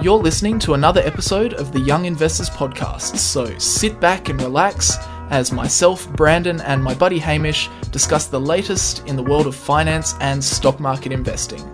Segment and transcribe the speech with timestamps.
[0.00, 4.96] You're listening to another episode of the Young Investors Podcast, so sit back and relax
[5.30, 10.14] as myself, Brandon, and my buddy Hamish discuss the latest in the world of finance
[10.20, 11.68] and stock market investing.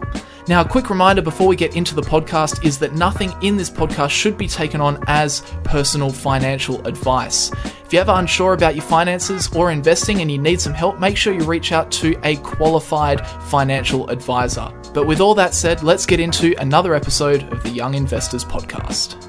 [0.49, 3.69] Now, a quick reminder before we get into the podcast is that nothing in this
[3.69, 7.53] podcast should be taken on as personal financial advice.
[7.85, 11.19] If you're ever unsure about your finances or investing and you need some help, make
[11.19, 14.73] sure you reach out to a qualified financial advisor.
[14.95, 19.21] But with all that said, let's get into another episode of the Young Investors Podcast.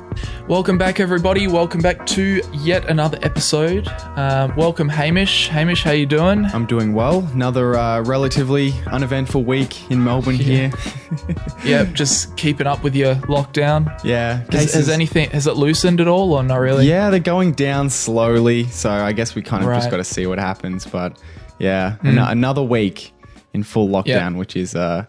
[0.47, 1.47] Welcome back, everybody.
[1.47, 3.87] Welcome back to yet another episode.
[3.87, 5.47] Uh, welcome, Hamish.
[5.47, 6.45] Hamish, how you doing?
[6.45, 7.27] I'm doing well.
[7.33, 10.71] Another uh, relatively uneventful week in Melbourne here.
[11.65, 13.91] yep, just keeping up with your lockdown.
[14.03, 14.43] Yeah.
[14.51, 16.87] Has, has anything has it loosened at all, or not really?
[16.87, 19.77] Yeah, they're going down slowly, so I guess we kind of Right.
[19.77, 20.85] just got to see what happens.
[20.85, 21.19] But
[21.57, 23.13] yeah, an- another week
[23.53, 24.29] in full lockdown, Yeah.
[24.37, 25.05] which is uh,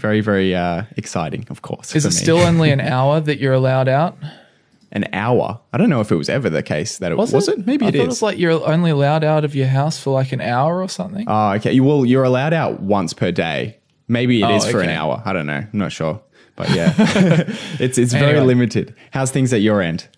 [0.00, 1.94] very, very uh, exciting, of course.
[1.94, 2.14] Is it me.
[2.14, 4.16] still only an hour that you're allowed out?
[4.92, 5.60] an hour?
[5.72, 7.32] I don't know if it was ever the case that it was.
[7.32, 7.64] Was it?
[7.64, 8.00] Maybe I it is.
[8.00, 10.88] it was like you're only allowed out of your house for like an hour or
[10.88, 11.26] something.
[11.28, 11.72] Oh, okay.
[11.72, 13.78] You- Well, you're allowed out once per day.
[14.08, 15.22] Maybe it is Oh, for an hour.
[15.24, 15.62] I don't know.
[15.72, 16.20] I'm not sure.
[16.56, 16.92] But yeah,
[17.78, 18.92] it's it's very limited.
[19.12, 20.08] How's things at your end?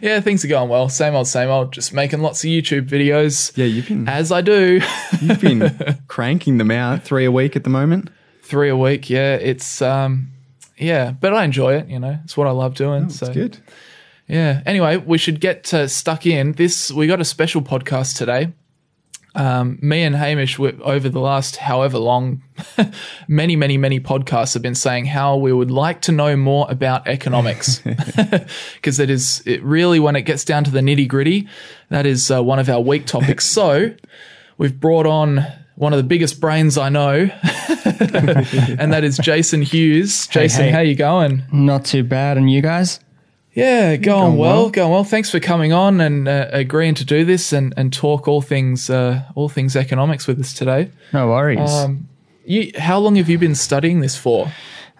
[0.00, 0.88] yeah, things are going well.
[0.88, 1.72] Same old, same old.
[1.72, 3.54] Just making lots of YouTube videos.
[3.56, 4.80] Yeah, you've been As I do,
[5.20, 8.08] you've been cranking them out three a week at the moment.
[8.48, 9.10] Three a week.
[9.10, 10.30] Yeah, it's um,
[10.78, 11.88] yeah, but I enjoy it.
[11.88, 13.10] You know, it's what I love doing.
[13.10, 13.58] so It's good.
[14.26, 14.62] Yeah.
[14.66, 16.52] Anyway, we should get uh, stuck in.
[16.52, 18.52] This we got a special podcast today.
[19.34, 22.42] Um, me and Hamish, we, over the last however long,
[23.28, 27.06] many, many, many podcasts have been saying how we would like to know more about
[27.06, 27.78] economics,
[28.74, 31.46] because it is it really when it gets down to the nitty gritty,
[31.90, 33.44] that is uh, one of our weak topics.
[33.44, 33.94] so
[34.56, 35.46] we've brought on
[35.78, 37.12] one of the biggest brains I know,
[38.00, 40.26] and that is Jason Hughes.
[40.26, 40.70] Jason, hey.
[40.70, 41.44] how you going?
[41.52, 42.36] Not too bad.
[42.36, 42.98] And you guys?
[43.54, 44.70] Yeah, going, Going well, well.
[44.70, 45.04] going well.
[45.04, 48.90] Thanks for coming on and uh, agreeing to do this and, and talk all things
[48.90, 50.90] uh, all things economics with us today.
[51.12, 51.70] No worries.
[51.70, 52.08] Um,
[52.44, 54.52] you, how long have you been studying this for?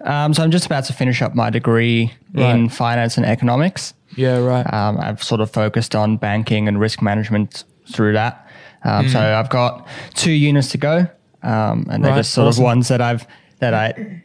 [0.02, 3.94] Um, so I'm just about to finish up my degree in finance and economics.
[4.16, 4.72] Yeah, right.
[4.72, 8.47] Um, I've sort of focused on banking and risk management through that.
[8.84, 11.06] Um, So I've got two units to go,
[11.42, 12.62] um, and they're Right, just sort awesome.
[12.62, 13.26] of ones that I've
[13.60, 14.22] that I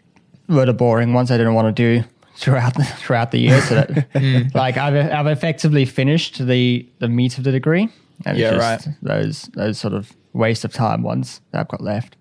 [0.47, 2.03] were the boring ones I didn't want to do
[2.35, 3.61] throughout the, throughout the year.
[3.61, 7.89] So that like I've I've effectively finished the the meat of the degree.
[8.25, 11.81] And Yeah, it's just Those those sort of waste of time ones that I've got
[11.81, 12.15] left.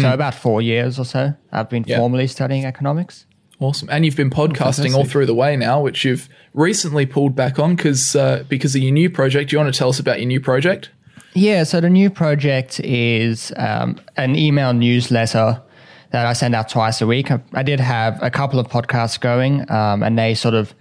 [0.00, 1.98] So about four years or so, I've been Yeah.
[1.98, 3.26] formally studying economics.
[3.60, 3.88] awesome.
[3.92, 7.76] And you've been podcasting all through the way now, which you've recently pulled back on
[7.76, 9.50] because uh, because of your new project.
[9.50, 10.90] Do you want to tell us about your new project?
[11.34, 15.62] Yeah, so the new project is um, an email newsletter
[16.10, 17.30] that I send out twice a week.
[17.30, 20.74] I, I did have a couple of podcasts going, um, and they sort of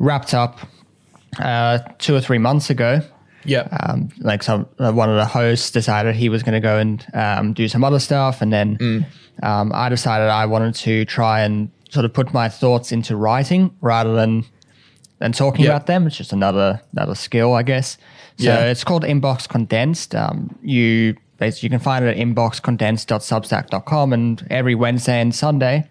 [0.00, 0.58] wrapped up
[1.38, 3.00] uh, two or three months ago.
[3.44, 3.68] Yeah.
[3.84, 7.06] Um, like some uh, one of the hosts decided he was going to go and
[7.14, 9.06] um, do some other stuff, and then
[9.42, 13.70] um, I decided I wanted to try and sort of put my thoughts into writing
[13.80, 14.44] rather than
[15.20, 15.70] than talking Yeah.
[15.72, 16.06] about them.
[16.08, 17.96] It's just another another skill, I guess.
[18.38, 18.64] So Yeah.
[18.66, 20.14] it's called Inbox Condensed.
[20.14, 25.84] Um, you basically you can find it at inboxcondensed.substack.com, and every Wednesday and Sunday,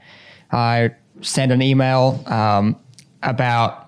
[0.52, 2.76] I send an email um,
[3.22, 3.88] about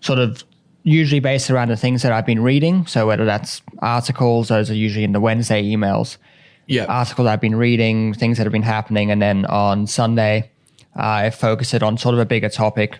[0.00, 0.42] sort of
[0.82, 2.86] usually based around the things that I've been reading.
[2.86, 6.18] So whether that's articles, those are usually in the Wednesday emails.
[6.66, 6.84] yeah.
[6.86, 10.50] Articles I've been reading, things that have been happening, and then on Sunday,
[10.96, 12.98] I focus it on sort of a bigger topic,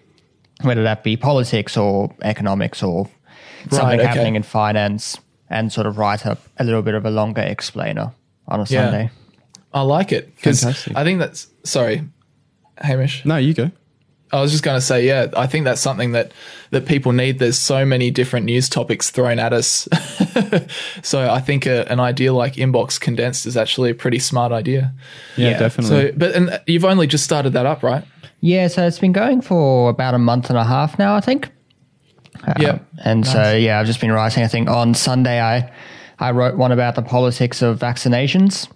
[0.63, 3.09] whether that be politics or economics or
[3.71, 4.07] something okay.
[4.09, 5.19] happening in finance,
[5.51, 8.13] and sort of write up a little bit of a longer explainer
[8.49, 8.85] on a Yeah.
[8.91, 9.11] Sunday.
[9.73, 10.97] I like it because Fantastic.
[10.97, 12.03] I think that's sorry,
[12.79, 13.25] Hamish.
[13.25, 13.71] No, you go.
[14.33, 16.33] I was just going to say, yeah, I think that's something that
[16.71, 17.39] that people need.
[17.39, 19.87] There's so many different news topics thrown at us,
[21.03, 24.93] so I think a, an idea like Inbox Condensed is actually a pretty smart idea.
[25.37, 25.59] Yeah, Yeah.
[25.59, 26.11] definitely.
[26.11, 28.05] So, but and you've only just started that up, right?
[28.41, 31.51] Yeah, so it's been going for about a month and a half now, I think.
[32.59, 34.43] Yeah, And so yeah, I've just been writing.
[34.45, 35.71] I think on Sunday I
[36.19, 38.69] I wrote one about the politics of vaccinations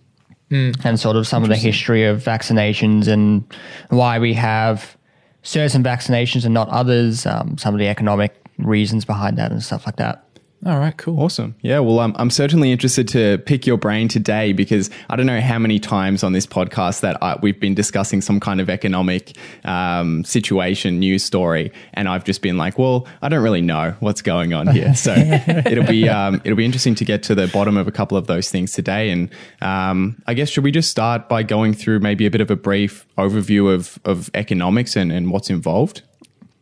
[0.85, 3.45] and sort of some of the history of vaccinations and
[3.91, 4.97] why we have
[5.43, 7.27] certain vaccinations and not others.
[7.27, 10.25] Um, some of the economic reasons behind that and stuff like that.
[10.67, 11.21] All right, cool.
[11.21, 11.55] Awesome.
[11.61, 15.41] Yeah, well, I'm, I'm certainly interested to pick your brain today because I don't know
[15.41, 19.37] how many times on this podcast that I, we've been discussing some kind of economic
[19.65, 24.21] um, situation, news story, and I've just been like, well, I don't really know what's
[24.21, 24.97] going on here.
[24.97, 28.19] So it'll be um, it'll be interesting to get to the bottom of a couple
[28.19, 29.11] of those things today.
[29.11, 29.31] And
[29.63, 32.57] um, I guess should we just start by going through maybe a bit of a
[32.57, 36.03] brief overview of of economics and, and what's involved?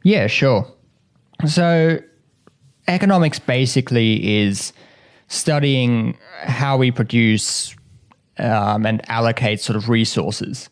[0.02, 0.70] Yeah, sure.
[1.46, 1.98] So
[2.88, 4.72] economics basically is
[5.28, 7.74] studying how we produce
[8.38, 10.68] um, and allocate sort of resources.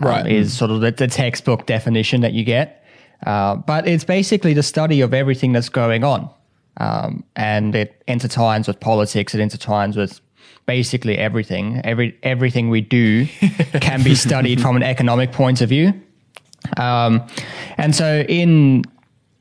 [0.00, 0.26] Um, Right.
[0.26, 2.84] Is sort of the, the textbook definition that you get.
[3.26, 6.30] Uh, but it's basically the study of everything that's going on.
[6.78, 10.20] Um, and it intertwines with politics, it intertwines with
[10.66, 11.80] basically everything.
[11.84, 13.26] Every everything we do
[13.80, 15.92] can be studied from an economic point of view.
[16.76, 17.26] Um,
[17.76, 18.84] and so in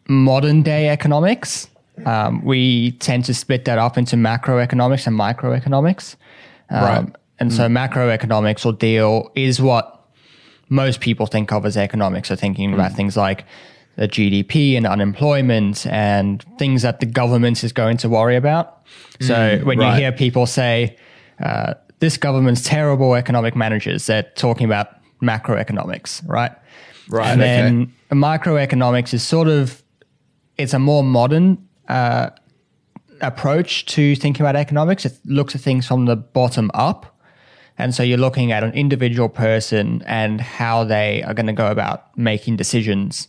[0.08, 1.70] modern day economics,
[2.06, 6.16] um, we tend to split that up into macroeconomics and microeconomics.
[6.70, 7.16] Um, Right.
[7.40, 10.06] And so macroeconomics or deal is what
[10.70, 12.30] most people think of as economics.
[12.30, 13.46] So thinking about things like
[13.96, 18.86] the GDP and unemployment and things that the government is going to worry about.
[19.20, 19.96] So when right.
[19.96, 20.98] you hear people say,
[21.40, 24.90] uh, this government's terrible economic managers, they're talking about
[25.22, 26.52] macroeconomics, right?
[27.10, 27.62] Right, And okay.
[27.62, 29.82] then microeconomics is sort of,
[30.58, 32.30] it's a more modern uh,
[33.22, 35.06] approach to thinking about economics.
[35.06, 37.06] It looks at things from the bottom up.
[37.78, 41.72] And so you're looking at an individual person and how they are going to go
[41.72, 43.28] about making decisions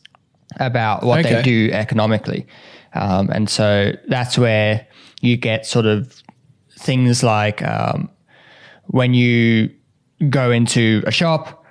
[0.61, 1.35] about what Okay.
[1.35, 2.47] they do economically.
[2.95, 4.87] Um, and so that's where
[5.21, 6.23] you get sort of
[6.79, 8.11] things like um,
[8.87, 9.71] when you
[10.29, 11.65] go into a shop,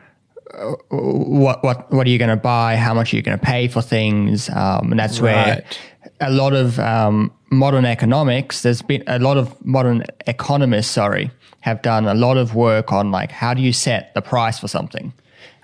[0.54, 2.76] uh, what what what are you going to buy?
[2.76, 4.50] How much are you going to pay for things?
[4.50, 5.80] Um, and that's where Right.
[6.22, 8.62] A lot of um, modern economics.
[8.62, 10.92] There's been a lot of modern economists.
[10.92, 11.32] Sorry,
[11.62, 14.68] have done a lot of work on like how do you set the price for
[14.68, 15.14] something.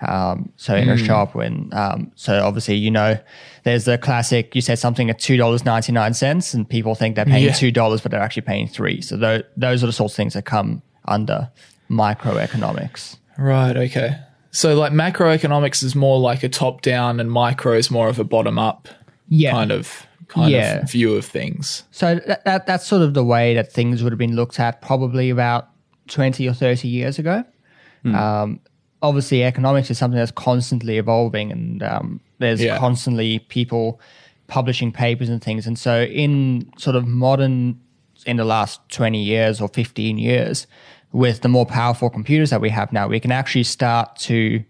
[0.00, 3.18] Um, so in a shop, when um, so obviously you know
[3.64, 4.54] there's the classic.
[4.54, 7.52] You said something at two dollars ninety nine cents, and people think they're paying Yeah.
[7.52, 9.00] two dollars, but they're actually paying three.
[9.00, 11.50] So tho- those are the sorts of things that come under
[11.90, 13.16] microeconomics.
[13.38, 13.76] Right.
[13.76, 14.16] Okay.
[14.50, 18.24] So like macroeconomics is more like a top down, and micro is more of a
[18.24, 18.88] bottom up
[19.28, 19.50] Yeah.
[19.52, 20.80] kind of kind Yeah.
[20.82, 21.84] of view of things.
[21.90, 24.80] So that, that that's sort of the way that things would have been looked at
[24.82, 25.68] probably about
[26.06, 27.44] twenty or thirty years ago.
[28.04, 28.60] Um,
[29.02, 32.78] obviously, economics is something that's constantly evolving, and um, there's Yeah.
[32.78, 34.00] constantly people
[34.46, 35.66] publishing papers and things.
[35.66, 37.78] And so, in sort of modern,
[38.24, 40.66] in the last twenty years or fifteen years,
[41.12, 44.62] with the more powerful computers that we have now, we can actually start to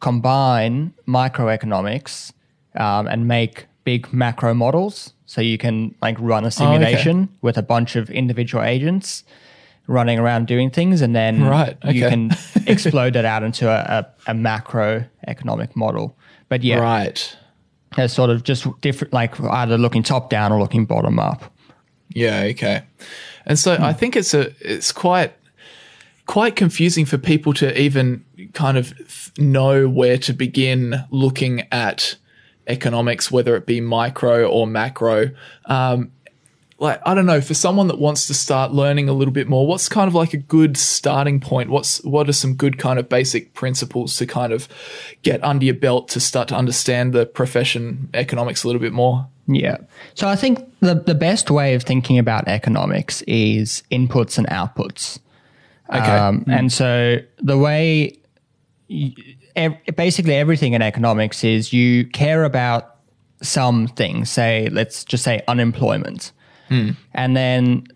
[0.00, 2.32] combine microeconomics
[2.76, 5.14] um, and make big macro models.
[5.24, 9.24] So you can like run a oh, simulation with a bunch of individual agents
[9.86, 12.30] running around doing things, and then Right, you can
[12.66, 13.80] explode that out into a,
[14.26, 16.14] a, a macro economic model.
[16.50, 17.36] But yeah, Right.
[17.96, 21.50] it's sort of just different, like either looking top down or looking bottom up.
[22.10, 22.42] Yeah.
[22.50, 22.82] Okay.
[23.46, 23.98] And so I hmm.
[23.98, 25.32] think it's a it's quite
[26.26, 28.92] quite confusing for people to even kind of
[29.38, 32.16] know where to begin looking at
[32.68, 35.30] economics, whether it be micro or macro.
[35.64, 36.12] Um,
[36.80, 39.66] like I don't know, for someone that wants to start learning a little bit more,
[39.66, 41.70] what's kind of like a good starting point?
[41.70, 44.68] What's what are some good kind of basic principles to kind of
[45.22, 49.26] get under your belt to start to understand the profession economics a little bit more?
[49.48, 49.78] Yeah.
[50.14, 55.18] So I think the, the best way of thinking about economics is inputs and outputs.
[55.88, 55.98] Okay.
[55.98, 58.18] Um, And so the way,
[59.58, 62.96] ev- basically everything in economics is you care about
[63.42, 66.32] some things, say, let's just say unemployment.
[66.68, 66.90] Hmm.
[67.14, 67.86] And then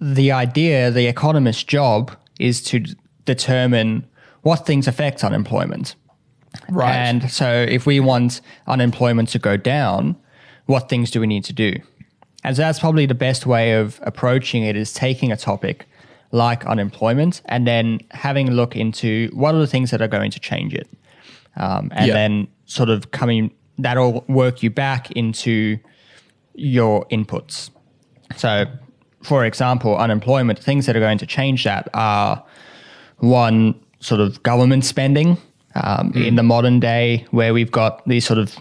[0.00, 2.94] the idea, the economist's job is to d-
[3.24, 4.06] determine
[4.42, 5.94] what things affect unemployment.
[6.70, 6.94] right.
[6.94, 10.16] And so if we want unemployment to go down,
[10.66, 11.74] what things do we need to do?
[12.42, 15.86] And so that's probably the best way of approaching it is taking a topic
[16.32, 20.30] like unemployment and then having a look into what are the things that are going
[20.30, 20.88] to change it.
[21.56, 22.14] Um, and Yeah.
[22.14, 25.78] then sort of coming, that'll work you back into
[26.54, 27.70] your inputs.
[28.36, 28.66] So,
[29.22, 32.42] for example, unemployment, things that are going to change that are
[33.18, 35.36] one, sort of government spending
[35.74, 38.56] um, in the modern day where we've got these sort of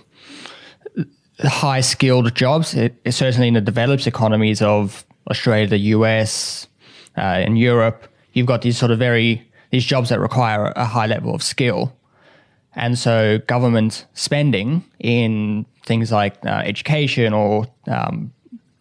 [1.42, 6.68] high skilled jobs, it, it's certainly in the developed economies of Australia, the US,
[7.18, 11.06] uh, and Europe, you've got these sort of very, these jobs that require a high
[11.08, 11.94] level of skill.
[12.76, 18.32] And so government spending in things like uh, education or um,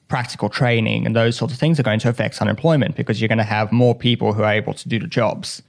[0.09, 3.39] practical training and those sorts of things are going to affect unemployment because you're going
[3.39, 5.63] to have more people who are able to do the jobs.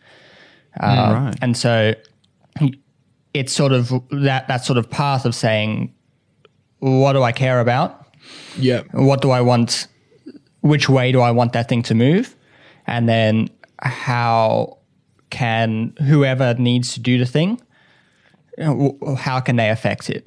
[0.79, 1.35] Uh, right.
[1.41, 1.93] And so
[3.33, 5.93] it's sort of that, that sort of path of saying,
[6.79, 8.07] what do I care about?
[8.57, 8.83] Yeah.
[8.91, 9.87] What do I want?
[10.61, 12.35] Which way do I want that thing to move?
[12.87, 13.49] And then
[13.81, 14.77] how
[15.29, 17.68] can whoever needs to do the thing, you know, w-
[19.17, 20.25] how can they affect it?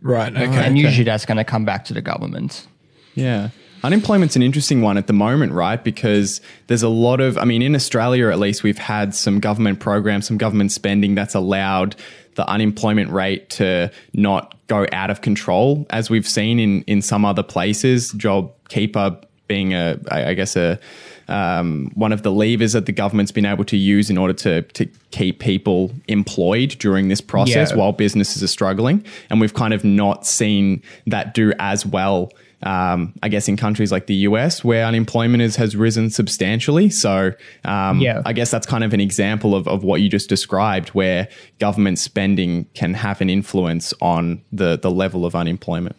[0.00, 0.34] Right.
[0.34, 0.66] Uh, okay.
[0.66, 2.66] and usually that's going to come back to the government.
[3.14, 3.50] Yeah.
[3.82, 5.82] Unemployment's an interesting one at the moment, right?
[5.82, 9.80] Because there's a lot of, I mean, in Australia at least, we've had some government
[9.80, 11.94] programs, some government spending that's allowed
[12.34, 17.24] the unemployment rate to not go out of control, as we've seen in, in some
[17.24, 18.12] other places.
[18.12, 20.80] JobKeeper being a, I I guess, a,
[21.28, 24.62] um, one of the levers that the government's been able to use in order to,
[24.62, 27.76] to keep people employed during this process Yeah.
[27.76, 29.04] while businesses are struggling.
[29.30, 32.30] And we've kind of not seen that do as well
[32.62, 36.88] um, I guess in countries like the US where unemployment is, has risen substantially.
[36.88, 37.32] So
[37.64, 38.22] um, Yeah.
[38.24, 41.28] I guess that's kind of an example of, of what you just described, where
[41.58, 45.94] government spending can have an influence on the, the level of unemployment.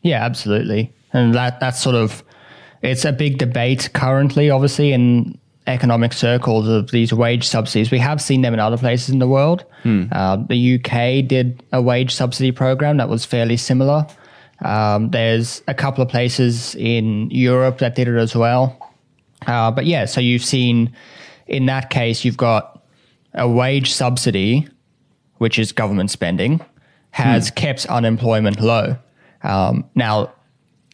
[0.00, 0.90] Yeah, absolutely.
[1.12, 2.24] And that that's sort of
[2.82, 7.90] it's a big debate currently, obviously, in economic circles of these wage subsidies.
[7.90, 9.64] We have seen them in other places in the world.
[10.12, 14.06] Uh, the UK did a wage subsidy program that was fairly similar.
[14.64, 18.76] Um, there's a couple of places in Europe that did it as well.
[19.46, 20.94] Uh, but yeah, so you've seen
[21.50, 22.82] in that case, you've got
[23.34, 24.68] a wage subsidy,
[25.38, 26.64] which is government spending,
[27.10, 28.96] has kept unemployment low.
[29.42, 30.32] Um, now,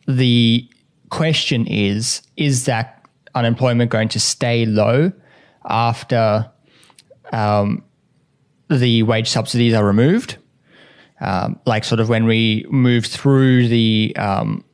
[0.08, 0.68] the
[1.10, 5.12] question is is that unemployment going to stay low
[5.64, 6.50] after
[7.32, 7.82] um,
[8.68, 10.36] the wage subsidies are removed?
[11.20, 14.64] Um, like sort of when we move through the um,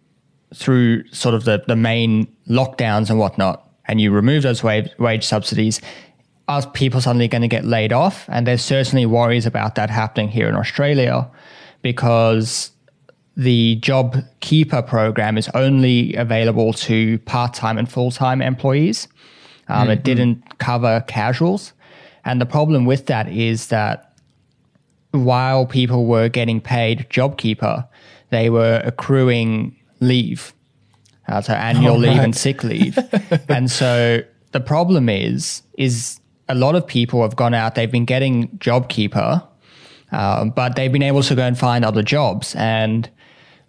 [0.55, 5.25] through sort of the, the main lockdowns and whatnot, and you remove those wage, wage
[5.25, 5.81] subsidies,
[6.49, 8.27] are people suddenly going to get laid off?
[8.29, 11.31] And there's certainly worries about that happening here in Australia
[11.81, 12.72] because
[13.37, 19.09] the job keeper program is only available to part-time and full-time employees.
[19.69, 21.73] Um, It didn't cover casuals.
[22.25, 24.12] And the problem with that is that
[25.12, 27.87] while people were getting paid JobKeeper,
[28.31, 30.53] they were accruing leave,
[31.29, 32.99] uh, so annual leave and sick leave.
[33.49, 34.23] and so
[34.53, 39.47] the problem is, is a lot of people have gone out, they've been getting JobKeeper,
[40.12, 42.55] um, but they've been able to go and find other jobs.
[42.57, 43.09] And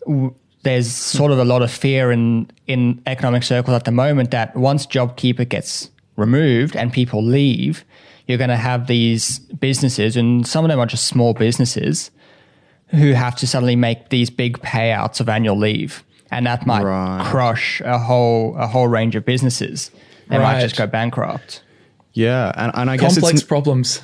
[0.06, 0.34] w-
[0.64, 4.56] there's sort of a lot of fear in, in economic circles at the moment that
[4.56, 7.84] once JobKeeper gets removed and people leave,
[8.28, 12.12] you're going to have these businesses, and some of them are just small businesses,
[12.88, 17.26] who have to suddenly make these big payouts of annual leave, and that might Right.
[17.26, 19.92] crush a whole a whole range of businesses.
[20.30, 20.62] They might Right.
[20.62, 21.62] just go bankrupt.
[22.14, 24.02] Yeah, and, and I guess Complex it's problems.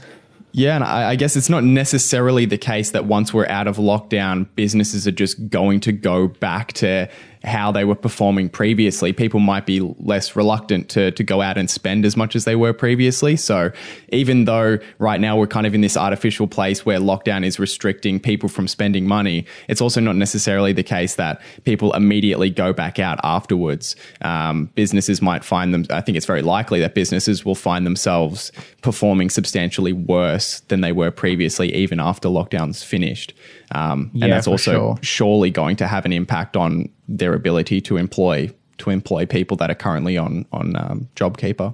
[0.52, 3.78] Yeah, and I, I guess it's not necessarily the case that once we're out of
[3.78, 7.10] lockdown, businesses are just going to go back to
[7.44, 9.14] how they were performing previously.
[9.14, 12.56] People might be less reluctant to to go out and spend as much as they
[12.56, 13.36] were previously.
[13.36, 13.72] So
[14.12, 18.20] even though right now we're kind of in this artificial place where lockdown is restricting
[18.20, 23.00] people from spending money, it's also not necessarily the case that people immediately go back
[23.00, 23.96] out afterwards.
[24.22, 25.86] Um, businesses might find them.
[25.90, 30.92] I think it's very likely that businesses will find themselves performing substantially worse than they
[30.92, 33.34] were previously, even after lockdown's finished.
[33.72, 34.98] Um, Yeah, and that's also sure.
[35.02, 39.70] surely going to have an impact on their ability to employ to employ people that
[39.70, 41.74] are currently on on um, JobKeeper.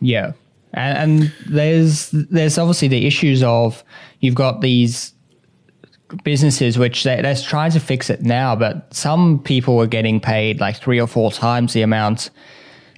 [0.00, 0.32] Yeah,
[0.74, 3.82] and, and there's there's obviously the issues of
[4.20, 5.12] you've got these
[6.22, 10.60] businesses which they, they're trying to fix it now, but some people are getting paid
[10.60, 12.30] like three or four times the amount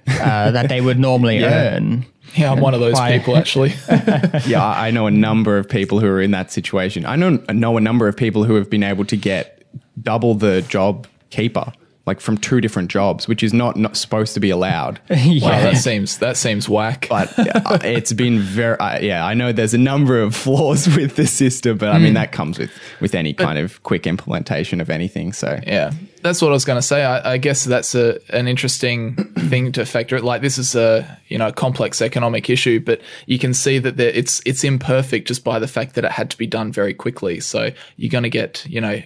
[0.07, 1.75] uh, that they would normally Yeah.
[1.75, 2.05] earn.
[2.35, 3.73] Yeah, I'm one of those Why- people actually.
[4.45, 7.05] yeah, I I know a number of people who are in that situation.
[7.05, 9.63] I know know a number of people who have been able to get
[10.01, 11.71] double the job keeper,
[12.05, 14.99] like from two different jobs, which is not not supposed to be allowed.
[15.09, 15.43] yeah.
[15.43, 17.07] Wow, that seems that seems whack.
[17.09, 19.25] But uh, it's been very uh, yeah.
[19.25, 22.57] I know there's a number of flaws with the system, but I mean that comes
[22.57, 25.33] with with any kind of quick implementation of anything.
[25.33, 25.91] So Yeah,
[26.21, 27.03] that's what I was going to say.
[27.03, 29.15] I, I guess that's a an interesting
[29.49, 30.15] thing to factor.
[30.15, 30.23] it.
[30.23, 33.97] Like this is a you know a complex economic issue, but you can see that
[33.97, 36.93] there, it's it's imperfect just by the fact that it had to be done very
[36.93, 37.39] quickly.
[37.39, 39.01] So you're going to get you know.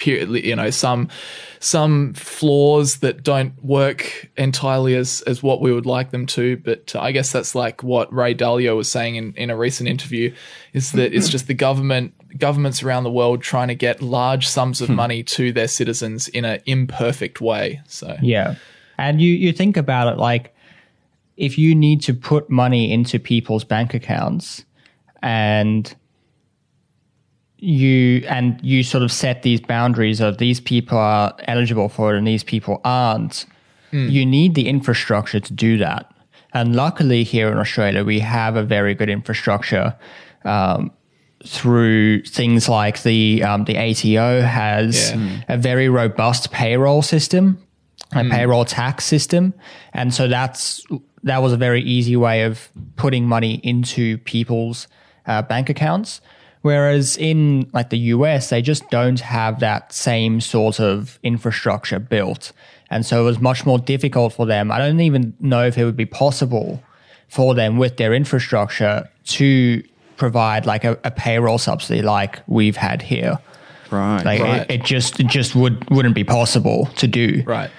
[0.00, 1.08] Pure- You know some
[1.60, 6.96] some flaws that don't work entirely as as what we would like them to, but
[6.96, 10.34] I guess that's like what Ray Dalio was saying in, in a recent interview,
[10.72, 14.80] is that it's just the government governments around the world trying to get large sums
[14.80, 14.94] of hmm.
[14.94, 17.80] money to their citizens in an imperfect way.
[17.86, 18.56] So Yeah.
[18.98, 20.54] And you, you think about it like
[21.36, 24.64] if you need to put money into people's bank accounts
[25.22, 25.94] and
[27.62, 32.18] you and you sort of set these boundaries of these people are eligible for it
[32.18, 33.46] and these people aren't,
[33.92, 36.10] you need the infrastructure to do that.
[36.54, 39.96] And luckily here in Australia, we have a very good infrastructure
[40.44, 40.90] um,
[41.44, 45.40] through things like the um, the ATO has Yeah.
[45.48, 47.58] a very robust payroll system,
[48.12, 49.54] a payroll tax system,
[49.92, 50.84] and so that's
[51.22, 54.86] that was a very easy way of putting money into people's
[55.26, 56.20] uh, bank accounts.
[56.62, 62.52] Whereas in like the US, they just don't have that same sort of infrastructure built,
[62.90, 64.70] and so it was much more difficult for them.
[64.70, 66.82] I don't even know if it would be possible
[67.28, 69.82] for them with their infrastructure to
[70.16, 73.38] provide like a, a payroll subsidy like we've had here.
[73.90, 74.22] Right.
[74.24, 74.60] Like Right.
[74.70, 77.42] it, it just it just would wouldn't be possible to do.
[77.46, 77.70] right.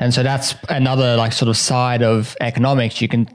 [0.00, 3.00] And so that's another like sort of side of economics.
[3.00, 3.28] You can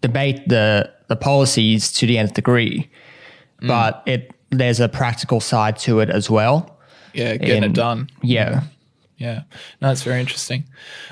[0.00, 2.88] debate the the policies to the nth degree,
[3.62, 6.78] but it there's a practical side to it as well.
[7.12, 8.10] Yeah, getting In- it done.
[8.22, 8.62] Yeah.
[9.16, 9.42] Yeah,
[9.82, 10.64] no, it's very interesting.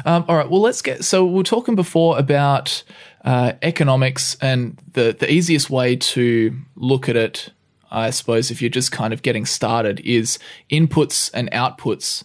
[0.06, 1.04] Um, all right, well, let's get.
[1.04, 2.82] So we are talking before about
[3.22, 7.50] uh, economics and the the easiest way to look at it,
[7.90, 10.38] I suppose, if you're just kind of getting started, is
[10.70, 12.24] inputs and outputs.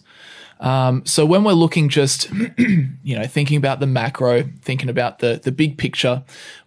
[0.60, 5.40] Um, so when we're looking just, you know, thinking about the macro, thinking about the
[5.42, 6.22] the big picture,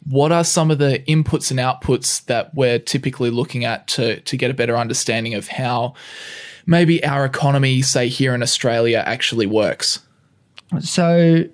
[0.07, 4.37] what are some of the inputs and outputs that we're typically looking at to to
[4.37, 5.93] get a better understanding of how
[6.65, 9.99] maybe our economy, say here in Australia, actually works?
[10.81, 11.45] So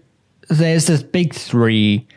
[0.49, 2.07] there's the big three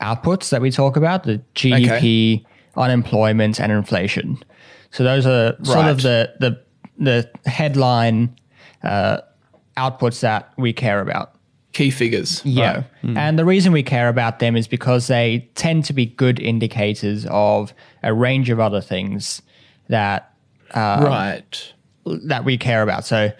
[0.00, 2.44] outputs that we talk about: the GDP,
[2.76, 4.38] unemployment, and inflation.
[4.90, 5.90] So those are sort Right.
[5.90, 6.60] of the the
[6.98, 8.36] the headline
[8.84, 9.22] uh,
[9.76, 11.34] outputs that we care about.
[11.72, 12.42] Key figures.
[12.44, 12.74] Yeah.
[12.74, 12.84] Right.
[13.02, 13.16] Mm.
[13.16, 17.26] And the reason we care about them is because they tend to be good indicators
[17.30, 19.40] of a range of other things
[19.88, 20.34] that
[20.74, 21.72] um, right.
[22.04, 23.06] that we care about.
[23.06, 23.32] So,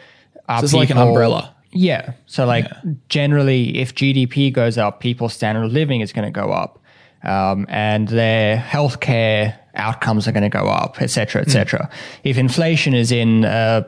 [0.48, 1.54] So it's like an umbrella.
[1.72, 2.12] Yeah.
[2.26, 2.66] So, like,
[3.08, 6.78] generally, if GDP goes up, people's standard of living is going to go up,
[7.22, 11.50] um, and their healthcare outcomes are going to go up, et cetera, et hmm.
[11.50, 11.90] cetera.
[12.24, 13.86] If inflation is in a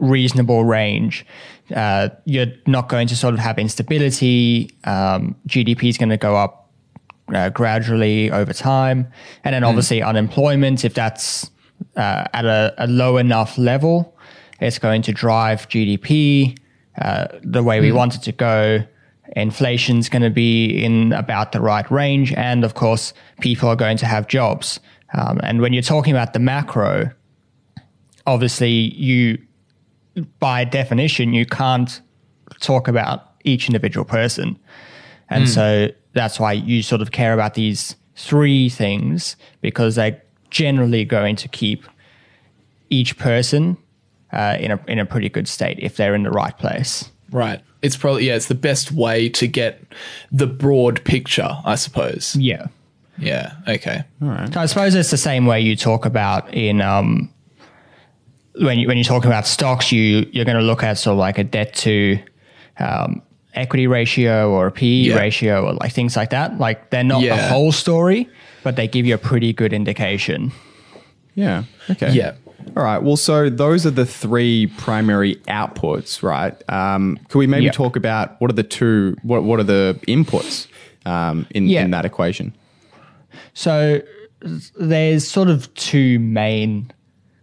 [0.00, 1.24] reasonable range,
[1.74, 4.70] uh, you're not going to sort of have instability.
[4.84, 6.70] Um, GDP is going to go up
[7.32, 9.06] uh, gradually over time.
[9.44, 11.50] And then obviously unemployment, if that's
[11.96, 14.16] uh, at a, a low enough level,
[14.60, 16.58] it's going to drive GDP
[17.00, 18.84] uh, the way we want it to go.
[19.36, 22.32] Inflation's going to be in about the right range.
[22.32, 24.80] And of course, people are going to have jobs.
[25.14, 27.10] Um, and when you're talking about the macro,
[28.26, 29.38] obviously you,
[30.38, 32.00] by definition, you can't
[32.60, 34.58] talk about each individual person.
[35.28, 40.20] And so that's why you sort of care about these three things because they're
[40.50, 41.84] generally going to keep
[42.90, 43.76] each person
[44.32, 47.10] uh, in a in a pretty good state if they're in the right place.
[47.30, 47.60] Right.
[47.82, 48.34] It's probably yeah.
[48.34, 49.80] It's the best way to get
[50.32, 52.36] the broad picture, I suppose.
[52.36, 52.66] Yeah.
[53.18, 53.52] Yeah.
[53.68, 54.02] Okay.
[54.22, 54.56] All right.
[54.56, 57.32] I suppose it's the same way you talk about in um,
[58.54, 61.18] when you when you talk about stocks, you you're going to look at sort of
[61.18, 62.18] like a debt to
[62.78, 63.22] um,
[63.54, 65.16] equity ratio or a PE Yeah.
[65.16, 66.58] ratio or like things like that.
[66.58, 68.28] Like they're not the whole story,
[68.62, 70.52] but they give you a pretty good indication.
[71.34, 71.64] Yeah.
[71.88, 72.12] Okay.
[72.12, 72.34] Yeah.
[72.76, 73.02] All right.
[73.02, 76.54] Well, so those are the three primary outputs, right?
[76.68, 77.70] Um, could we maybe Yeah.
[77.72, 79.16] talk about what are the two?
[79.22, 80.66] What What are the inputs
[81.06, 81.84] um, in Yeah.
[81.84, 82.52] in that equation?
[83.54, 84.02] So
[84.78, 86.90] there's sort of two main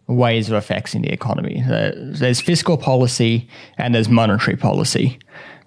[0.07, 1.63] ways of affecting the economy.
[1.67, 5.19] There's fiscal policy and there's monetary policy.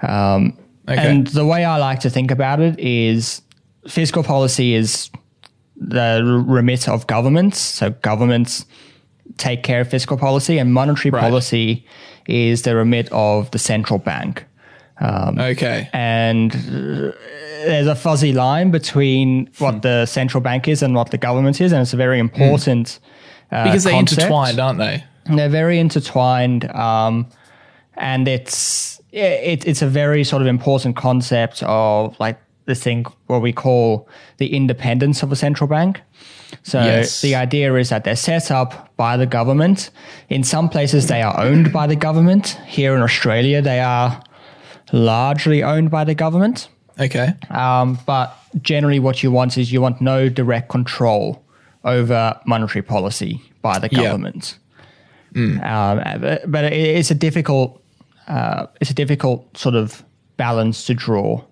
[0.02, 0.56] Um,
[0.88, 1.08] Okay.
[1.08, 3.42] And the way I like to think about it is
[3.86, 5.08] fiscal policy is
[5.76, 7.60] the remit of governments.
[7.60, 8.64] So governments
[9.36, 11.20] take care of fiscal policy, and monetary Right.
[11.20, 11.84] policy
[12.26, 14.44] is the remit of the central bank
[15.00, 15.88] Okay.
[15.92, 17.12] and uh,
[17.66, 21.72] there's a fuzzy line between what the central bank is and what the government is,
[21.72, 22.98] and it's a very important
[23.52, 24.20] uh, Because they're concept.
[24.22, 25.04] intertwined, aren't they?
[25.26, 27.26] They're very intertwined, um,
[27.96, 33.42] and it's it, it's a very sort of important concept of like this thing what
[33.42, 34.08] we call
[34.38, 36.00] the independence of a central bank.
[36.62, 37.20] So Yes.
[37.20, 39.90] the idea is that they're set up by the government.
[40.28, 42.58] In some places, they are owned by the government.
[42.66, 44.20] Here in Australia, they are
[44.92, 46.68] largely owned by the government.
[46.98, 47.34] Okay.
[47.50, 51.42] Um, but generally, what you want is you want no direct control
[51.84, 54.02] over monetary policy by the Yeah.
[54.02, 54.58] government.
[55.36, 57.82] Um, but, it- it's a difficult,
[58.28, 60.02] uh, it's a difficult sort of
[60.36, 61.42] balance to draw.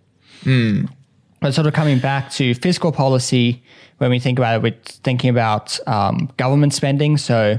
[1.40, 3.62] But sort of coming back to fiscal policy,
[3.98, 7.16] when we think about it, we're thinking about um, government spending.
[7.16, 7.58] So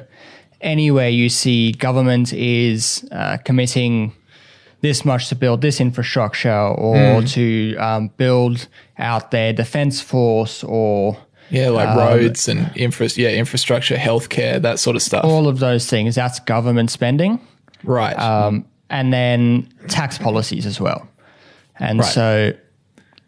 [0.61, 4.11] anywhere you see government is uh, committing
[4.81, 11.17] this much to build this infrastructure or to um, build out their defense force or
[11.49, 15.23] Yeah, like Um, roads and infra- yeah, infrastructure, healthcare, that sort of stuff.
[15.25, 17.39] all of those things, that's government spending.
[17.83, 18.17] right.
[18.19, 21.07] um, and then tax policies as well.
[21.79, 22.07] And Right.
[22.11, 22.53] so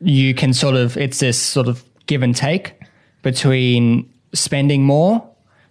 [0.01, 2.73] you can sort of, it's this sort of give and take
[3.21, 5.23] between spending more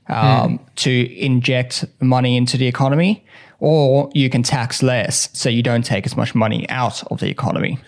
[0.08, 3.24] um, to inject money into the economy,
[3.60, 7.28] or you can tax less so you don't take as much money out of the
[7.28, 7.78] economy.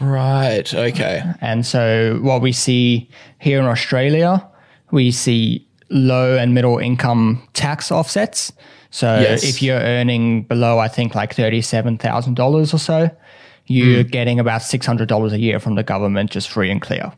[0.00, 0.72] Right.
[0.74, 1.22] Okay.
[1.40, 4.46] And so what we see here in Australia,
[4.90, 8.52] we see low and middle income tax offsets.
[8.90, 9.44] So Yes.
[9.44, 13.10] if you're earning below, I think like $37,000 or so,
[13.66, 14.08] you're Hmm.
[14.08, 17.12] getting about $600 a year from the government just free and clear.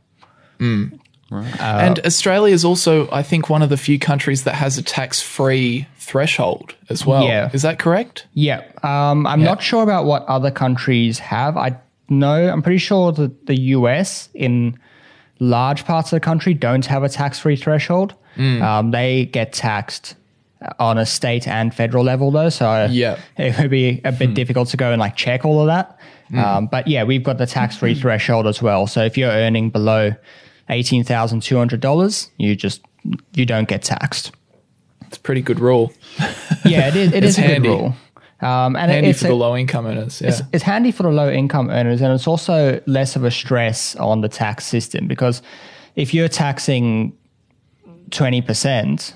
[0.60, 5.86] and Australia is also, I think, one of the few countries that has a tax-free
[5.98, 7.24] threshold as well.
[7.24, 7.50] Yeah.
[7.52, 8.26] Is that correct?
[8.34, 8.62] Yeah.
[8.82, 11.56] Um, I'm not sure about what other countries have.
[11.56, 11.76] I
[12.08, 14.78] know, I'm pretty sure that the US in
[15.40, 18.14] large parts of the country don't have a tax free threshold.
[18.38, 20.14] Um, they get taxed
[20.78, 22.48] on a state and federal level though.
[22.48, 23.18] So Yeah.
[23.36, 25.98] it would be a bit difficult to go and like check all of that.
[26.36, 28.86] Um, but yeah, we've got the tax free threshold as well.
[28.86, 30.12] So if you're earning below
[30.68, 32.82] $18,200, you just,
[33.34, 34.32] you don't get taxed.
[35.06, 35.92] It's a pretty good rule.
[36.64, 37.68] Yeah, it is, it is a handy.
[37.68, 37.94] good rule.
[38.40, 40.20] Um, and Handy it's for the low-income earners.
[40.20, 40.28] Yeah.
[40.28, 43.96] it's, it's handy for the low income earners and it's also less of a stress
[43.96, 45.42] on the tax system because
[45.96, 47.12] if you're taxing
[48.10, 49.14] 20%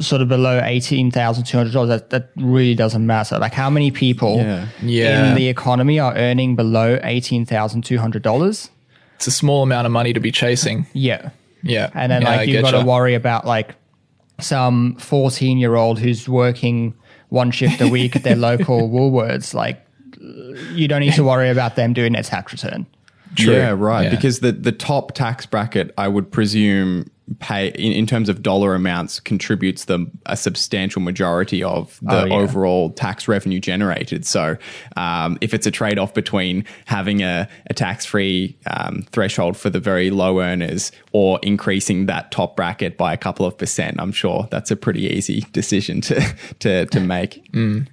[0.00, 4.66] sort of below $18,200 that, that really doesn't matter like how many people Yeah.
[4.82, 5.28] Yeah.
[5.28, 8.68] in the economy are earning below $18,200
[9.14, 10.86] it's a small amount of money to be chasing.
[10.92, 11.30] yeah
[11.62, 11.90] Yeah.
[11.94, 13.74] and then like you've got to worry about like
[14.40, 16.94] some 14 year old who's working
[17.36, 19.54] one shift a week at their local Woolworths.
[19.54, 19.86] Like
[20.72, 22.86] you don't need to worry about them doing their tax return.
[23.36, 23.54] True.
[23.54, 24.04] Yeah, right.
[24.04, 24.10] Yeah.
[24.10, 27.10] Because the, the top tax bracket, I would presume,
[27.40, 32.24] pay in, in terms of dollar amounts, contributes the a substantial majority of the Oh,
[32.26, 32.34] yeah.
[32.34, 34.24] overall tax revenue generated.
[34.24, 34.56] So,
[34.96, 39.70] um, if it's a trade off between having a, a tax free um, threshold for
[39.70, 44.12] the very low earners or increasing that top bracket by a couple of percent, I'm
[44.12, 46.20] sure that's a pretty easy decision to
[46.60, 47.44] to to make.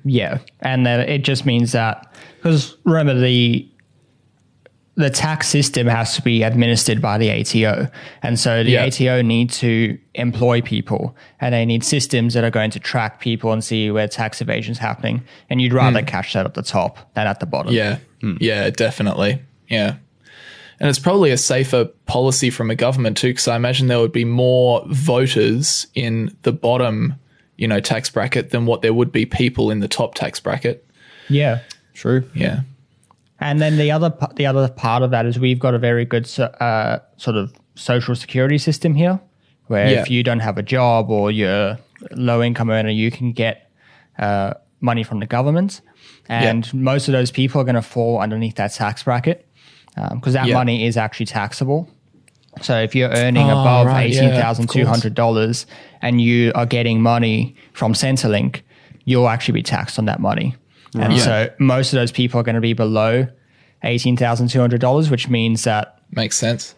[0.03, 3.67] Yeah, and it just means that because remember the
[4.95, 7.89] the tax system has to be administered by the ATO,
[8.21, 8.85] and so the Yeah.
[8.85, 13.51] ATO need to employ people, and they need systems that are going to track people
[13.51, 15.23] and see where tax evasion is happening.
[15.49, 16.05] And you'd rather hmm.
[16.05, 17.73] catch that at the top than at the bottom.
[17.73, 17.97] Yeah.
[18.21, 18.37] Hmm.
[18.39, 19.41] Yeah, definitely.
[19.67, 19.95] Yeah.
[20.79, 24.11] And it's probably a safer policy from a government too, because I imagine there would
[24.11, 27.15] be more voters in the bottom,
[27.57, 30.85] you know, tax bracket than what there would be people in the top tax bracket.
[31.29, 31.59] yeah.
[31.93, 32.27] True.
[32.33, 32.61] Yeah.
[33.43, 36.25] And then the other the other part of that is we've got a very good
[36.39, 39.19] uh, sort of social security system here,
[39.67, 40.01] where Yeah.
[40.01, 41.77] if you don't have a job or you're
[42.11, 43.69] low income earner, you can get
[44.17, 45.81] uh, money from the government,
[46.29, 49.45] and most of those people are going to fall underneath that tax bracket
[50.15, 50.53] because that Yeah.
[50.61, 51.87] money is actually taxable.
[52.61, 55.65] So if you're earning Oh, above right, yeah, eighteen thousand two hundred dollars
[56.01, 58.61] and you are getting money from Centrelink,
[59.05, 60.55] you'll actually be taxed on that money.
[60.95, 61.19] And Yeah.
[61.19, 63.27] so most of those people are going to be below
[63.83, 66.75] eighteen thousand two hundred dollars, which means that Makes sense.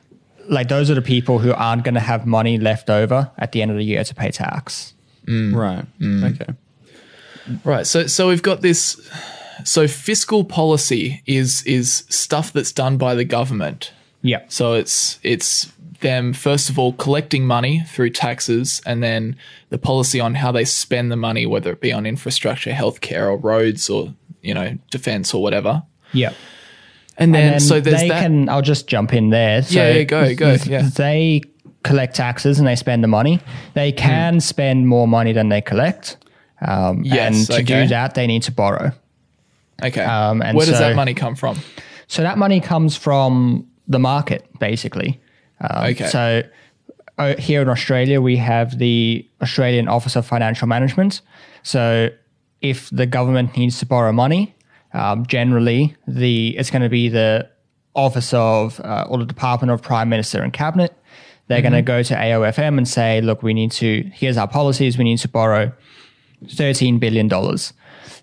[0.49, 3.61] like those are the people who aren't going to have money left over at the
[3.61, 4.93] end of the year to pay tax.
[5.27, 5.55] Mm.
[5.55, 5.85] Right.
[5.99, 6.33] Mm.
[6.41, 6.53] Okay.
[7.63, 7.85] Right.
[7.85, 8.99] So so we've got this
[9.63, 13.91] so fiscal policy is is stuff that's done by the government.
[14.21, 14.41] Yeah.
[14.49, 15.71] So it's it's
[16.05, 19.35] them first of all collecting money through taxes and then
[19.69, 23.37] the policy on how they spend the money, whether it be on infrastructure, healthcare or
[23.37, 25.83] roads or, you know, defense or whatever.
[26.13, 26.33] Yeah.
[27.17, 28.49] And then, And so there's they that can.
[28.49, 29.63] I'll just jump in there.
[29.63, 30.89] So Yeah, yeah, go, go, yeah.
[30.95, 31.41] They
[31.83, 33.39] collect taxes and they spend the money.
[33.73, 33.97] They Hmm.
[33.97, 36.17] can spend more money than they collect.
[36.61, 37.83] Um, Yes, and to okay.
[37.83, 38.91] do that, they need to borrow.
[39.83, 40.03] Okay.
[40.03, 41.59] Um, and Where does so- that money come from?
[42.07, 45.19] So that money comes from the market, basically.
[45.61, 46.07] Um, Okay.
[46.07, 46.43] So
[47.17, 51.21] uh, here in Australia, we have the Australian Office of Financial Management.
[51.63, 52.09] So
[52.61, 54.55] if the government needs to borrow money,
[54.93, 57.49] um, generally the it's going to be the
[57.93, 60.93] Office of uh, or the Department of Prime Minister and Cabinet.
[61.47, 64.97] they're going to go to AOFM and say, look, we need to, here's our policies,
[64.97, 65.71] we need to borrow
[66.45, 67.31] $13 billion.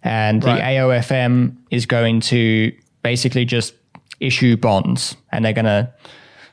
[0.03, 0.57] And Right.
[0.57, 3.75] the AOFM is going to basically just
[4.21, 5.89] issue bonds and they're going to,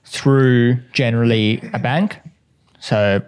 [0.05, 2.19] through generally a bank.
[2.79, 3.21] So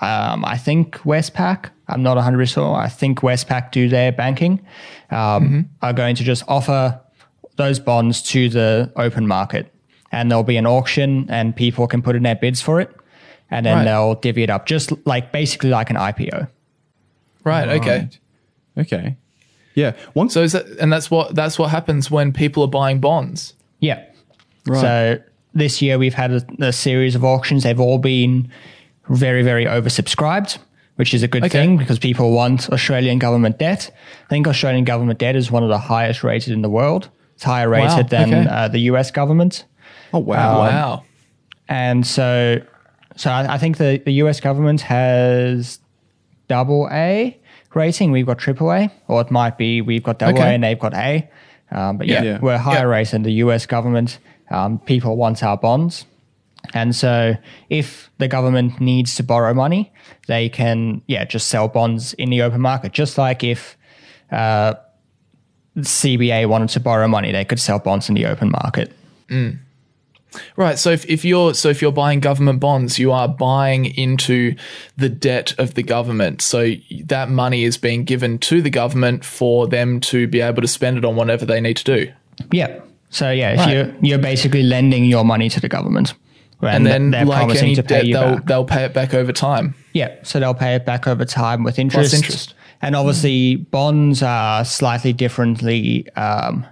[0.00, 4.60] um, I think Westpac, I'm not 100% sure, I think Westpac do their banking,
[5.10, 6.98] um, are going to just offer
[7.56, 9.72] those bonds to the open market.
[10.12, 12.90] And there'll be an auction and people can put in their bids for it.
[13.50, 13.84] And then Right.
[13.84, 16.48] they'll divvy it up, just like basically like an IPO.
[17.44, 17.68] Right.
[17.68, 17.98] Okay.
[17.98, 18.18] Right.
[18.78, 19.16] Okay.
[19.74, 19.92] Yeah.
[20.14, 23.54] Once So is that, and that's what that's what happens when people are buying bonds.
[23.80, 24.04] Yeah.
[24.66, 24.80] Right.
[24.80, 25.18] So
[25.54, 27.62] this year we've had a, a series of auctions.
[27.64, 28.50] They've all been
[29.08, 30.58] very, very oversubscribed,
[30.96, 31.50] which is a good Okay.
[31.50, 33.90] thing because people want Australian government debt.
[34.26, 37.08] I think Australian government debt is one of the highest rated in the world.
[37.34, 38.48] It's higher rated Wow, than okay.
[38.48, 39.64] uh, the US government.
[40.12, 40.58] oh wow.
[40.58, 41.04] wow.
[41.68, 42.60] And so,
[43.16, 45.78] so I, I think the, the US government has
[46.48, 47.36] double A
[47.74, 48.10] rating.
[48.12, 50.50] We've got triple A, or it might be we've got double Okay.
[50.50, 51.28] A and they've got A.
[51.70, 52.38] Um, but yeah, Yeah.
[52.40, 52.82] we're higher Yeah.
[52.96, 54.18] rated than the US government.
[54.50, 56.06] Um, people want our bonds.
[56.74, 57.34] And so
[57.68, 59.92] if the government needs to borrow money,
[60.26, 62.92] they can, yeah, just sell bonds in the open market.
[62.92, 63.76] Just like if
[64.30, 64.74] uh,
[65.78, 68.92] CBA wanted to borrow money, they could sell bonds in the open market.
[70.56, 70.78] Right.
[70.78, 74.54] So if, if you're so if you're buying government bonds, you are buying into
[74.96, 76.40] the debt of the government.
[76.40, 76.74] So
[77.06, 80.98] that money is being given to the government for them to be able to spend
[80.98, 82.12] it on whatever they need to do.
[82.52, 82.80] Yeah.
[83.10, 83.72] So yeah, if Right.
[83.74, 86.14] you're you're basically lending your money to the government,
[86.62, 88.46] And then they're like promising to pay debt, you they'll back.
[88.46, 89.74] they'll pay it back over time.
[89.94, 92.14] Yeah, so they'll pay it back over time with interest.
[92.14, 92.54] interest.
[92.82, 96.64] And obviously, bonds are slightly differently um,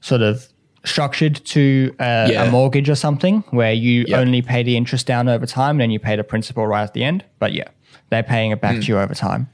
[0.00, 0.46] sort of
[0.84, 2.44] structured to a, Yeah.
[2.44, 4.18] a mortgage or something, where you Yep.
[4.20, 6.94] only pay the interest down over time, and then you pay the principal right at
[6.94, 7.24] the end.
[7.38, 7.64] But yeah,
[8.10, 8.80] they're paying it back Hmm.
[8.82, 9.48] to you over time.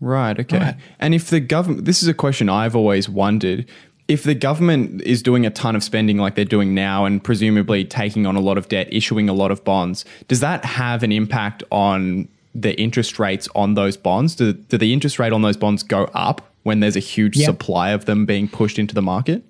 [0.00, 0.38] Right.
[0.38, 0.58] Okay.
[0.58, 0.74] Right.
[0.98, 3.66] And if the government, this is a question I've always wondered.
[4.06, 7.84] If the government is doing a ton of spending like they're doing now and presumably
[7.84, 11.10] taking on a lot of debt, issuing a lot of bonds, does that have an
[11.10, 14.34] impact on the interest rates on those bonds?
[14.34, 17.46] Do, do the interest rate on those bonds go up when there's a huge Yeah.
[17.46, 19.42] supply of them being pushed into the market?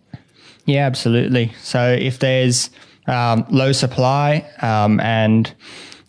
[0.66, 1.52] Yeah, absolutely.
[1.60, 2.70] So if there's
[3.06, 5.52] um, low supply um, and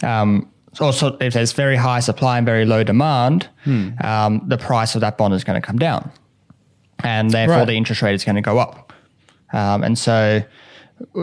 [0.04, 0.48] um,
[0.80, 3.50] also if there's very high supply and very low demand,
[4.04, 6.10] um, the price of that bond is going to come down,
[7.04, 7.68] and therefore Right.
[7.68, 8.94] the interest rate is going to go up.
[9.54, 10.42] Um, and so,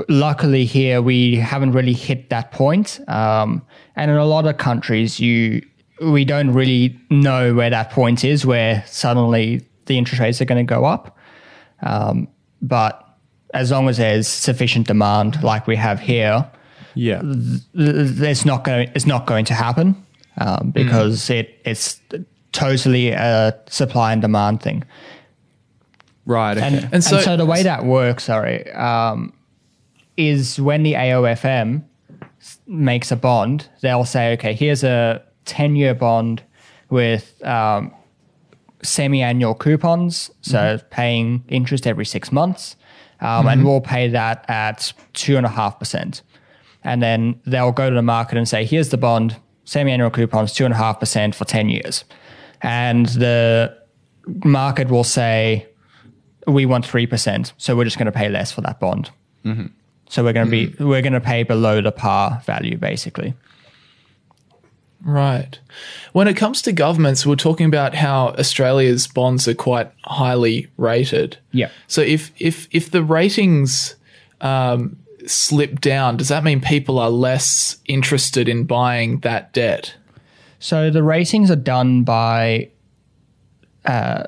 [0.09, 3.01] luckily here we haven't really hit that point.
[3.09, 3.63] Um,
[3.97, 5.63] and in a lot of countries, you
[6.01, 10.65] we don't really know where that point is, where suddenly the interest rates are going
[10.67, 11.17] to go up.
[11.83, 12.27] Um,
[12.61, 13.05] but
[13.55, 16.45] as long as there's sufficient demand, like we have here,
[16.95, 17.23] Yeah.
[17.75, 18.91] it's not going.
[18.95, 19.95] It's not going to happen
[20.39, 22.01] um, because it it's
[22.53, 24.83] totally a supply and demand thing.
[26.25, 26.57] Right.
[26.57, 26.67] Okay.
[26.67, 29.33] And, And and, so- so, the way that works, sorry, um,
[30.17, 31.83] is when the AOFM
[32.67, 36.43] makes a bond, they'll say, okay, here's a 10 year bond
[36.91, 37.93] with um,
[38.83, 42.77] semi annual coupons, so paying interest every six months.
[43.21, 46.23] Um, And we'll pay that at 2.5%.
[46.85, 50.53] And then they'll go to the market and say, here's the bond, semi annual coupons,
[50.53, 52.05] 2.5% for 10 years.
[52.61, 53.77] And the
[54.45, 55.69] market will say,
[56.47, 57.53] we want 3%.
[57.57, 59.11] So we're just going to pay less for that bond.
[60.09, 63.35] So we're going to be, we're going to pay below the par value, basically.
[65.05, 65.59] Right.
[66.13, 71.39] When it comes to governments, we're talking about how Australia's bonds are quite highly rated.
[71.51, 71.71] Yeah.
[71.89, 73.97] So if if if the ratings
[74.41, 79.97] um, slip down, does that mean people are less interested in buying that debt?
[80.61, 82.71] So the ratings are done by
[83.85, 84.25] uh,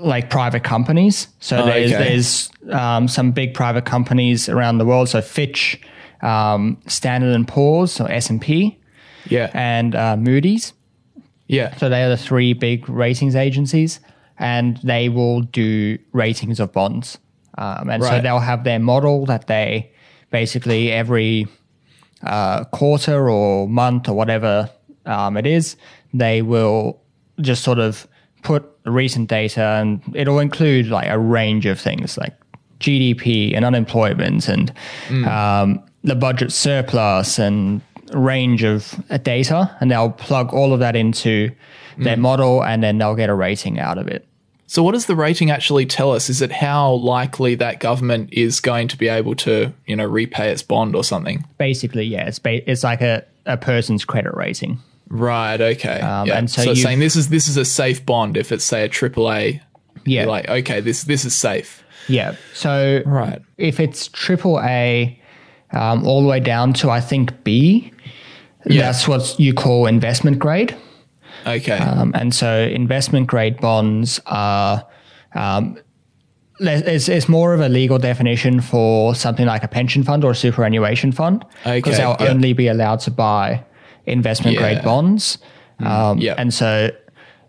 [0.00, 1.28] like private companies.
[1.40, 2.08] So Oh, there's, okay.
[2.08, 5.08] there's um, some big private companies around the world.
[5.08, 5.80] So Fitch,
[6.22, 8.78] um, Standard and Poor's, or S and P,
[9.28, 9.50] Yeah.
[9.54, 10.72] and uh, Moody's.
[11.46, 11.76] yeah.
[11.76, 14.00] So they are the three big ratings agencies,
[14.38, 17.18] and they will do ratings of bonds.
[17.58, 19.90] Um, and so they'll have their model that they
[20.30, 21.46] basically every
[22.22, 24.70] uh, quarter or month or whatever
[25.06, 25.76] um, it is,
[26.14, 27.00] they will
[27.40, 28.06] just sort of
[28.42, 32.34] put recent data, and it'll include like a range of things like
[32.80, 34.72] GDP and unemployment and
[35.26, 40.96] um, the budget surplus and range of uh, data, and they'll plug all of that
[40.96, 41.50] into
[41.98, 44.26] their model, and then they'll get a rating out of it.
[44.66, 46.30] So, what does the rating actually tell us?
[46.30, 50.50] Is it how likely that government is going to be able to, you know, repay
[50.50, 51.44] its bond or something?
[51.58, 54.78] Basically, yeah, it's ba- it's like a, a person's credit rating.
[55.10, 55.60] Right.
[55.60, 56.00] Okay.
[56.00, 56.38] Um, yeah.
[56.38, 58.36] and so so saying this is this is a safe bond.
[58.36, 59.60] If it's say a AAA,
[60.06, 61.82] Yeah, like okay, this this is safe.
[62.08, 62.36] yeah.
[62.54, 63.42] So Right.
[63.58, 65.18] if it's triple A,
[65.72, 67.92] um, all the way down to I think B,
[68.66, 68.82] Yeah.
[68.82, 70.76] that's what you call investment grade.
[71.46, 71.78] Okay.
[71.78, 74.84] Um, and so investment grade bonds are,
[75.34, 75.78] um,
[76.60, 80.34] it's, it's more of a legal definition for something like a pension fund or a
[80.34, 81.44] superannuation fund.
[81.62, 82.28] Okay, Because they'll yeah.
[82.28, 83.64] only be allowed to buy
[84.06, 84.60] investment Yeah.
[84.60, 85.38] Mm, grade bonds.
[85.80, 86.34] Um, yeah.
[86.36, 86.90] And so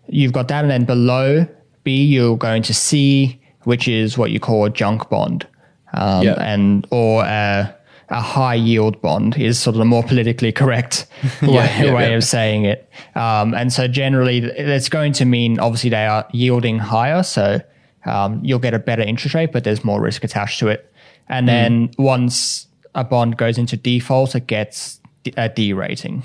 [0.08, 0.64] you've got that.
[0.64, 1.46] And then below
[1.84, 5.46] B, you're going to C, which is what you call a junk bond.
[5.94, 6.34] Um, Yeah.
[6.34, 7.74] And, or a,
[8.08, 11.06] a high yield bond is sort of the more politically correct
[11.42, 12.16] way, yeah, way yeah.
[12.16, 12.88] of saying it.
[13.14, 17.60] Um, and so generally, it's going to mean obviously they are yielding higher, so
[18.04, 20.92] um, you'll get a better interest rate, but there's more risk attached to it.
[21.28, 25.00] And then once a bond goes into default, it gets
[25.36, 26.22] a D rating.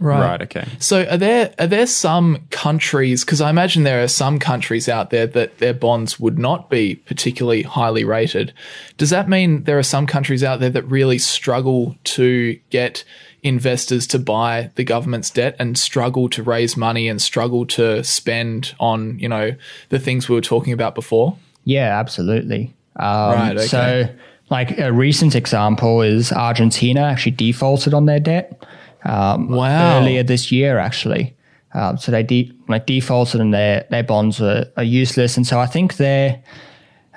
[0.00, 0.40] Right.
[0.42, 0.66] Okay.
[0.78, 5.10] So are there are there some countries because I imagine there are some countries out
[5.10, 8.52] there that their bonds would not be particularly highly rated.
[8.96, 13.04] Does that mean there are some countries out there that really struggle to get
[13.42, 18.74] investors to buy the government's debt and struggle to raise money and struggle to spend
[18.80, 19.54] on, you know,
[19.88, 21.36] the things we were talking about before?
[21.64, 22.74] Yeah, absolutely.
[22.96, 23.66] Um, Right, okay.
[23.66, 24.08] So,
[24.50, 28.64] like a recent example is Argentina actually defaulted on their debt
[29.04, 29.98] um, Wow.
[30.00, 31.34] earlier this year, actually.
[31.74, 35.60] Um, so they de- like defaulted and their their bonds are, are useless, and so
[35.60, 36.42] I think their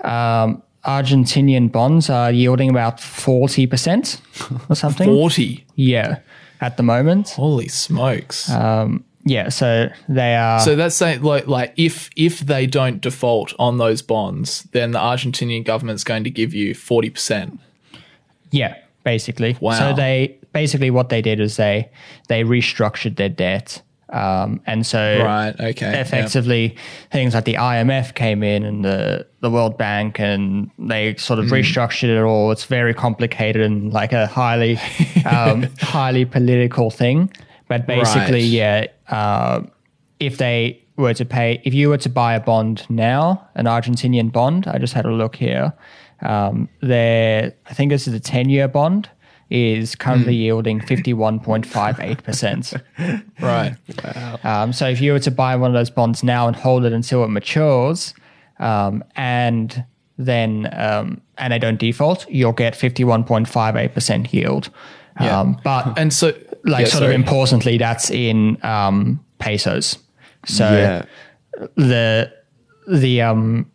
[0.03, 4.19] um, Argentinian bonds are yielding about forty percent
[4.69, 5.07] or something.
[5.07, 5.63] 40.
[5.75, 6.19] Yeah,
[6.59, 7.29] at the moment.
[7.29, 8.49] Holy smokes.
[9.23, 10.59] Yeah, so they are.
[10.59, 14.99] So that's saying like like if if they don't default on those bonds, then the
[14.99, 17.59] Argentinian government's going to give you forty percent.
[18.49, 19.55] Yeah, basically.
[19.59, 19.77] Wow.
[19.77, 21.89] So they basically what they did is they
[22.27, 25.55] they restructured their debt, um, and so Right.
[25.59, 25.99] Okay.
[25.99, 26.75] effectively
[27.11, 31.45] things like the IMF came in and the the World Bank and they sort of
[31.47, 32.51] restructured it all.
[32.51, 34.77] It's very complicated and like a highly
[35.25, 37.31] um, highly political thing.
[37.67, 38.59] But basically, Right.
[38.59, 39.61] yeah, uh,
[40.19, 44.29] if they were to pay, if you were to buy a bond now, an Argentinian
[44.31, 45.71] bond, I just had a look here.
[46.21, 49.09] Um, their, I think this is a ten-year bond,
[49.51, 50.41] is currently Hmm.
[50.41, 52.73] yielding fifty-one point five eight percent.
[53.41, 53.75] Right.
[54.43, 56.93] Um, so if you were to buy one of those bonds now and hold it
[56.93, 58.13] until it matures,
[58.59, 59.83] um, and
[60.17, 64.69] then um, and they don't default, you'll get fifty one point five eight percent yield.
[65.19, 65.39] Yeah.
[65.39, 66.27] Um, but And so
[66.63, 67.15] like yeah, sort sorry.
[67.15, 69.97] of importantly, that's in um, pesos.
[70.45, 71.05] So yeah.
[71.75, 72.31] the
[72.87, 73.69] the um,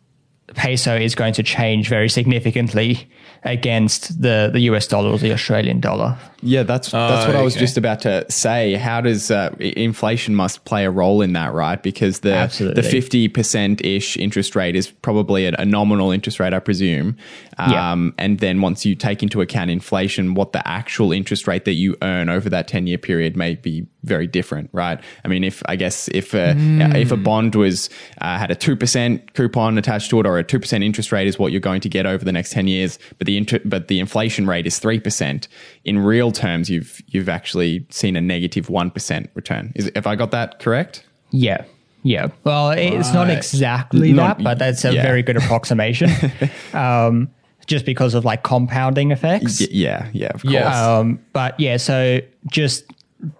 [0.54, 3.08] peso is going to change very significantly
[3.46, 6.18] against the, the US dollar or the Australian dollar.
[6.46, 7.60] Yeah, that's that's what I was okay.
[7.60, 8.74] just about to say.
[8.74, 11.82] How does uh, inflation must play a role in that, right?
[11.82, 12.82] Because the Absolutely.
[12.82, 17.16] the fifty percent ish interest rate is probably a, nominal interest rate, I presume.
[17.58, 17.92] Yeah.
[17.92, 21.72] Um, And then once you take into account inflation, what the actual interest rate that
[21.72, 25.00] you earn over that ten year period may be very different, right?
[25.24, 26.54] I mean, if I guess if a,
[26.94, 30.44] if a bond was uh, had a two percent coupon attached to it, or a
[30.44, 32.98] two percent interest rate is what you're going to get over the next ten years,
[33.18, 35.48] but the inter- but the inflation rate is three percent.
[35.84, 39.72] In real terms, you've you've actually seen a negative one percent return.
[39.74, 41.04] Is have I got that correct?
[41.30, 41.64] Yeah.
[42.02, 42.28] Yeah.
[42.44, 45.02] Well, it's not exactly Not- that, but that's a yeah.
[45.02, 46.08] very good approximation.
[46.72, 47.28] um,
[47.66, 49.60] just because of like compounding effects.
[49.60, 50.54] Y- yeah, yeah, of course.
[50.54, 50.98] Yeah.
[50.98, 52.84] Um, but yeah, so just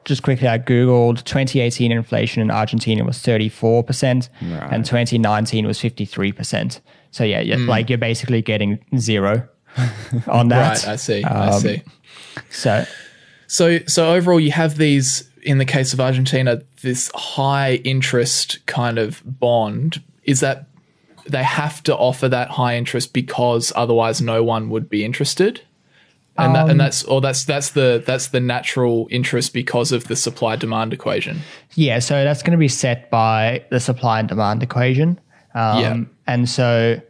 [0.04, 4.72] just quickly, I googled 2018 inflation in Argentina was 34 percent, Right.
[4.72, 6.80] and 2019 was 53 percent.
[7.12, 9.46] So yeah, yeah like you're basically getting zero
[10.26, 10.78] on that.
[10.85, 11.22] Right, I see.
[11.22, 11.82] I Um, see.
[12.50, 12.85] So
[13.46, 18.98] So so overall you have these in the case of Argentina, this high interest kind
[18.98, 20.02] of bond.
[20.24, 20.68] Is that
[21.29, 25.61] they have to offer that high interest because otherwise no one would be interested?
[26.38, 30.05] And that, Um, and that's or that's that's the that's the natural interest because of
[30.09, 31.40] the supply demand equation.
[31.74, 35.18] Yeah, so that's going to be set by the supply and demand equation.
[35.55, 36.00] Um, Yeah.
[36.26, 37.00] And so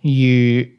[0.00, 0.72] you,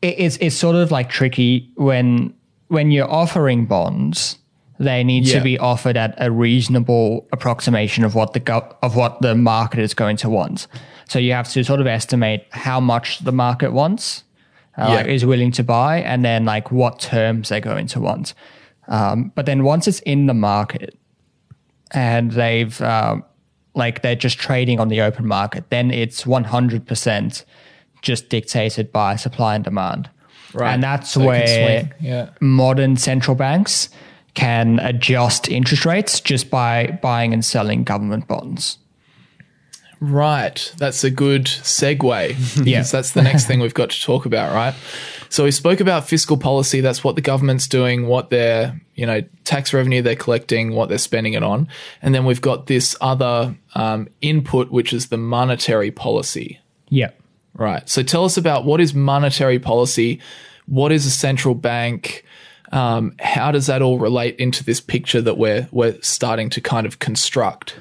[0.00, 2.34] it, it's it's sort of like tricky when
[2.72, 4.38] when you're offering bonds,
[4.78, 5.38] they need Yeah.
[5.38, 9.80] to be offered at a reasonable approximation of what the gov- of what the market
[9.80, 10.66] is going to want.
[11.06, 14.24] So you have to sort of estimate how much the market wants,
[14.78, 14.94] uh, Yeah.
[14.94, 18.32] like, is willing to buy, and then like what terms they're going to want.
[18.88, 20.96] Um, but then once it's in the market,
[21.90, 23.22] and they've um,
[23.74, 27.44] like they're just trading on the open market, then it's 100%
[28.00, 30.08] just dictated by supply and demand.
[30.54, 30.72] Right.
[30.72, 32.30] And that's So where yeah.
[32.40, 33.88] modern central banks
[34.34, 38.78] can adjust interest rates just by buying and selling government bonds.
[40.00, 40.72] Right.
[40.78, 42.64] That's a good segue.
[42.64, 44.74] Because that's the next thing we've got to talk about, right?
[45.28, 46.80] So we spoke about fiscal policy.
[46.80, 50.98] That's what the government's doing, what their, you know, tax revenue they're collecting, what they're
[50.98, 51.68] spending it on.
[52.02, 56.58] And then we've got this other um, input, which is the monetary policy.
[56.88, 57.10] Yeah.
[57.54, 57.86] Right.
[57.88, 60.20] So tell us about what is monetary policy?
[60.66, 62.24] What is a central bank?
[62.72, 66.86] Um, how does that all relate into this picture that we're we're starting to kind
[66.86, 67.76] of construct?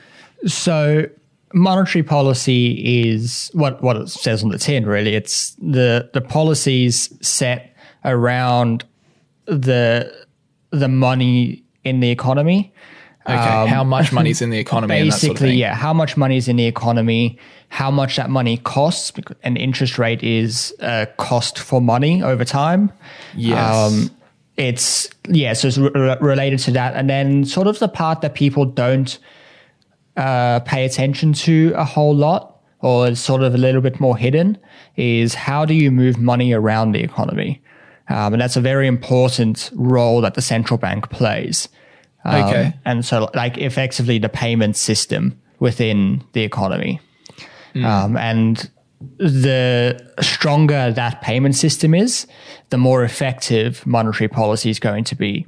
[0.45, 1.09] So
[1.53, 4.86] monetary policy is what what it says on the tin.
[4.86, 8.84] Really, it's the the policies set around
[9.45, 10.26] the
[10.72, 12.74] the money in the economy.
[13.26, 15.03] Okay, how much money's in the economy?
[15.03, 17.38] Basically, sort of yeah, how much money is in the economy,
[17.72, 19.13] how much that money costs,
[19.43, 22.91] and interest rate is a cost for money over time.
[23.34, 24.09] Yes.
[24.57, 28.34] it's yeah, so it's re- related to that, and then sort of the part that
[28.36, 29.17] people don't
[30.17, 34.17] uh, pay attention to a whole lot, or is sort of a little bit more
[34.17, 34.57] hidden,
[34.97, 37.61] is how do you move money around the economy,
[38.09, 41.69] um, and that's a very important role that the central bank plays.
[42.26, 42.74] Um, Okay.
[42.84, 46.99] and so like effectively the payment system within the economy,
[47.76, 48.69] um, and
[49.17, 52.28] the stronger that payment system is,
[52.69, 55.45] the more effective monetary policy is going to be.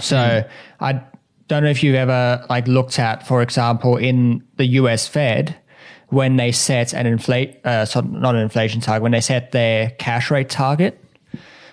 [0.00, 0.44] So
[0.80, 1.00] I
[1.48, 5.56] don't know if you've ever like looked at, for example, in the US Fed,
[6.08, 9.90] when they set an inflate, uh, so not an inflation target, when they set their
[9.98, 11.02] cash rate target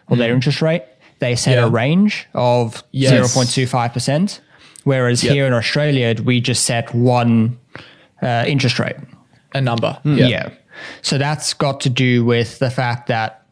[0.09, 0.83] or their interest rate,
[1.19, 1.65] they set Yeah.
[1.65, 3.11] a range of Yes.
[3.11, 4.41] 0.25%.
[4.83, 5.33] Whereas Yep.
[5.33, 7.57] here in Australia, we just set one
[8.21, 8.95] uh, interest rate.
[9.53, 9.99] A number.
[10.03, 10.49] Yeah.
[11.01, 13.45] So that's got to do with the fact that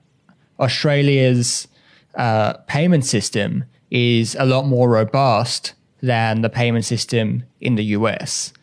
[0.59, 1.67] Australia's
[2.15, 8.53] uh, payment system is a lot more robust than the payment system in the US.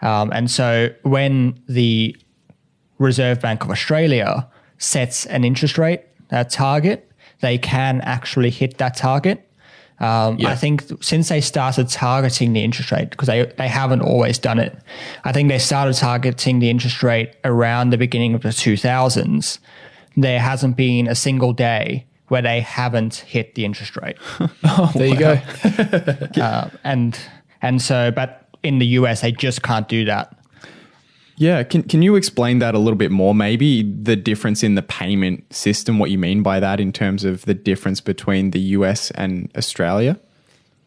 [0.00, 2.16] Um, and so when the
[2.98, 8.96] Reserve Bank of Australia sets an interest rate a target, they can actually hit that
[8.96, 9.48] target.
[9.98, 10.50] Um, Yeah.
[10.50, 14.58] I think since they started targeting the interest rate, because they, they haven't always done
[14.58, 14.76] it,
[15.24, 19.58] I think they started targeting the interest rate around the beginning of the 2000s.
[20.16, 24.16] There hasn't been a single day where they haven't hit the interest rate.
[24.94, 25.40] There you go.
[26.84, 27.18] and
[27.62, 30.35] and so, but in the US, they just can't do that.
[31.38, 33.34] Yeah, can can you explain that a little bit more?
[33.34, 37.44] Maybe the difference in the payment system, what you mean by that in terms of
[37.44, 40.18] the difference between the US and Australia?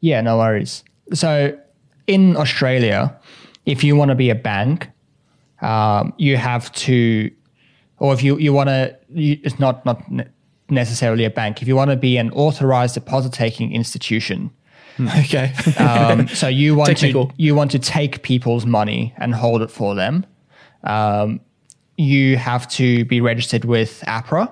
[0.01, 0.83] Yeah, no worries.
[1.13, 1.57] So
[2.07, 3.15] in Australia,
[3.65, 4.89] if you want to be a bank,
[5.61, 7.31] um, you have to,
[7.99, 10.01] or if you, you want to, it's not, not
[10.69, 11.61] necessarily a bank.
[11.61, 14.51] If you want to be an authorized deposit taking institution,
[15.19, 15.53] okay.
[15.77, 17.27] um, so you want Technical.
[17.27, 20.25] to you want to take people's money and hold it for them.
[20.83, 21.41] Um,
[21.97, 24.51] you have to be registered with APRA.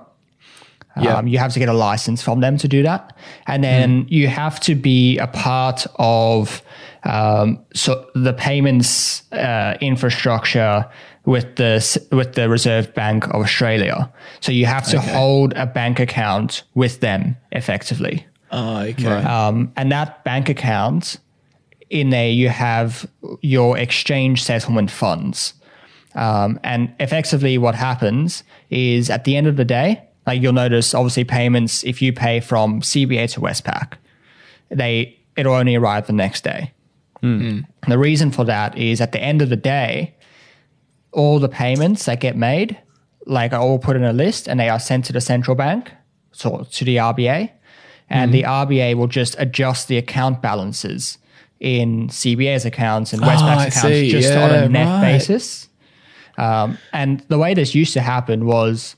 [1.00, 1.18] Yeah.
[1.18, 3.16] Um, you have to get a license from them to do that,
[3.46, 6.64] and then you have to be a part of
[7.04, 10.90] um, so the payments uh, infrastructure
[11.26, 14.12] with the with the Reserve Bank of Australia.
[14.40, 18.26] So you have to hold a bank account with them effectively.
[18.52, 19.08] Oh, okay.
[19.08, 21.18] Um, and that bank account,
[21.90, 23.06] in there, you have
[23.42, 25.54] your exchange settlement funds.
[26.18, 30.94] Um, and effectively, what happens is at the end of the day, like you'll notice,
[30.94, 33.94] obviously, payments, if you pay from CBA to Westpac,
[34.70, 36.74] they it'll only arrive the next day.
[37.22, 37.60] Hmm.
[37.88, 40.16] The reason for that is at the end of the day,
[41.12, 42.78] all the payments that get made,
[43.28, 45.92] like are all put in a list and they are sent to the central bank,
[46.32, 47.52] so to the RBA,
[48.10, 48.50] and the hmm.
[48.50, 51.20] RBA will just adjust the account balances
[51.60, 55.02] in CBA's accounts and Westpac's Oh, accounts just on a net right.
[55.02, 55.70] basis.
[56.38, 58.96] Um, and the way this used to happen was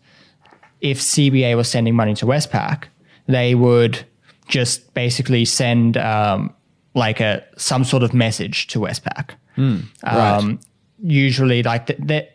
[0.82, 2.86] if CBA was sending money to Westpac,
[3.28, 4.06] they would
[4.48, 6.54] just basically send um,
[6.96, 9.32] like a some sort of message to Westpac.
[10.04, 10.60] Um,
[11.02, 12.30] Usually, like th- th-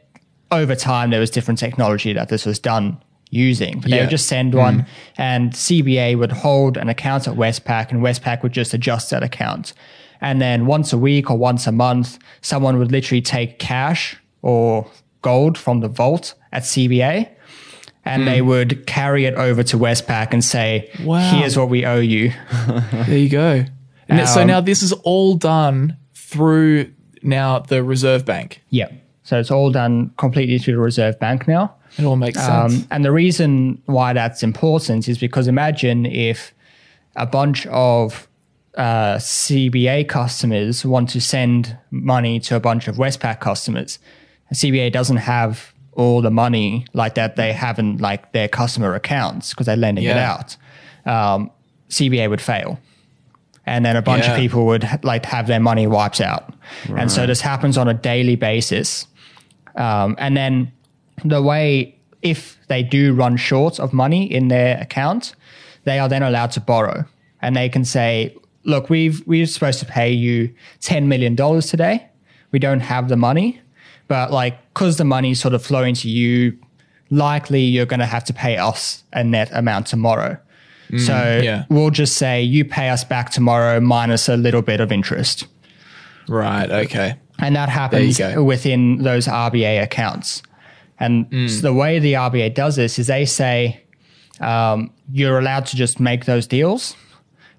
[0.51, 2.97] over time, there was different technology that this was done
[3.29, 4.87] using, but they would just send one,
[5.19, 9.75] and CBA would hold an account at Westpac, and Westpac would just adjust that account.
[10.23, 14.87] And then once a week or once a month, someone would literally take cash or
[15.23, 17.29] gold from the vault at CBA
[18.05, 21.31] and they would carry it over to Westpac and say, Wow.
[21.33, 22.31] here's what we owe you.
[23.09, 23.65] There you go.
[24.09, 26.93] And so Um, now this is all done through
[27.23, 28.61] now the Reserve Bank.
[28.69, 28.89] Yeah.
[29.23, 31.75] So it's all done completely through the Reserve Bank now.
[31.97, 32.75] It all makes sense.
[32.75, 36.53] Um, and the reason why that's important is because imagine if
[37.17, 38.29] a bunch of
[38.77, 43.99] uh, CBA customers want to send money to a bunch of Westpac customers.
[44.55, 49.51] CBA doesn't have all the money like that they have in like their customer accounts
[49.51, 50.57] because they're lending it out.
[51.07, 51.51] Um,
[51.89, 52.79] CBA would fail.
[53.67, 54.33] And then a bunch Yeah.
[54.33, 56.53] of people would like have their money wiped out.
[56.89, 59.07] And so this happens on a daily basis.
[59.77, 60.73] Um, and then
[61.25, 65.35] the way, if they do run short of money in their account,
[65.85, 67.05] they are then allowed to borrow.
[67.41, 68.35] And they can say,
[68.65, 70.51] look, we've, we're supposed to pay you
[70.81, 72.07] $10 million today.
[72.51, 73.61] We don't have the money.
[74.09, 76.59] But like, because the money's sort of flowing to you,
[77.11, 80.39] likely you're going to have to pay us a net amount tomorrow.
[80.99, 81.65] so yeah.
[81.71, 85.47] we'll just say you pay us back tomorrow minus a little bit of interest.
[86.29, 86.71] right.
[86.71, 87.17] Okay.
[87.39, 90.43] And that happens within those RBA accounts.
[91.01, 93.83] And so the way the RBA does this is they say
[94.41, 96.97] um, you're allowed to just make those deals,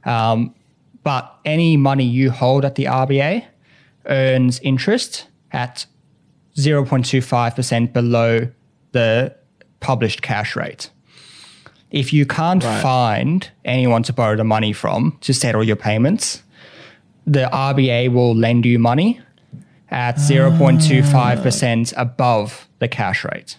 [0.06, 0.56] um,
[1.04, 3.46] but any money you hold at the RBA
[4.06, 5.86] earns interest at
[6.58, 8.47] 0.25% below
[8.91, 9.36] the
[9.80, 10.89] published cash rate.
[11.91, 12.82] If you can't Right.
[12.82, 16.43] find anyone to borrow the money from to settle your payments,
[17.26, 19.20] the RBA will lend you money
[19.91, 20.22] at ah.
[20.22, 23.58] 0.25% above the cash rate.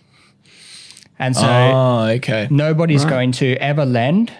[1.19, 2.47] And so oh, okay.
[2.51, 4.33] nobody's going to ever lend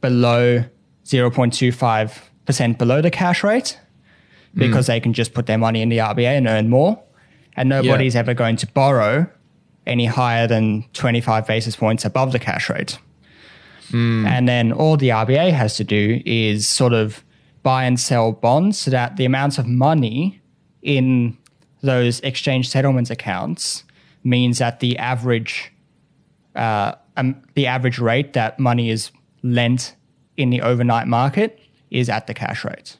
[0.00, 0.64] below
[1.04, 3.78] 0.25% below the cash rate
[4.54, 4.60] hmm.
[4.60, 7.02] because they can just put their money in the RBA and earn more.
[7.56, 9.26] And nobody's ever going to borrow
[9.86, 12.98] any higher than 25 basis points above the cash rate.
[14.26, 17.22] And then all the RBA has to do is sort of
[17.62, 20.40] buy and sell bonds so that the amounts of money
[20.80, 21.36] in
[21.82, 23.84] those exchange settlements accounts
[24.24, 25.72] means that the average
[26.54, 29.10] uh, um, the average rate that money is
[29.42, 29.94] lent
[30.36, 31.58] in the overnight market
[31.90, 32.96] is at the cash rate.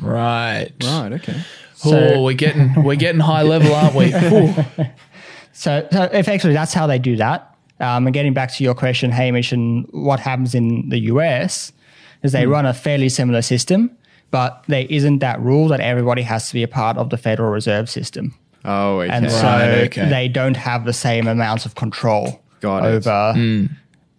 [0.00, 0.70] Right.
[0.82, 1.12] Right.
[1.14, 1.40] Okay.
[1.84, 4.12] Oh, we're getting we're getting high level, aren't we?
[5.52, 7.54] So, so effectively, that's how they do that.
[7.80, 11.72] Um, and getting back to your question, Hamish, and what happens in the US
[12.22, 13.90] is they run a fairly similar system,
[14.30, 17.50] but there isn't that rule that everybody has to be a part of the Federal
[17.50, 18.34] Reserve System.
[18.64, 19.10] Oh, okay.
[19.12, 20.08] And so Right, okay.
[20.08, 22.88] they don't have the same amounts of control Got it.
[23.06, 23.68] over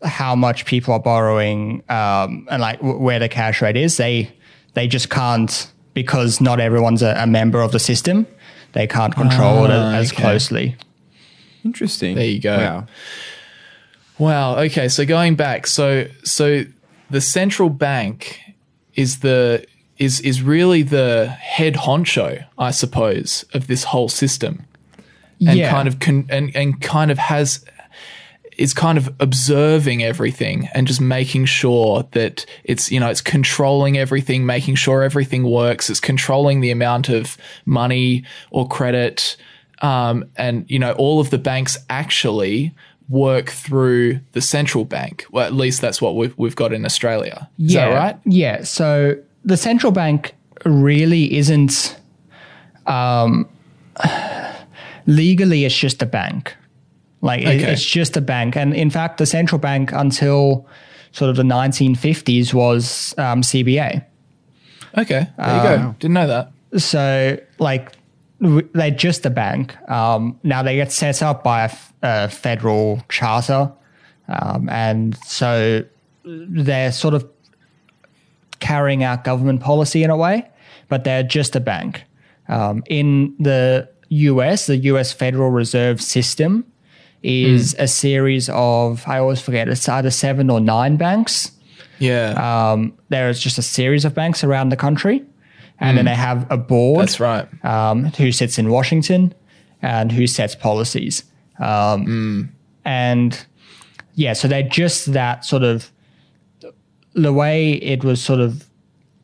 [0.03, 3.97] how much people are borrowing um, and like w- where the cash rate is.
[3.97, 4.32] They
[4.74, 8.26] they just can't because not everyone's a, a member of the system.
[8.74, 10.22] They can't control it Ah, as okay.
[10.22, 10.76] closely.
[11.66, 12.16] Interesting.
[12.16, 12.58] There you go.
[12.58, 12.88] Wow.
[14.18, 14.58] Wow.
[14.60, 14.88] Okay.
[14.88, 16.64] So going back, so so
[17.10, 18.39] the central bank
[18.96, 19.66] is the
[19.98, 24.66] is is really the head honcho, I suppose, of this whole system,
[25.46, 25.70] and Yeah.
[25.72, 27.64] kind of con- and and kind of has
[28.62, 33.97] is kind of observing everything and just making sure that it's you know it's controlling
[33.97, 35.89] everything, making sure everything works.
[35.89, 39.36] It's controlling the amount of money or credit,
[39.82, 42.74] um, and you know all of the banks actually
[43.09, 45.26] work through the central bank.
[45.32, 47.49] Well, at least that's what we've we've got in Australia.
[47.59, 48.20] Is that right?
[48.26, 48.64] Yeah.
[48.64, 50.36] So the central bank
[50.66, 51.99] really isn't
[52.86, 53.49] um,
[55.07, 55.66] legally.
[55.66, 56.55] It's just a bank.
[57.22, 60.66] Like it- it's just a bank, and in fact, the central bank until
[61.12, 64.04] sort of the 1950s was um, CBA.
[64.98, 65.96] Okay, there you go.
[66.00, 66.52] Didn't know that.
[66.82, 67.92] So like
[68.42, 69.76] w- they're just a bank.
[69.90, 73.72] Um, now they get set up by a, f- a federal charter,
[74.28, 75.84] um, and so
[76.24, 77.26] they're sort of
[78.60, 80.48] carrying out government policy in a way,
[80.88, 82.04] but they're just a bank.
[82.48, 86.66] Um, in the US, the US Federal Reserve System
[87.24, 91.52] is a series of I always forget it's either seven or nine banks.
[92.00, 95.24] Yeah, um, there is just a series of banks around the country,
[95.80, 97.48] and then they have a board that's right.
[97.64, 99.34] um, who sits in Washington
[99.84, 101.24] and who sets policies.
[101.60, 102.52] Um,
[102.86, 103.46] And
[104.16, 105.92] yeah, so they're just that sort of
[107.14, 108.66] the way it was sort of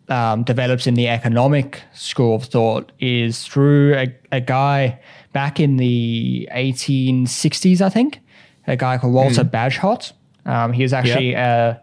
[0.10, 5.00] um, developed in the economic school of thought is through a, a guy
[5.34, 8.20] back in the 1860s, I think,
[8.66, 10.14] a guy called Walter Bagehot.
[10.46, 11.76] Um, he was actually uh,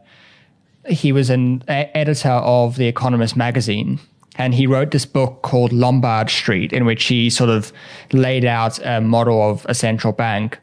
[0.88, 4.00] he was an e- editor of the Economist magazine,
[4.36, 7.72] and he wrote this book called Lombard Street, in which he sort of
[8.12, 10.58] laid out a model of a central bank,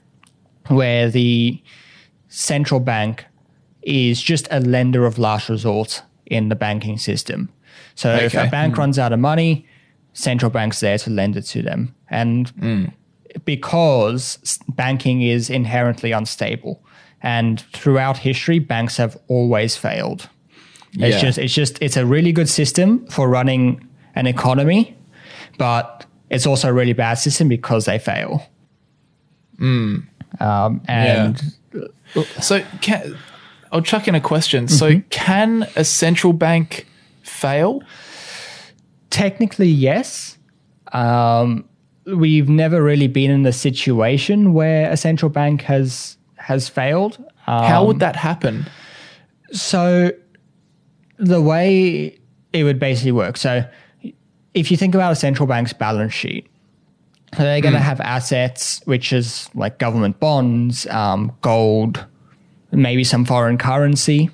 [0.67, 1.61] where the
[2.27, 3.25] central bank
[3.83, 6.01] is just a lender of last resort
[6.31, 7.49] in the banking system.
[7.93, 8.79] So if a bank hmm.
[8.79, 9.67] runs out of money,
[10.13, 11.93] central banks there to lend it to them.
[12.09, 12.85] And hmm.
[13.45, 16.83] because banking is inherently unstable,
[17.21, 20.29] and throughout history, banks have always failed.
[20.93, 21.21] It's Yeah.
[21.21, 24.95] just it's just it's a really good system for running an economy,
[25.57, 28.47] but it's also a really bad system because they fail.
[29.57, 29.97] Hmm.
[30.39, 31.53] Um, and
[32.39, 33.17] So can,
[33.71, 34.67] I'll chuck in a question.
[34.67, 36.87] So can a central bank
[37.23, 37.81] fail?
[39.11, 40.39] technically, yes.
[40.91, 41.65] Um,
[42.07, 47.23] we've never really been in a situation where a central bank has has failed.
[47.45, 48.65] Um, How would that happen?
[49.51, 50.11] So
[51.17, 52.17] the way
[52.51, 53.37] it would basically work.
[53.37, 53.63] So
[54.55, 56.47] if you think about a central bank's balance sheet,
[57.37, 62.05] they're going to have assets, which is like government bonds, um, gold,
[62.71, 64.29] maybe some foreign currency.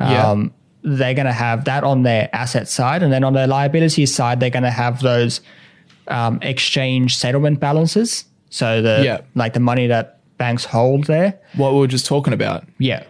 [0.00, 0.30] Yeah.
[0.30, 0.52] Um,
[0.82, 4.38] they're going to have that on their asset side, and then on their liability side,
[4.40, 5.40] they're going to have those
[6.06, 8.24] um, exchange settlement balances.
[8.50, 9.20] So the Yeah.
[9.34, 11.38] like the money that banks hold there.
[11.56, 12.64] What we were just talking about.
[12.78, 13.02] Yeah.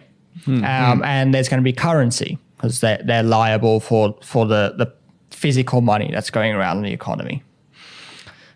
[0.45, 4.73] Hmm, Um, and there's going to be currency because they're, they're liable for, for the,
[4.77, 4.91] the
[5.29, 7.43] physical money that's going around in the economy.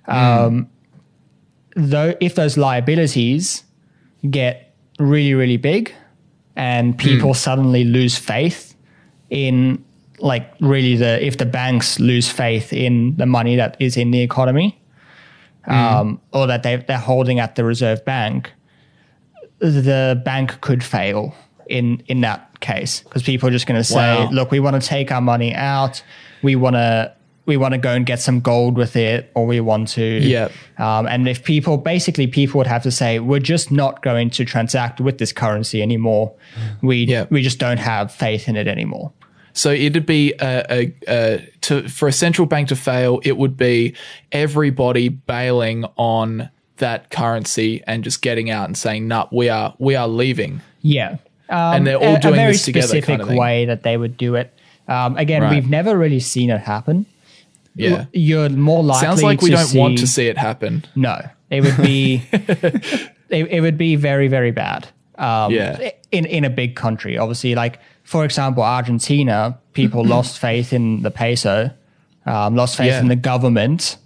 [0.07, 0.67] Um,
[1.75, 3.63] though, if those liabilities
[4.29, 5.93] get really, really big
[6.55, 8.75] and people suddenly lose faith
[9.29, 9.83] in,
[10.19, 14.21] like, really, the if the banks lose faith in the money that is in the
[14.21, 14.79] economy
[15.65, 18.51] um, or that they, they're holding at the reserve bank,
[19.59, 21.33] the bank could fail
[21.67, 24.29] in in that case because people are just going to say, Wow.
[24.31, 26.03] "Look, we want to take our money out.
[26.43, 27.13] We want to
[27.45, 30.51] we want to go and get some gold with it, or we want to." Yep.
[30.77, 34.45] Um, and if people basically people would have to say, "We're just not going to
[34.45, 36.33] transact with this currency anymore.
[36.81, 37.31] We Yep.
[37.31, 39.11] we just don't have faith in it anymore."
[39.55, 43.55] So it'd be a, a, a to for a central bank to fail, it would
[43.55, 43.93] be
[44.31, 49.95] everybody bailing on that currency and just getting out and saying, "Nah, we are we
[49.95, 51.17] are leaving." Yeah.
[51.49, 53.83] Um, And they're all a, doing a very this together specific kind of way that
[53.83, 54.51] they would do it.
[54.87, 55.51] Um, again, Right.
[55.51, 57.05] we've never really seen it happen.
[57.75, 58.05] Yeah.
[58.13, 60.85] You're more likely Sounds like we don't see, want to see it happen.
[60.95, 61.17] No,
[61.49, 64.87] it would be it, it would be very very bad.
[65.17, 65.91] Um, Yeah.
[66.11, 71.11] In in a big country, obviously, like for example, Argentina, people lost faith in the
[71.11, 71.71] peso,
[72.25, 72.99] um, lost faith Yeah.
[72.99, 73.97] in the government,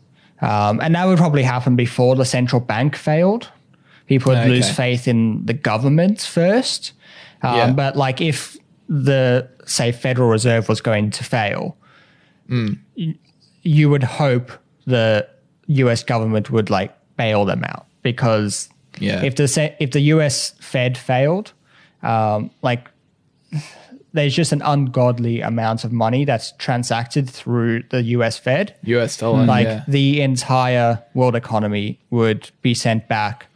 [0.42, 3.50] um, and that would probably happen before the central bank failed.
[4.08, 6.94] People would lose faith in the government first,
[7.42, 7.72] um, Yeah.
[7.72, 8.56] but like if
[8.88, 11.76] the say Federal Reserve was going to fail,
[12.50, 13.16] y-
[13.68, 14.52] you would hope
[14.86, 15.28] the
[15.68, 16.04] U.S.
[16.04, 19.24] government would like bail them out because Yeah.
[19.24, 20.54] if the if the U.S.
[20.60, 21.52] Fed failed,
[22.02, 22.90] um, like
[24.14, 28.38] there's just an ungodly amount of money that's transacted through the U.S.
[28.38, 28.76] Fed.
[28.84, 29.46] US dollar.
[29.46, 29.84] Like yeah.
[29.88, 33.48] the entire world economy would be sent back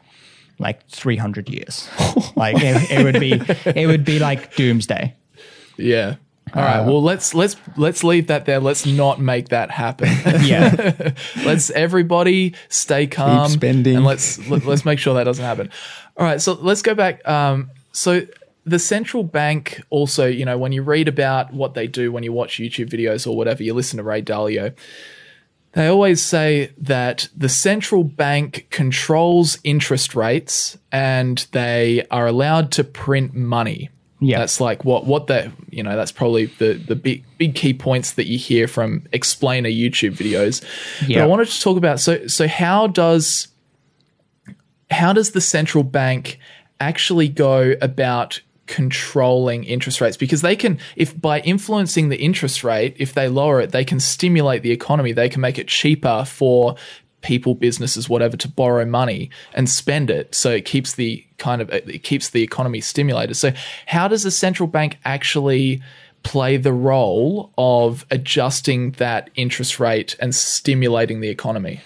[0.60, 1.90] like 300 years.
[2.36, 3.42] like it, it would be
[3.80, 5.16] it would be like doomsday.
[5.78, 6.16] Yeah.
[6.54, 6.86] All right.
[6.86, 8.60] Well, let's let's let's leave that there.
[8.60, 10.10] Let's not make that happen.
[10.42, 11.14] Yeah.
[11.46, 13.96] let's everybody stay calm Keep spending.
[13.98, 15.70] and let's let, let's make sure that doesn't happen.
[16.18, 16.42] All right.
[16.42, 17.26] So let's go back.
[17.28, 18.26] Um, so
[18.66, 22.34] the central bank also, you know, when you read about what they do, when you
[22.34, 24.76] watch YouTube videos or whatever, you listen to Ray Dalio.
[25.74, 32.84] They always say that the central bank controls interest rates and they are allowed to
[32.84, 33.90] print money.
[34.24, 34.38] Yeah.
[34.38, 38.14] That's like what what the you know that's probably the the big big key points
[38.14, 40.62] that you hear from explainer YouTube videos.
[41.00, 41.24] But Yeah.
[41.24, 43.48] I wanted to talk about so so how does
[44.92, 46.38] how does the central bank
[46.80, 52.96] actually go about controlling interest rates because they can if by influencing the interest rate
[53.00, 56.76] if they lower it they can stimulate the economy they can make it cheaper for
[57.22, 61.70] people businesses whatever to borrow money and spend it so it keeps the kind of
[61.70, 63.52] it keeps the economy stimulated so
[63.88, 65.82] how does the central bank actually
[66.24, 71.80] play the role of adjusting that interest rate and stimulating the economy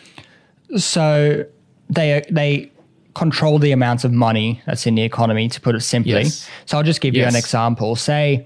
[0.77, 1.45] So
[1.89, 2.71] they they
[3.13, 5.47] control the amount of money that's in the economy.
[5.47, 6.49] To put it simply, Yes.
[6.65, 7.95] so I'll just give you an example.
[7.95, 8.45] Say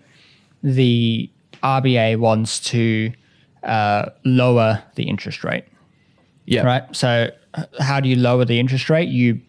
[0.62, 1.30] the
[1.64, 3.12] RBA wants to
[3.64, 5.64] uh, lower the interest rate,
[6.50, 6.96] yeah right?
[6.96, 9.10] So uh, how do you lower the interest rate?
[9.10, 9.42] You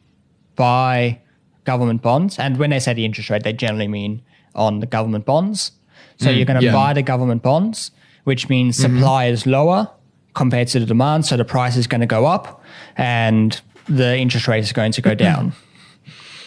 [0.57, 1.21] buy
[1.65, 4.23] government bonds, and when they say the interest rate, they generally mean
[4.55, 5.73] on the government bonds.
[6.19, 6.73] So mm, you're going to yeah.
[6.73, 7.91] buy the government bonds,
[8.25, 8.97] which means mm-hmm.
[8.97, 9.91] supply is lower
[10.35, 12.63] compared to the demand, so the price is going to go up,
[12.97, 15.53] and the interest rate is going to go down.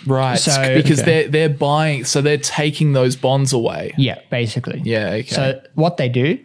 [0.05, 0.37] Right.
[0.37, 1.23] So- because Okay.
[1.23, 3.93] they're they're buying so they're taking those bonds away.
[3.97, 4.81] yeah, basically.
[4.83, 5.27] Yeah, okay.
[5.27, 6.39] So what they do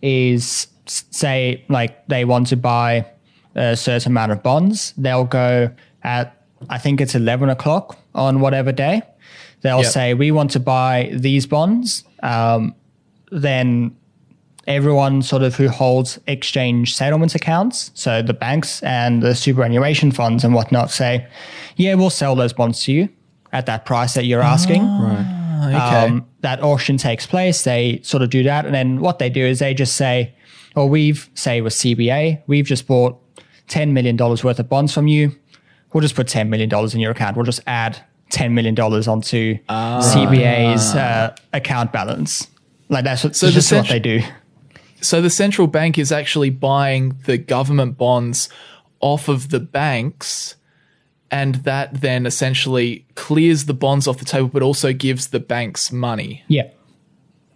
[0.00, 3.06] is say like they want to buy
[3.54, 4.94] a certain amount of bonds.
[4.96, 5.70] They'll go
[6.02, 6.36] at
[6.68, 9.02] I think it's eleven o'clock on whatever day.
[9.62, 9.92] They'll Yep.
[9.92, 12.04] say we want to buy these bonds.
[12.22, 12.74] Um,
[13.32, 13.96] then
[14.66, 20.44] everyone sort of who holds exchange settlement accounts, so the banks and the superannuation funds
[20.44, 21.26] and whatnot, say,
[21.76, 23.08] yeah, we'll sell those bonds to you
[23.52, 24.82] at that price that you're asking.
[24.82, 25.74] Okay.
[25.76, 27.64] Um, that auction takes place.
[27.64, 30.32] They sort of do that, and then what they do is they just say,
[30.74, 33.18] "Well, we've say with CBA, we've just bought
[33.70, 35.34] ten million dollars worth of bonds from you.
[35.94, 37.36] We'll just put ten million dollars in your account.
[37.36, 42.46] We'll just add ten million dollars onto CBA's uh, account balance.
[42.88, 44.20] Like that's what, So so the just what they do.
[45.00, 48.50] So the central bank is actually buying the government bonds
[49.00, 50.56] off of the banks,
[51.30, 55.90] and that then essentially clears the bonds off the table, but also gives the banks
[55.90, 56.44] money.
[56.48, 56.68] Yeah,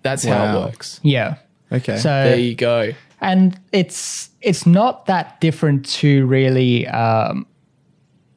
[0.02, 1.00] That's how it works.
[1.02, 1.36] yeah.
[1.70, 1.98] Okay.
[1.98, 2.92] So There you go.
[3.24, 7.46] And it's it's not that different to really um,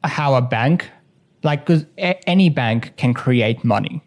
[0.04, 0.88] how a bank
[1.44, 4.02] like 'cause a- any bank can create money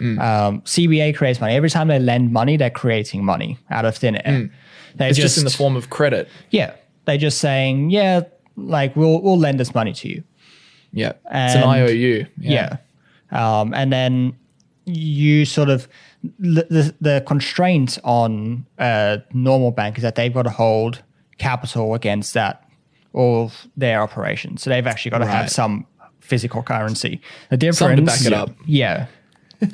[0.00, 4.16] um, cba creates money every time they lend money they're creating money out of thin
[4.26, 4.50] air
[4.96, 6.26] they It's just, in the form of credit.
[6.50, 6.72] yeah
[7.04, 8.22] they're just saying yeah
[8.56, 10.22] like we'll we'll lend this money to you
[10.92, 11.12] Yeah.
[11.30, 12.26] it's an And- IOU.
[12.38, 12.76] yeah.
[13.30, 14.32] Um, and then
[14.86, 15.86] you sort of
[16.22, 21.02] the, the, the constraint on a normal bank is that they've got to hold
[21.38, 22.62] capital against that
[23.12, 24.62] all of their operations.
[24.62, 25.34] So they've actually got to Right.
[25.34, 25.86] have some
[26.20, 27.20] physical currency.
[27.48, 28.50] The difference, to back it up.
[28.66, 29.06] Yeah.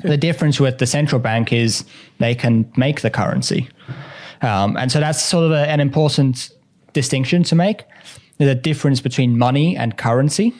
[0.03, 1.83] the difference with the central bank is
[2.19, 3.69] they can make the currency.
[4.41, 6.49] Um, and so that's sort of a, an important
[6.93, 7.83] distinction to make.
[8.37, 10.53] The difference between money and currency.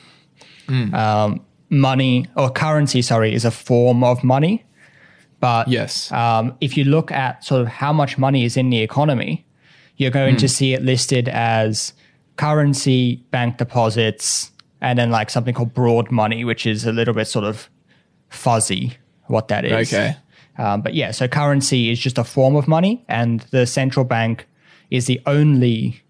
[0.93, 4.63] Um, money or currency, sorry, is a form of money.
[5.39, 6.11] But Yes.
[6.11, 9.45] um, if you look at sort of how much money is in the economy,
[9.97, 11.93] you're going to see it listed as
[12.37, 17.27] currency, bank deposits, and then like something called broad money, which is a little bit
[17.27, 17.69] sort of
[18.29, 19.93] fuzzy what that is.
[19.93, 20.15] Okay.
[20.57, 24.47] Um, but yeah, so currency is just a form of money, and the central bank
[24.89, 26.01] is the only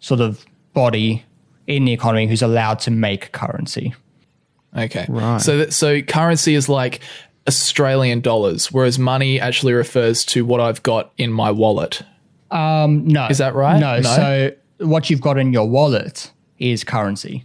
[0.00, 1.24] sort of body
[1.66, 3.94] in the economy who's allowed to make currency.
[4.76, 5.06] Okay.
[5.08, 5.40] Right.
[5.40, 7.00] So that so currency is like
[7.48, 12.02] Australian dollars, whereas money actually refers to what I've got in my wallet.
[12.52, 13.26] No.
[13.28, 13.80] Is that right?
[13.80, 13.96] No.
[13.96, 14.02] No?
[14.02, 17.44] So what you've got in your wallet is currency.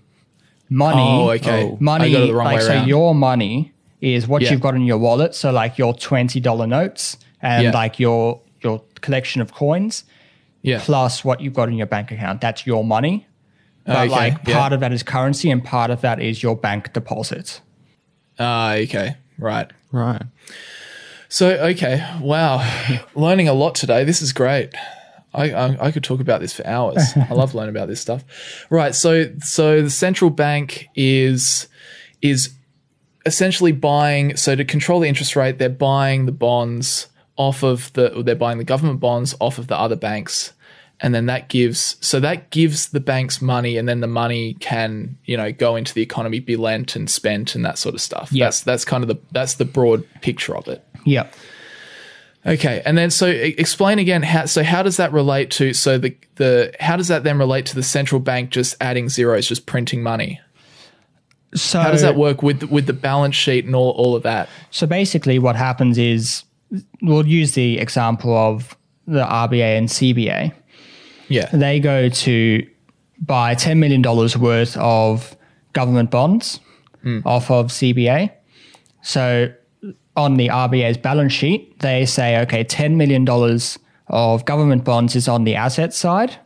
[0.69, 1.01] Money.
[1.01, 1.75] Oh, okay.
[1.79, 2.11] Money.
[2.13, 2.87] The wrong like way so, around.
[2.87, 4.51] your money is what Yeah.
[4.51, 5.33] you've got in your wallet.
[5.35, 7.71] So like your twenty dollar notes and Yeah.
[7.71, 10.03] like your your collection of coins
[10.61, 10.79] Yeah.
[10.81, 12.41] plus what you've got in your bank account.
[12.41, 13.25] That's your money.
[13.85, 14.57] But Okay, like yeah.
[14.59, 17.59] part of that is currency and part of that is your bank deposit.
[18.39, 19.15] Ah, okay.
[19.37, 19.69] Right.
[19.93, 20.23] Right.
[21.29, 22.61] So okay, wow,
[23.15, 24.03] learning a lot today.
[24.03, 24.69] This is great.
[25.33, 27.13] I, I I could talk about this for hours.
[27.29, 28.23] I love learning about this stuff.
[28.69, 28.93] Right.
[28.93, 31.67] So so the central bank is
[32.21, 32.53] is
[33.25, 34.35] essentially buying.
[34.35, 38.23] So to control the interest rate, they're buying the bonds off of the.
[38.23, 40.53] They're buying the government bonds off of the other banks,
[40.99, 41.97] and then that gives.
[42.01, 45.93] So that gives the banks money, and then the money can you know go into
[45.93, 48.31] the economy, be lent and spent, and that sort of stuff.
[48.31, 48.45] Yeah.
[48.45, 50.83] That's that's kind of the that's the broad picture of it.
[51.05, 51.29] Yeah.
[52.45, 54.45] Okay, and then so explain again how.
[54.45, 55.73] So how does that relate to?
[55.73, 59.47] So the the how does that then relate to the central bank just adding zeros,
[59.47, 60.41] just printing money?
[61.55, 64.49] So How does that work with with the balance sheet and all all of that?
[64.71, 66.43] So basically, what happens is
[67.01, 68.75] we'll use the example of
[69.07, 70.53] the RBA and CBA.
[71.29, 72.67] Yeah, They go to
[73.19, 75.35] buy $10 million worth of
[75.73, 76.59] government bonds
[77.25, 78.31] off of CBA.
[79.01, 79.51] So
[80.15, 83.27] on the RBA's balance sheet, they say, okay, $10 million
[84.07, 86.37] of government bonds is on the asset side,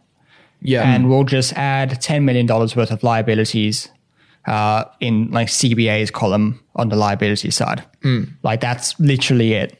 [0.61, 3.89] yeah, and we'll just add $10 million worth of liabilities
[4.47, 7.83] uh, in like CBA's column on the liability side.
[8.43, 9.77] Like that's literally it.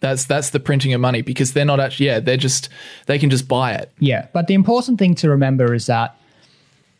[0.00, 2.06] That's that's the printing of money because they're not actually.
[2.06, 2.68] Yeah, they're just
[3.06, 3.90] they can just buy it.
[3.98, 4.26] Yeah.
[4.32, 6.14] But the important thing to remember is that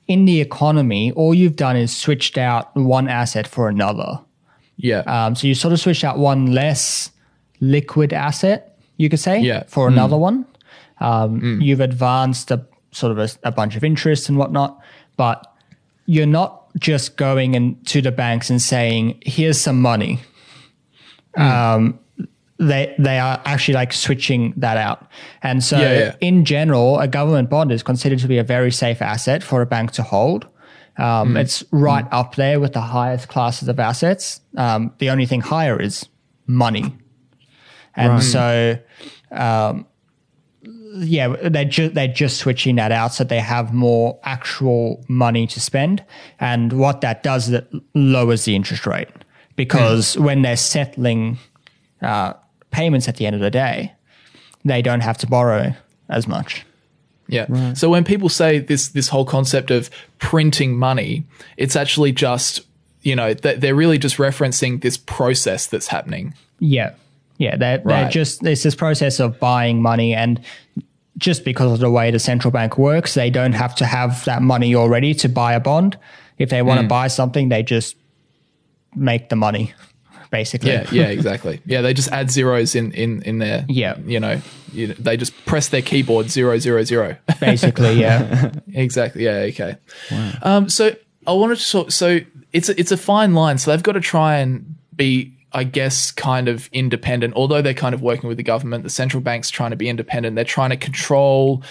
[0.07, 4.21] in the economy, all you've done is switched out one asset for another.
[4.81, 7.11] Yeah, Um, so you sort of switched out one less
[7.61, 9.65] liquid asset, you could say, Yeah.
[9.67, 10.47] for another one.
[11.01, 14.81] Um, You've advanced a sort of a, a bunch of interest and whatnot,
[15.17, 15.45] but
[16.07, 20.21] you're not just going into the banks and saying, "Here's some money."
[21.37, 21.99] Um,
[22.59, 25.07] they they are actually like switching that out,
[25.43, 26.15] and so Yeah, yeah.
[26.21, 29.67] in general, a government bond is considered to be a very safe asset for a
[29.67, 30.47] bank to hold.
[30.97, 34.41] Um, It's right up there with the highest classes of assets.
[34.57, 36.09] Um, the only thing higher is
[36.47, 36.97] money.
[37.95, 38.79] And so,
[39.31, 39.87] um,
[40.97, 45.61] yeah, they're just they're just switching that out so they have more actual money to
[45.61, 46.05] spend,
[46.41, 49.09] and what that does is it lowers the interest rate
[49.57, 51.39] because when they're settling
[52.03, 52.33] uh,
[52.71, 53.93] payments at the end of the day,
[54.65, 55.75] they don't have to borrow
[56.09, 56.65] as much.
[57.29, 57.75] Yeah.
[57.75, 61.27] So when people say this this whole concept of printing money,
[61.59, 62.63] it's actually just
[63.03, 66.35] you know th- they're really just referencing this process that's happening.
[66.59, 66.95] Yeah.
[67.39, 67.57] Yeah.
[67.57, 70.15] They're, they're just, it's this process of buying money.
[70.15, 70.41] And
[71.17, 74.43] just because of the way the central bank works, they don't have to have that
[74.43, 75.97] money already to buy a bond.
[76.39, 76.89] If they want to hmm.
[76.89, 77.97] buy something, they just
[78.95, 79.73] make the money,
[80.31, 80.71] basically.
[80.71, 81.61] Yeah, yeah, exactly.
[81.65, 83.65] Yeah, they just add zeros in in in there.
[83.69, 83.99] Yeah.
[83.99, 84.41] you know,
[84.73, 87.17] you, they just press their keyboard zero zero zero.
[87.41, 88.53] Basically, yeah.
[88.73, 89.25] exactly.
[89.25, 89.49] Yeah.
[89.51, 89.77] Okay.
[90.43, 90.69] Um.
[90.69, 90.95] So
[91.27, 91.91] I wanted to talk.
[91.91, 92.21] So
[92.53, 93.59] it's a, it's a fine line.
[93.59, 95.35] So they've got to try and be.
[95.51, 98.85] I guess kind of independent, although they're kind of working with the government.
[98.85, 100.37] The central bank's trying to be independent.
[100.37, 101.63] They're trying to control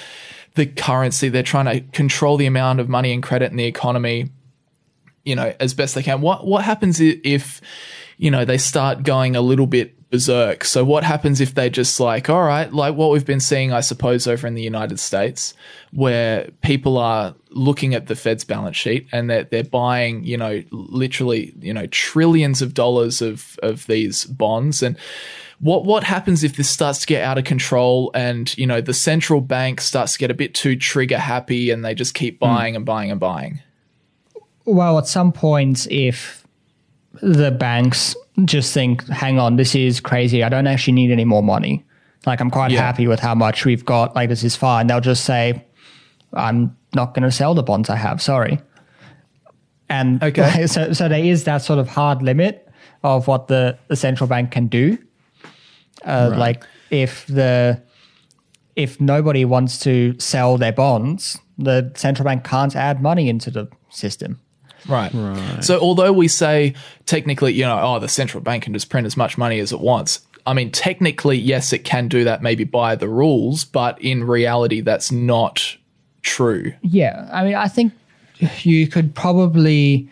[0.56, 1.30] the currency.
[1.30, 4.32] They're trying to control the amount of money and credit in the economy.
[5.26, 6.22] you know, as best they can.
[6.22, 7.62] What what happens if,
[8.18, 10.64] you know, they start going a little bit berserk?
[10.64, 13.82] So what happens if they just like, all right, like what we've been seeing, I
[13.82, 15.54] suppose, over in the United States,
[15.92, 20.64] where people are looking at the Fed's balance sheet and they're they're buying, you know,
[20.72, 24.98] literally, you know, trillions of dollars of of these bonds and.
[25.60, 28.94] What what happens if this starts to get out of control and you know the
[28.94, 32.46] central bank starts to get a bit too trigger happy and they just keep hmm.
[32.46, 33.60] buying and buying and buying?
[34.68, 36.46] well, at some point, if
[37.22, 38.16] the banks
[38.46, 40.44] just think, hang on, this is crazy.
[40.44, 41.84] I don't actually need any more money.
[42.26, 42.82] Like, I'm quite Yeah.
[42.82, 44.16] happy with how much we've got.
[44.16, 44.88] Like, this is fine.
[44.88, 45.64] They'll just say,
[46.34, 48.22] I'm not going to sell the bonds I have.
[48.22, 48.60] Sorry.
[49.90, 50.68] And Okay.
[50.76, 52.68] so, so there is that sort of hard limit
[53.04, 54.98] of what the, the central bank can do.
[56.06, 57.82] Uh, Like, if the
[58.76, 63.68] if nobody wants to sell their bonds, the central bank can't add money into the
[63.90, 64.40] system.
[64.88, 65.12] Right.
[65.14, 65.64] Right.
[65.64, 66.74] So although we say
[67.06, 69.80] technically, you know, oh, the central bank can just print as much money as it
[69.80, 70.22] wants.
[70.46, 74.80] I mean, technically, yes, it can do that maybe by the rules, but in reality,
[74.82, 75.76] that's not
[76.22, 76.74] true.
[76.82, 77.92] Yeah, I mean, I think
[78.62, 80.10] you could probably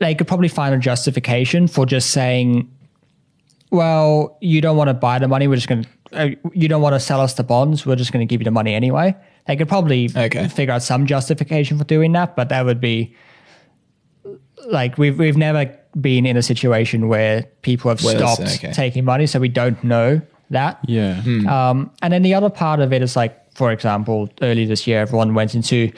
[0.00, 2.68] they could probably find a justification for just saying,
[3.70, 5.46] "Well, you don't want to buy the money.
[5.46, 5.88] We're just going to.
[6.12, 7.86] Uh, you don't want to sell us the bonds.
[7.86, 9.14] We're just going to give you the money anyway."
[9.46, 10.48] They could probably Okay.
[10.48, 13.14] figure out some justification for doing that, but that would be
[14.66, 18.72] like we've we've never been in a situation where people have Where it's- stopped okay.
[18.72, 20.78] taking money, so we don't know that.
[20.86, 21.20] Yeah.
[21.48, 25.00] Um, and then the other part of it is like, for example, early this year,
[25.00, 25.90] everyone went into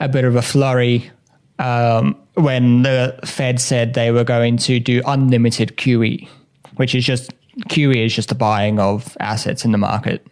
[0.00, 1.10] a bit of a flurry
[1.58, 6.28] um, when the Fed said they were going to do unlimited QE,
[6.76, 7.32] which is just
[7.68, 10.26] QE is just the buying of assets in the market.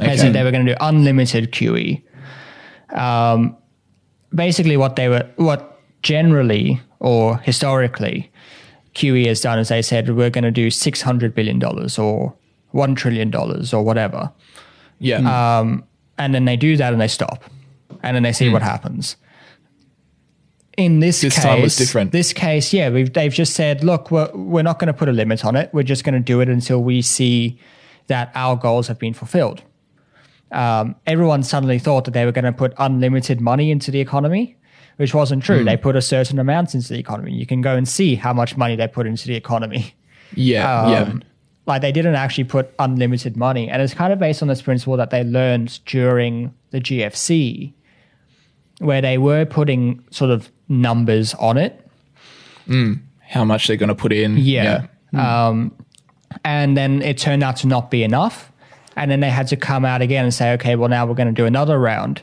[0.00, 0.28] As Okay.
[0.28, 2.02] in, they were going to do unlimited QE.
[2.90, 3.56] Um,
[4.34, 8.30] basically, what they were, what generally or historically
[8.94, 12.34] QE has done is they said we're going to do six hundred billion dollars or
[12.70, 14.32] one trillion dollars or whatever,
[14.98, 15.72] Yeah.
[16.18, 17.44] and then they do that and they stop,
[18.02, 19.16] and then they see what happens.
[20.76, 22.12] In this, This case, time was different.
[22.12, 25.12] This case, yeah, we've, they've just said, look, we're, we're not going to put a
[25.12, 25.70] limit on it.
[25.72, 27.58] We're just going to do it until we see
[28.08, 29.62] that our goals have been fulfilled.
[30.52, 34.56] Um, everyone suddenly thought that they were going to put unlimited money into the economy,
[34.96, 35.64] which wasn't true.
[35.64, 37.32] They put a certain amount into the economy.
[37.32, 39.94] You can go and see how much money they put into the economy.
[40.34, 40.88] yeah.
[40.90, 41.00] yeah.
[41.02, 41.22] Um,
[41.66, 44.96] Like they didn't actually put unlimited money, and it's kind of based on this principle
[44.96, 47.72] that they learned during the GFC,
[48.78, 51.84] where they were putting sort of numbers on it.
[53.20, 54.36] How much they're going to put in.
[54.36, 54.86] Yeah.
[55.48, 55.72] Um,
[56.44, 58.52] and then it turned out to not be enough.
[58.96, 61.28] And then they had to come out again and say, okay, well, now we're going
[61.28, 62.22] to do another round.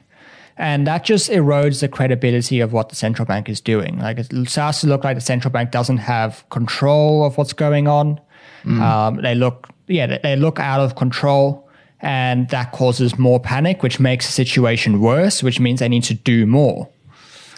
[0.58, 3.98] And that just erodes the credibility of what the central bank is doing.
[4.00, 7.88] Like it starts to look like the central bank doesn't have control of what's going
[7.88, 8.20] on.
[8.66, 11.68] Um, they look, yeah, they- they look out of control,
[12.00, 16.14] and that causes more panic, which makes the situation worse, which means they need to
[16.14, 16.88] do more.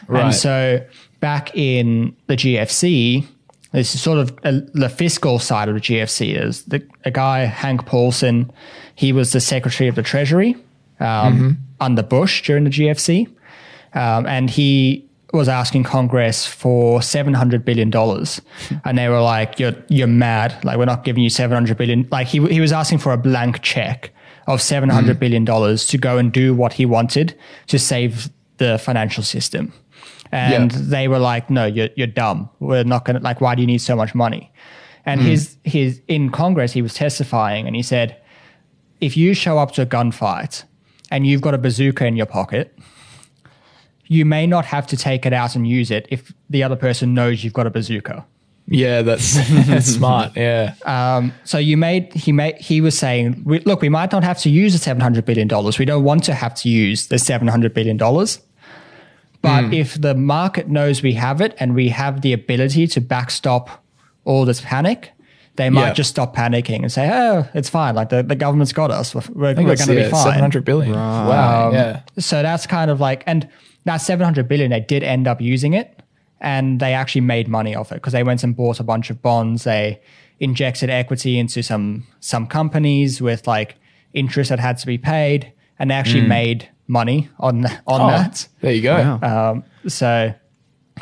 [0.08, 0.26] Right.
[0.26, 0.82] And so
[1.20, 3.26] back in the GFC,
[3.72, 6.36] this is sort of a, the fiscal side of the GFC.
[6.42, 8.52] Is the a guy Hank Paulson?
[8.96, 10.56] He was the Secretary of the Treasury
[11.00, 13.28] um, under Bush during the GFC,
[13.94, 18.42] um, and he was asking Congress for seven hundred billion dollars,
[18.86, 20.64] and they were like, "You're you're mad!
[20.64, 22.08] Like we're not giving you seven hundred billion.
[22.12, 24.12] Like he he was asking for a blank check
[24.48, 27.36] of seven hundred billion dollars to go and do what he wanted
[27.68, 29.74] to save the financial system."
[30.32, 30.80] And Yeah.
[30.82, 32.50] they were like, "No, you're you're dumb.
[32.60, 33.42] We're not gonna like.
[33.42, 34.52] Why do you need so much money?"
[35.06, 38.16] And his his in Congress, he was testifying, and he said,
[39.02, 40.64] "If you show up to a gunfight
[41.16, 42.78] and you've got a bazooka in your pocket,
[44.08, 47.14] you may not have to take it out and use it if the other person
[47.14, 48.26] knows you've got a bazooka.
[48.68, 49.36] Yeah, that's,
[49.66, 50.36] that's smart.
[50.36, 50.74] Yeah.
[50.84, 54.40] Um, so you made he made he was saying, we, look, we might not have
[54.40, 55.80] to use the seven hundred billion dollars.
[55.80, 58.42] We don't want to have to use the seven hundred billion dollars.
[59.42, 63.86] But if the market knows we have it and we have the ability to backstop
[64.26, 65.12] all this panic,
[65.58, 65.94] they might Yeah.
[65.94, 67.96] just stop panicking and say, "Oh, it's fine.
[67.96, 69.16] Like the, the government's got us.
[69.16, 70.94] We're, we're, we're going to yeah, be fine." 700 billion.
[70.94, 71.68] Wow.
[71.70, 72.02] Um, yeah.
[72.20, 73.48] So that's kind of like, and
[73.86, 76.02] that 700 billion, they did end up using it
[76.42, 79.22] and they actually made money off it because they went and bought a bunch of
[79.22, 79.64] bonds.
[79.64, 80.02] They
[80.40, 83.76] injected equity into some, some companies with like
[84.14, 88.48] interest that had to be paid and they actually made money on, on Oh, that.
[88.62, 89.20] there you go.
[89.22, 89.52] Wow.
[89.52, 90.34] Um, so,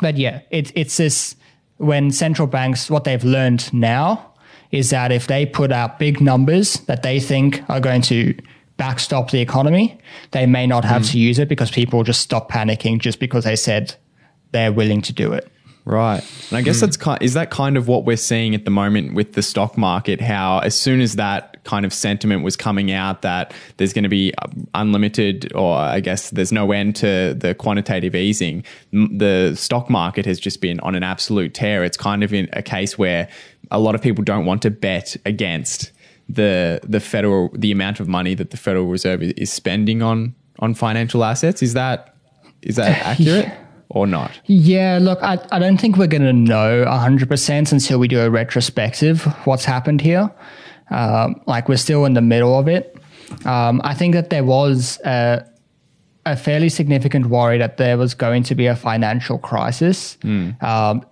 [0.00, 1.36] but yeah, it, it's this
[1.78, 4.33] when central banks, what they've learned now
[4.70, 8.34] is that if they put out big numbers that they think are going to
[8.76, 9.98] backstop the economy,
[10.32, 11.08] they may not have hmm.
[11.08, 13.94] to use it because people just stop panicking just because they said
[14.52, 15.50] they're willing to do it.
[15.84, 16.24] Right.
[16.48, 16.86] And I guess hmm.
[16.86, 19.76] that's kind is that kind of what we're seeing at the moment with the stock
[19.76, 24.04] market how as soon as that kind of sentiment was coming out that there's going
[24.04, 28.64] to be um, unlimited or I guess there's no end to the quantitative easing.
[28.92, 31.84] The stock market has just been on an absolute tear.
[31.84, 33.28] It's kind of in a case where
[33.70, 35.90] a lot of people don't want to bet against
[36.28, 40.74] the the federal the amount of money that the Federal Reserve is, spending on on
[40.74, 41.62] financial assets.
[41.62, 42.16] Is that
[42.62, 43.52] is that accurate
[43.90, 44.40] or not?
[44.46, 48.30] Yeah, look, I, I don't think we're going to know 100% until we do a
[48.30, 50.30] retrospective what's happened here.
[50.90, 52.96] Um, like, we're still in the middle of it.
[53.44, 55.44] Um, I think that there was a,
[56.26, 60.16] a fairly significant worry that there was going to be a financial crisis,
[60.60, 61.04] um,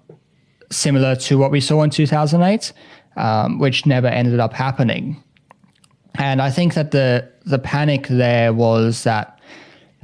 [0.70, 2.72] similar to what we saw in 2008,
[3.16, 5.22] um, which never ended up happening.
[6.16, 9.40] And I think that the the panic there was that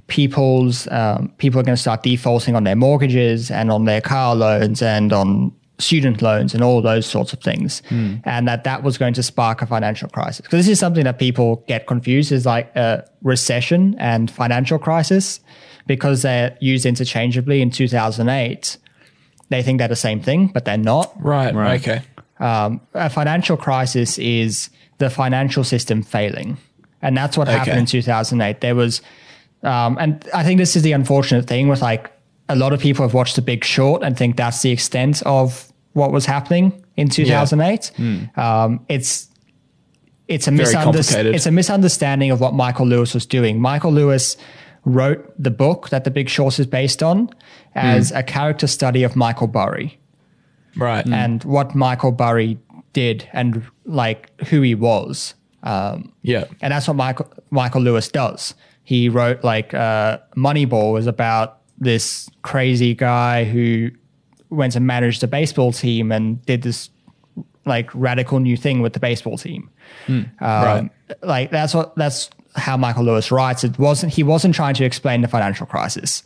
[0.07, 4.35] people's um, people are going to start defaulting on their mortgages and on their car
[4.35, 8.99] loans and on student loans and all those sorts of things, and that that was
[8.99, 10.41] going to spark a financial crisis.
[10.41, 15.41] Because this is something that people get confused is like a recession and financial crisis
[15.87, 18.77] because they're used interchangeably in 2008.
[19.51, 21.55] They think they're the same thing, but they're not Right.
[21.55, 21.81] Right.
[21.81, 22.03] Okay.
[22.39, 24.69] um, a financial crisis is
[24.99, 26.59] the financial system failing.
[27.01, 28.61] And that's what happened in 2008.
[28.61, 29.01] There was,
[29.63, 32.11] um, and I think this is the unfortunate thing with like
[32.49, 35.68] a lot of people have watched The Big Short and think that's the extent of
[35.93, 37.93] what was happening in 2008.
[38.37, 39.29] Um, it's,
[40.29, 40.51] it's a,
[41.35, 43.61] it's a misunderstanding of what Michael Lewis was doing.
[43.61, 44.37] Michael Lewis
[44.85, 47.31] wrote the book that The Big Short is based on
[47.75, 49.99] as a character study of Michael Burry
[50.77, 51.07] Right.
[51.07, 52.59] and what Michael Burry
[52.93, 55.35] did and like who he was.
[55.63, 56.45] Um, yeah.
[56.61, 58.55] and that's what Michael Michael Lewis does.
[58.85, 63.91] He wrote like uh, Moneyball was about this crazy guy who
[64.51, 66.91] went and managed a baseball team and did this
[67.67, 69.69] like radical new thing with the baseball team.
[70.09, 70.91] Um, Right.
[71.23, 73.65] Like that's what that's how Michael Lewis writes.
[73.65, 76.23] It wasn't he wasn't trying to explain the financial crisis.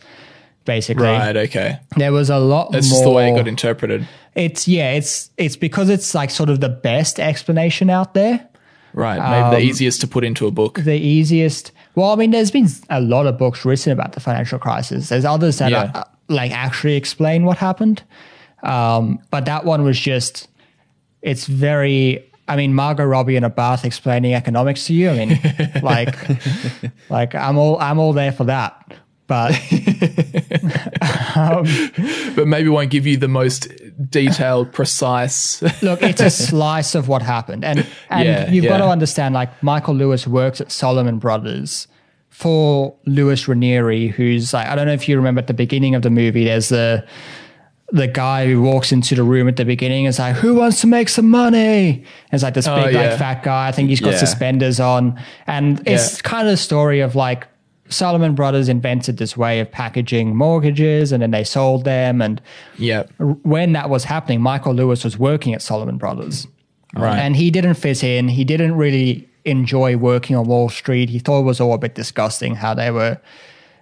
[0.64, 1.36] Basically, Right.
[1.36, 1.78] Okay.
[1.96, 2.94] there was a lot That's more.
[2.98, 4.06] just the way it got interpreted.
[4.36, 8.46] It's yeah, it's it's because it's like sort of the best explanation out there.
[8.94, 9.18] Right.
[9.18, 10.78] Maybe Um, the easiest to put into a book.
[10.84, 11.72] The easiest.
[11.96, 15.08] Well, I mean, there's been a lot of books written about the financial crisis.
[15.08, 15.90] There's others that Yeah.
[15.94, 18.02] are, like actually explain what happened,
[18.62, 20.48] um, but that one was just.
[21.20, 22.28] It's very.
[22.48, 25.10] I mean, Margot Robbie in a bath explaining economics to you.
[25.10, 25.40] I mean,
[25.82, 26.16] like,
[27.08, 28.96] like I'm all I'm all there for that.
[29.28, 29.52] But
[32.34, 33.68] But maybe won't give you the most
[34.10, 35.62] detailed, precise.
[35.82, 39.34] Look, it's a slice of what happened, and and Yeah, you've got to understand.
[39.34, 41.86] Like Michael Lewis works at Salomon Brothers
[42.32, 46.02] for Lewis Ranieri, who's like I don't know if you remember at the beginning of
[46.02, 46.44] the movie.
[46.44, 47.06] There's the
[47.92, 50.80] the guy who walks into the room at the beginning and is like, "Who wants
[50.80, 53.10] to make some money?" And it's like this Oh, big yeah.
[53.10, 53.68] like fat guy.
[53.68, 54.18] I think he's got Yeah.
[54.18, 56.22] suspenders on, and it's Yeah.
[56.22, 57.46] kind of a story of like.
[57.88, 62.40] Salomon Brothers invented this way of packaging mortgages and then they sold them and
[62.78, 63.02] yeah.
[63.42, 66.46] when that was happening, Michael Lewis was working at Salomon Brothers.
[66.96, 67.18] Right.
[67.18, 68.28] And he didn't fit in.
[68.28, 71.10] He didn't really enjoy working on Wall Street.
[71.10, 73.18] He thought it was all a bit disgusting how they were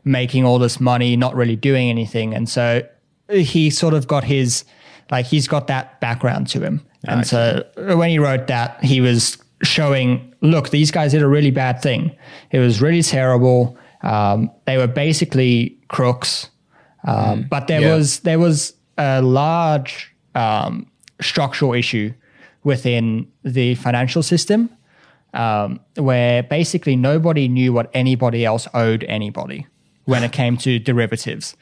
[0.05, 2.35] making all this money, not really doing anything.
[2.35, 2.83] And so
[3.31, 4.65] he sort of got his,
[5.11, 6.87] like, he's got that background to him.
[7.07, 11.51] And so when he wrote that, he was showing, look, these guys did a really
[11.51, 12.15] bad thing.
[12.51, 13.77] It was really terrible.
[14.03, 16.49] Um, they were basically crooks.
[17.07, 17.95] Um, but there Yeah.
[17.95, 20.87] was there was a large um,
[21.21, 22.13] structural issue
[22.65, 24.69] within the financial system
[25.35, 29.67] um, where basically nobody knew what anybody else owed anybody
[30.05, 31.57] when it came to derivatives.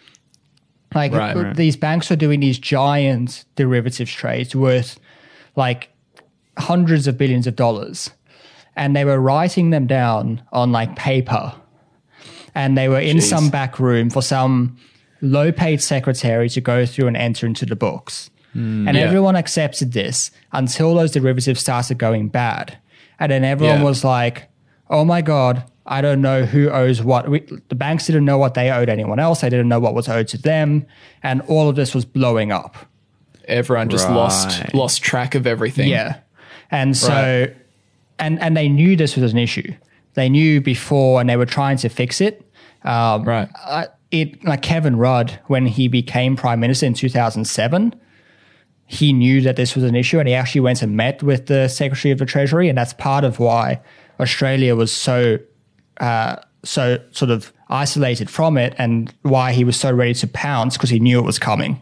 [0.94, 1.56] Like Right, right.
[1.56, 4.98] these banks were doing these giant derivatives trades worth
[5.54, 5.90] like
[6.56, 8.10] hundreds of billions of dollars,
[8.74, 11.52] and they were writing them down on like paper,
[12.54, 13.28] and they were in Jeez.
[13.28, 14.78] some back room for some
[15.20, 18.30] low-paid secretary to go through and enter into the books.
[18.88, 19.02] and yeah.
[19.02, 22.78] everyone accepted this until those derivatives started going bad,
[23.18, 23.84] and then everyone Yeah.
[23.84, 24.48] was like,
[24.90, 27.30] "Oh my god." I don't know who owes what.
[27.30, 27.40] We,
[27.70, 29.40] the banks didn't know what they owed anyone else.
[29.40, 30.84] They didn't know what was owed to them,
[31.22, 32.76] and all of this was blowing up.
[33.46, 35.88] Everyone just lost lost track of everything.
[35.88, 36.16] Yeah.
[36.70, 37.08] And so
[37.46, 37.56] Right.
[38.18, 39.72] and and they knew this was an issue.
[40.12, 42.42] They knew before and they were trying to fix it.
[42.84, 43.48] Um, Right.
[43.64, 47.94] uh, it like Kevin Rudd when he became prime minister in 2007
[48.90, 51.68] he knew that this was an issue and he actually went and met with the
[51.68, 53.80] secretary of the treasury and that's part of why
[54.18, 55.38] Australia was so
[56.00, 60.76] uh, so sort of isolated from it and why he was so ready to pounce
[60.76, 61.80] because he knew it was coming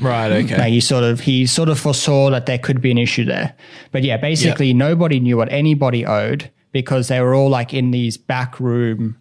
[0.00, 0.30] Right.
[0.30, 0.56] Okay.
[0.56, 3.54] like he sort of he sort of foresaw that there could be an issue there.
[3.90, 8.16] But yeah, basically nobody knew what anybody owed because they were all like in these
[8.16, 9.16] back room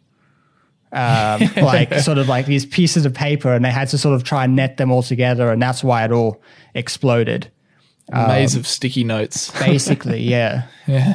[0.92, 4.24] um, like sort of like these pieces of paper and they had to sort of
[4.24, 6.42] try and net them all together and that's why it all
[6.74, 7.52] exploded.
[8.10, 9.52] Maze of sticky notes.
[9.60, 10.64] Basically, yeah.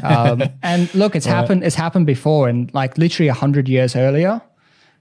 [0.02, 4.42] Um, and look, it's happened it's happened before and like literally hundred years earlier,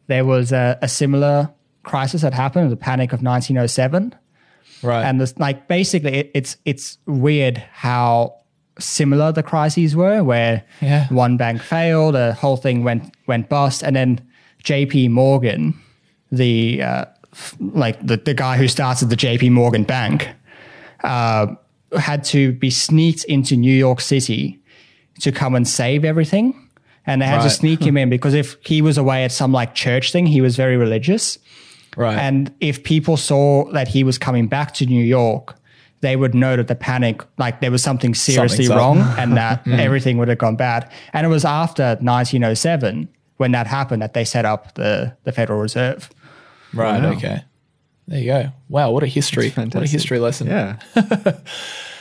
[0.07, 1.49] there was a, a similar
[1.84, 4.15] crisis that happened, the panic of nineteen oh seven.
[4.84, 5.03] Right.
[5.03, 8.39] and this like basically it, it's it's weird how
[8.80, 11.07] similar the crises were where Yeah.
[11.09, 14.22] one bank failed the whole thing went went bust and then
[14.64, 15.80] jp morgan
[16.32, 20.30] the uh, f- like the, the guy who started the jp morgan bank
[21.03, 21.47] uh,
[21.97, 24.62] had to be sneaked into new york city
[25.22, 26.57] to come and save everything.
[27.05, 29.74] And they had to sneak him in because if he was away at some like
[29.74, 31.38] church thing he was very religious.
[31.97, 32.18] Right.
[32.18, 35.57] and if people saw that he was coming back to New York,
[35.99, 39.68] they would know that the panic, like there was something seriously Something's wrong and that
[39.68, 40.89] everything would have gone bad.
[41.12, 43.09] And it was after 1907
[43.41, 46.09] when that happened that they set up the, the Federal Reserve.
[46.73, 47.01] right.
[47.01, 47.11] Wow.
[47.13, 47.43] Okay.
[48.07, 48.49] There you go.
[48.69, 48.91] Wow.
[48.91, 49.49] What a history.
[49.49, 50.47] What a history lesson.
[50.47, 50.77] Yeah.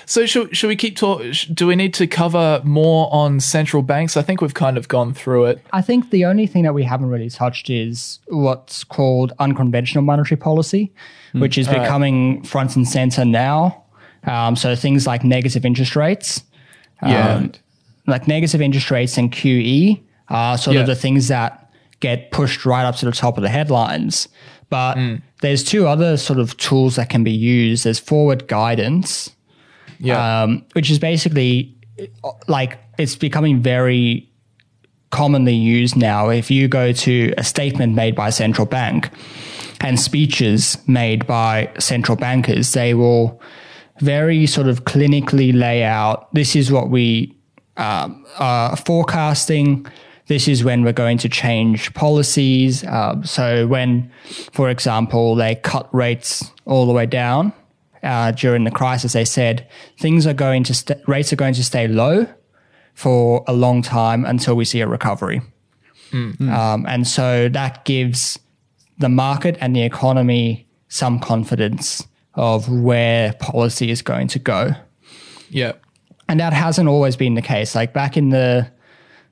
[0.07, 1.33] So should, should we keep talking?
[1.55, 4.17] Do we need to cover more on central banks?
[4.17, 5.65] I think we've kind of gone through it.
[5.73, 10.37] I think the only thing that we haven't really touched is what's called unconventional monetary
[10.37, 10.93] policy,
[11.33, 11.81] which is right.
[11.81, 13.85] becoming front and center now.
[14.25, 16.43] Um, so things like negative interest rates.
[17.05, 17.35] Yeah.
[17.35, 17.53] Um,
[18.09, 20.81] like negative interest rates and QE are sort Yeah.
[20.83, 21.71] of the things that
[22.01, 24.29] get pushed right up to the top of the headlines.
[24.71, 25.15] But Hmm.
[25.43, 27.85] there's two other sort of tools that can be used.
[27.85, 29.31] There's forward guidance,
[29.99, 30.43] yeah.
[30.43, 31.75] um, which is basically
[32.25, 34.27] uh, like it's becoming very
[35.11, 36.29] commonly used now.
[36.31, 39.11] If you go to a statement made by a central bank
[39.81, 43.41] and speeches made by central bankers, they will
[44.01, 47.35] very sort of clinically lay out this is what we
[47.77, 49.85] um, are forecasting.
[50.31, 52.85] This is when we're going to change policies.
[52.87, 54.13] Um, so, when,
[54.53, 57.53] for example, they cut rates all the way down
[58.05, 59.67] uh, during the crisis, they said
[59.99, 62.29] things are going to st- rates are going to stay low
[62.95, 65.43] for a long time until we see a recovery.
[66.49, 68.39] Um, and so that gives
[68.99, 74.71] the market and the economy some confidence of where policy is going to go.
[75.49, 75.73] yeah.
[76.29, 77.75] And that hasn't always been the case.
[77.75, 78.71] Like back in the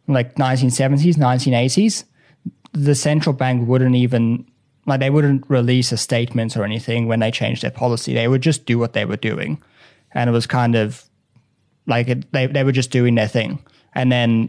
[0.08, 2.04] like 1970s, 1980s,
[2.72, 4.46] the central bank wouldn't even
[4.86, 8.14] like they wouldn't release a statement or anything when they changed their policy.
[8.14, 9.62] They would just do what they were doing.
[10.12, 11.04] And it was kind of
[11.86, 13.62] like it, they they were just doing their thing.
[13.94, 14.48] And then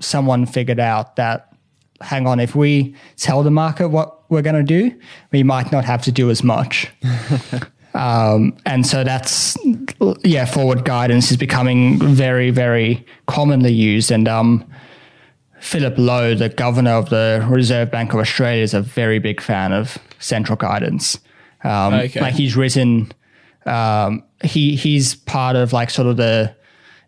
[0.00, 1.52] someone figured out that
[2.00, 4.96] hang on, if we tell the market what we're going to do,
[5.32, 6.90] we might not have to do as much.
[7.94, 9.56] um, and so that's
[10.24, 14.10] yeah, forward guidance is becoming very very commonly used.
[14.10, 14.64] And um,
[15.60, 19.72] Philip Lowe, the governor of the Reserve Bank of Australia, is a very big fan
[19.72, 21.18] of central guidance.
[21.64, 22.20] Um, Okay.
[22.20, 23.10] Like he's written,
[23.66, 26.54] um, he he's part of like sort of the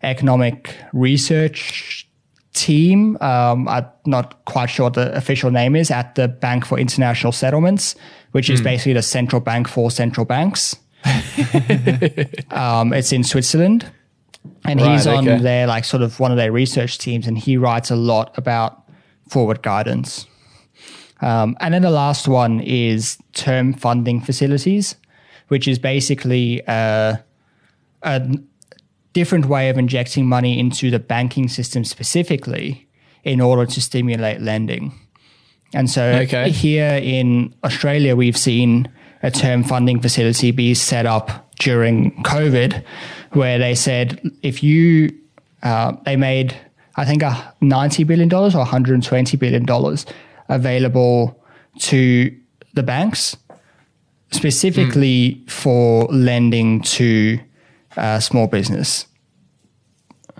[0.03, 2.07] economic research
[2.53, 3.17] team.
[3.21, 7.31] Um, I'm not quite sure what the official name is at the Bank for International
[7.31, 7.95] Settlements,
[8.33, 8.53] which Hmm.
[8.53, 10.75] is basically the central bank for central banks.
[12.51, 13.89] um, it's in Switzerland,
[14.65, 15.41] and he's on okay.
[15.41, 18.83] their like sort of one of their research teams, and he writes a lot about
[19.29, 20.27] forward guidance.
[21.21, 24.95] Um, and then the last one is term funding facilities,
[25.49, 27.17] which is basically uh,
[28.01, 28.37] a
[29.13, 32.87] different way of injecting money into the banking system specifically
[33.23, 34.93] in order to stimulate lending.
[35.73, 36.49] And so Okay.
[36.49, 38.89] here in Australia, we've seen
[39.23, 42.83] a term funding facility be set up during COVID,
[43.31, 45.15] where they said if you,
[45.63, 46.55] uh, they made,
[46.95, 49.97] I think, a $90 billion or $120 billion
[50.49, 51.43] available
[51.79, 52.35] to
[52.73, 53.37] the banks,
[54.31, 57.39] specifically for lending to
[57.97, 59.05] uh, small business.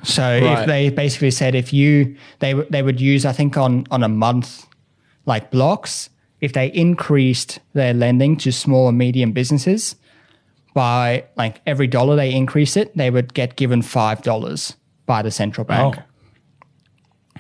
[0.04, 0.62] So Right.
[0.62, 4.08] if they basically said if you they they would use I think on on a
[4.10, 4.66] month
[5.28, 6.10] like blocks
[6.42, 9.96] if they increased their lending to small and medium businesses
[10.74, 15.32] by like every dollar they increase it they would get given five dollars by the
[15.32, 15.96] central bank.
[15.98, 16.04] Oh.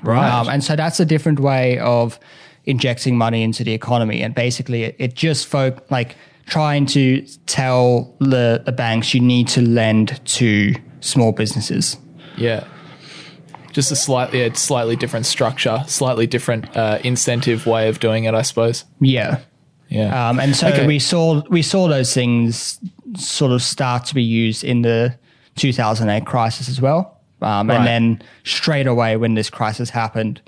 [0.03, 0.30] Right.
[0.30, 2.19] Um, and so that's a different way of
[2.65, 4.22] injecting money into the economy.
[4.22, 6.15] And basically, it, it just folk like
[6.48, 11.98] trying to tell the, the banks you need to lend to small businesses.
[12.38, 12.68] Yeah.
[13.72, 18.34] Just a slightly, yeah, slightly different structure, slightly different uh, incentive way of doing it,
[18.34, 18.84] I suppose.
[18.99, 19.39] Yeah.
[19.89, 20.30] Yeah.
[20.30, 20.88] Um, and so Okay.
[20.88, 22.80] we saw we saw those things
[23.18, 25.15] sort of start to be used in the
[25.57, 27.18] 2008 crisis as well.
[27.41, 27.77] Um, Right.
[27.77, 30.41] And then straight away, when this crisis happened,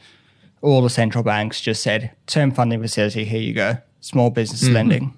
[0.62, 4.74] all the central banks just said, "Term funding facility, here you go, small business Mm-hmm.
[4.74, 5.14] lending."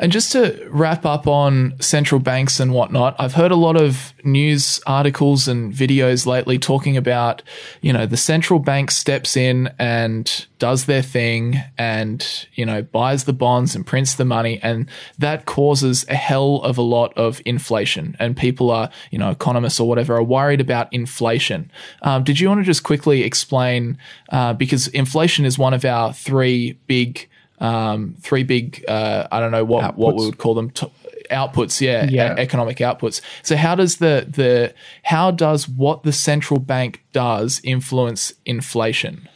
[0.00, 4.14] And just to wrap up on central banks and whatnot, I've heard a lot of
[4.22, 7.42] news articles and videos lately talking about,
[7.80, 13.24] you know, the central bank steps in and does their thing and, you know, buys
[13.24, 14.60] the bonds and prints the money.
[14.62, 14.88] And
[15.18, 18.16] that causes a hell of a lot of inflation.
[18.20, 21.70] And people are, you know, economists or whatever are worried about inflation.
[22.02, 23.98] Um, did you want to just quickly explain,
[24.30, 27.28] uh, because inflation is one of our three big
[27.60, 30.90] um, three big, uh, I don't know what, what we would call them, t-
[31.30, 31.80] outputs.
[31.80, 32.34] Yeah, Yeah.
[32.34, 33.20] e- economic outputs.
[33.42, 39.28] So how does the the how does what the central bank does influence inflation?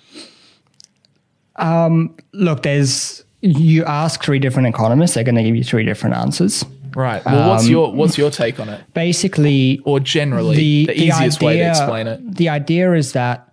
[2.32, 6.65] Look, there's you ask three different economists, they're going to give you three different answers.
[6.94, 7.24] Right.
[7.24, 11.69] Well, what's your what's your take on it, Basically, or generally the, easiest way to
[11.69, 12.36] explain it?
[12.36, 13.49] The idea is that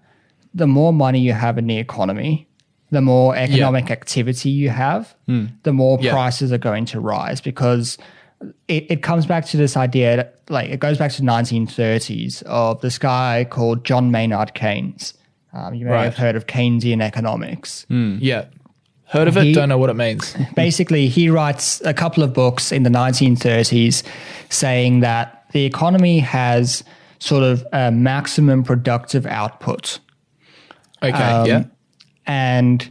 [0.53, 2.47] the more money you have in the economy,
[2.91, 5.15] the more economic activity you have,
[5.63, 5.97] the more.
[6.01, 6.11] Yeah.
[6.11, 7.97] prices are going to rise because
[8.67, 12.41] it, it comes back to this idea that, like it goes back to the 1930s
[12.43, 15.13] of this guy called John Maynard Keynes.
[15.53, 16.03] Um, you may Right.
[16.05, 17.85] have heard of Keynesian economics.
[17.89, 18.45] Yeah.
[19.05, 19.43] Heard of it?
[19.45, 20.35] He- Don't know what it means.
[20.55, 24.03] Basically, he writes a couple of books in the 1930s
[24.49, 26.83] saying that the economy has
[27.19, 29.99] sort of a maximum productive output.
[31.03, 31.11] Okay.
[31.11, 31.63] Um, yeah.
[32.29, 32.89] And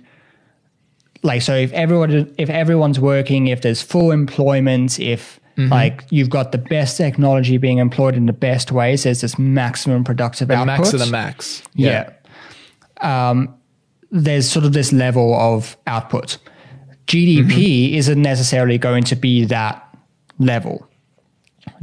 [1.22, 5.72] like so if everyone if everyone's working if there's full employment if Mm-hmm.
[5.72, 10.04] like you've got the best technology being employed in the best ways there's this maximum
[10.04, 11.62] productive The output max of the max.
[11.74, 12.10] yeah.
[13.00, 13.52] Um,
[14.12, 16.38] there's sort of this level of output.
[17.08, 19.82] GDP isn't necessarily going to be that
[20.38, 20.86] level.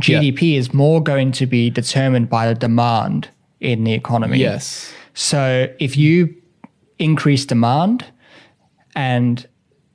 [0.08, 0.22] Yeah.
[0.22, 3.28] GDP is more going to be determined by the demand
[3.60, 4.38] in the economy.
[4.40, 4.94] Yes.
[5.16, 6.34] So if you
[7.00, 8.06] increase demand
[8.96, 9.48] and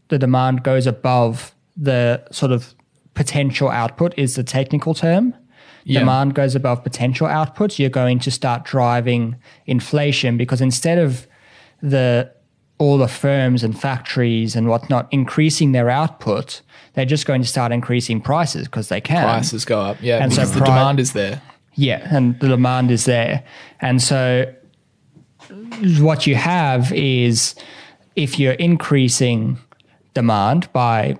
[0.08, 2.74] the demand goes above the sort of
[3.14, 5.34] potential output is the technical term.
[5.84, 6.00] Yeah.
[6.00, 9.36] Demand goes above potential outputs, you're going to start driving
[9.66, 11.26] inflation because instead of
[11.82, 12.30] the
[12.78, 16.62] all the firms and factories and whatnot increasing their output,
[16.94, 19.22] they're just going to start increasing prices because they can.
[19.22, 19.98] Prices go up.
[20.00, 20.22] Yeah.
[20.22, 21.42] And so because the demand is there.
[21.74, 23.44] Yeah, and the demand is there.
[23.80, 24.52] And so
[26.00, 27.54] what you have is
[28.16, 29.58] if you're increasing
[30.14, 31.16] demand by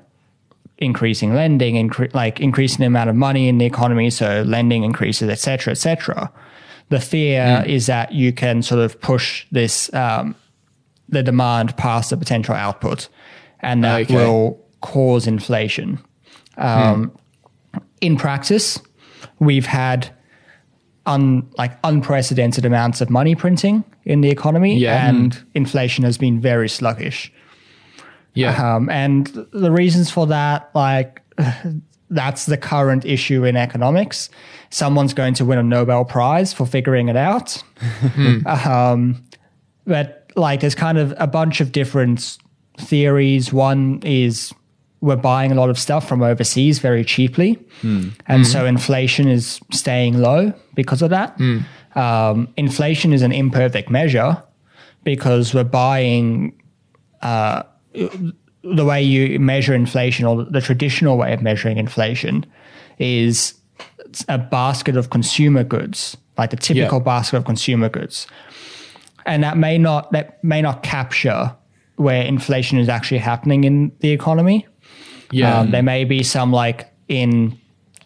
[0.78, 5.28] increasing lending, incre- like increasing the amount of money in the economy, so lending increases,
[5.28, 6.32] etc., cetera, et cetera.
[6.88, 10.34] The fear is that you can sort of push this um,
[11.08, 13.08] the demand past the potential output,
[13.60, 14.14] and that Okay.
[14.14, 15.98] will cause inflation.
[16.56, 17.12] Um,
[18.00, 18.80] In practice,
[19.38, 20.10] we've had
[21.06, 25.08] un, like unprecedented amounts of money printing in the economy, Yeah.
[25.08, 27.32] and inflation has been very sluggish.
[28.34, 28.74] Yeah.
[28.76, 31.22] Um, and the reasons for that, like,
[32.10, 34.30] that's the current issue in economics.
[34.70, 37.62] Someone's going to win a Nobel Prize for figuring it out.
[38.46, 39.24] um,
[39.86, 42.38] but, like, there's kind of a bunch of different
[42.78, 43.52] theories.
[43.52, 44.52] One is
[45.00, 47.54] we're buying a lot of stuff from overseas very cheaply.
[47.80, 48.10] Hmm.
[48.26, 48.66] And so hmm.
[48.66, 51.36] inflation is staying low because of that.
[51.36, 51.58] Hmm.
[51.94, 54.42] Um, inflation is an imperfect measure
[55.02, 56.52] because we're buying
[57.22, 57.62] uh,
[58.62, 62.44] the way you measure inflation or the traditional way of measuring inflation
[62.98, 63.54] is
[64.28, 67.04] a basket of consumer goods, like the typical Yeah.
[67.04, 68.26] basket of consumer goods,
[69.26, 71.54] and that may not that may not capture
[71.96, 74.66] where inflation is actually happening in the economy.
[75.30, 75.60] Yeah.
[75.60, 77.58] Um, there may be some like in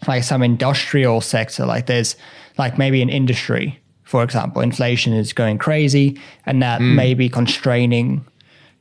[0.07, 2.17] like some industrial sector, like there's
[2.59, 8.25] like maybe an industry, for example, inflation is going crazy, and that may be constraining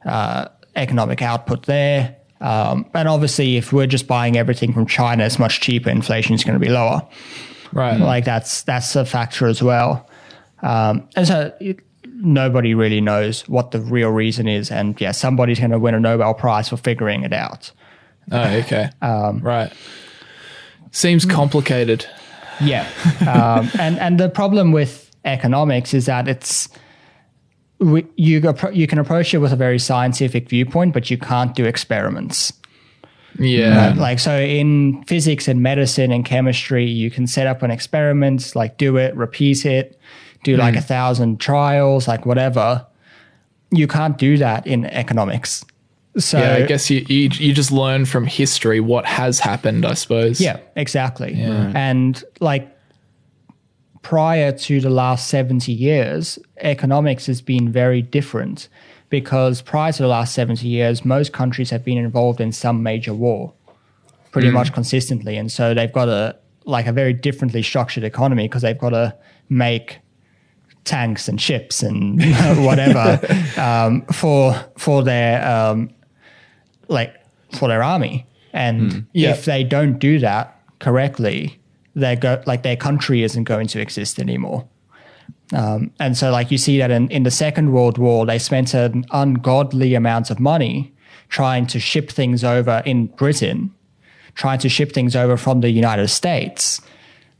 [0.05, 2.15] uh, economic output there.
[2.41, 5.89] Um, and obviously, if we're just buying everything from China, it's much cheaper.
[5.89, 7.07] Inflation is going to be lower.
[7.71, 7.99] right.
[7.99, 10.09] Like that's that's a factor as well.
[10.61, 14.71] Um, and so it, nobody really knows what the real reason is.
[14.71, 17.71] And yeah, somebody's going to win a Nobel Prize for figuring it out.
[18.31, 18.89] Oh, okay.
[19.01, 19.71] Um, right.
[20.91, 22.05] Seems complicated.
[22.61, 22.87] Yeah,
[23.21, 26.69] um, and and the problem with economics is that it's
[27.79, 31.65] we, you you can approach it with a very scientific viewpoint, but you can't do
[31.65, 32.53] experiments.
[33.39, 33.89] Yeah.
[33.89, 33.97] Right?
[33.97, 38.77] Like so, in physics and medicine and chemistry, you can set up an experiment, like
[38.77, 39.99] do it, repeat it,
[40.43, 42.85] do like a thousand trials, like whatever.
[43.71, 45.65] You can't do that in economics.
[46.17, 49.95] So yeah, I guess you, you you just learn from history what has happened, I
[49.95, 50.39] suppose.
[50.39, 51.33] Yeah, exactly.
[51.75, 52.69] And like
[54.03, 58.69] prior to the last 70 years, economics has been very different
[59.09, 63.13] because prior to the last 70 years, most countries have been involved in some major
[63.13, 63.53] war
[64.31, 65.37] pretty much consistently.
[65.37, 66.35] And so they've got a
[66.65, 69.15] like a very differently structured economy because they've got to
[69.49, 69.99] make
[70.83, 72.19] tanks and ships and
[72.65, 73.19] whatever
[73.57, 75.89] um, for for their um,
[76.87, 77.15] like
[77.57, 78.25] for their army.
[78.53, 78.99] And hmm.
[79.13, 79.31] Yeah.
[79.31, 81.59] if they don't do that correctly,
[81.95, 84.67] they go like their country isn't going to exist anymore.
[85.53, 88.73] Um, and so, like you see that in, in the Second World War, they spent
[88.73, 90.93] an ungodly amount of money
[91.29, 93.73] trying to ship things over in Britain,
[94.35, 96.81] trying to ship things over from the United States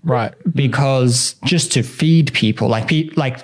[0.03, 0.33] Right.
[0.33, 0.49] Hmm.
[0.53, 3.39] because just to feed people, like pe- like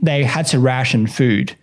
[0.00, 1.56] they had to ration food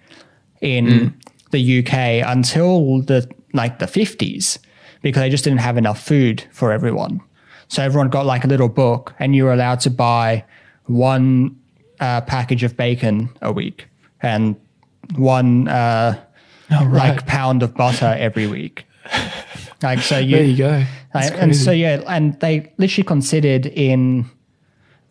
[0.61, 1.07] in hmm.
[1.51, 4.59] the UK until the like the fifties
[5.01, 7.21] because they just didn't have enough food for everyone.
[7.67, 10.45] So everyone got like a little book, and you were allowed to buy
[10.85, 11.59] one
[11.99, 13.87] uh, package of bacon a week
[14.21, 14.55] and
[15.15, 16.19] one uh,
[16.71, 17.15] Oh, right.
[17.15, 18.85] like pound of butter every week.
[19.81, 20.83] Like so, you there you go.
[21.13, 24.29] And, and so yeah, and they literally considered in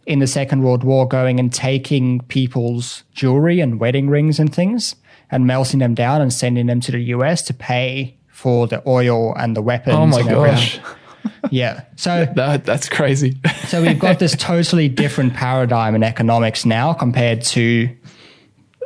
[0.06, 4.96] in the Second World War going and taking people's jewelry and wedding rings and things
[5.30, 9.34] and melting them down and sending them to the US to pay for the oil
[9.36, 9.94] and the weapons.
[9.96, 10.78] oh my gosh.
[10.78, 10.96] everything.
[11.50, 11.82] Yeah.
[11.96, 13.36] So That, that's crazy.
[13.66, 17.94] so we've got this totally different paradigm in economics now compared to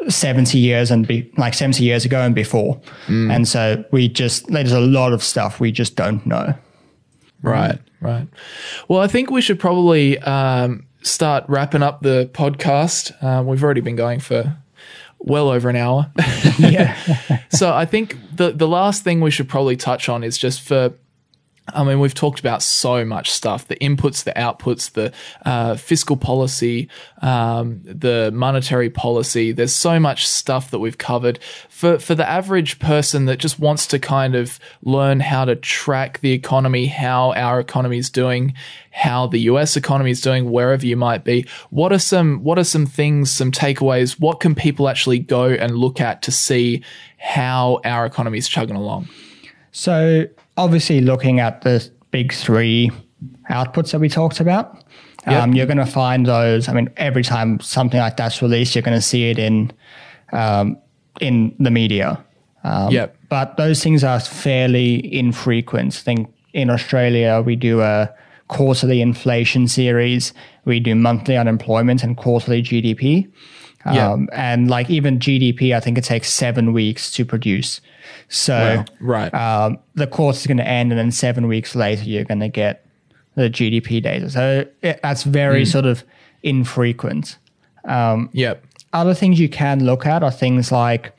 [0.08, 2.80] 70 years and be, like 70 years ago and before.
[3.08, 6.54] And so we just there's a lot of stuff we just don't know.
[7.42, 8.28] Right, right.
[8.88, 13.12] Well, I think we should probably um, start wrapping up the podcast.
[13.22, 14.56] Uh, we've already been going for
[15.18, 16.10] well over an hour.
[16.58, 16.96] Yeah.
[17.50, 20.92] so I think the the last thing we should probably touch on is just for.
[21.74, 25.12] I mean, we've talked about so much stuff: the inputs, the outputs, the
[25.44, 26.88] uh, fiscal policy,
[27.22, 29.52] um, the monetary policy.
[29.52, 31.40] There's so much stuff that we've covered.
[31.68, 36.20] For for the average person that just wants to kind of learn how to track
[36.20, 38.54] the economy, how our economy is doing,
[38.92, 41.46] how the US economy is doing, wherever you might be.
[41.70, 44.20] What are some what are some things, some takeaways?
[44.20, 46.84] What can people actually go and look at to see
[47.18, 49.08] how our economy is chugging along?
[49.72, 50.26] So
[50.56, 52.90] obviously, looking at the big three
[53.50, 54.82] outputs that we talked about,
[55.26, 55.42] Yep.
[55.42, 56.68] um, you're going to find those.
[56.68, 59.72] I mean, every time something like that's released, you're going to see it in
[60.32, 60.78] um,
[61.20, 62.22] in the media.
[62.62, 63.16] Um, Yep.
[63.28, 65.96] But those things are fairly infrequent.
[65.96, 68.12] I think in Australia we do a
[68.48, 70.32] quarterly inflation series.
[70.64, 73.28] We do monthly unemployment and quarterly GDP.
[73.84, 74.12] Yeah.
[74.12, 77.80] Um, and like even GDP, I think it takes seven weeks to produce.
[78.28, 79.32] So Right.
[79.34, 82.48] um, the course is going to end, and then seven weeks later, you're going to
[82.48, 82.86] get
[83.34, 84.30] the GDP data.
[84.30, 86.04] So it, that's very sort of
[86.42, 87.38] infrequent.
[88.32, 88.64] yep.
[88.92, 91.12] Other things you can look at are things like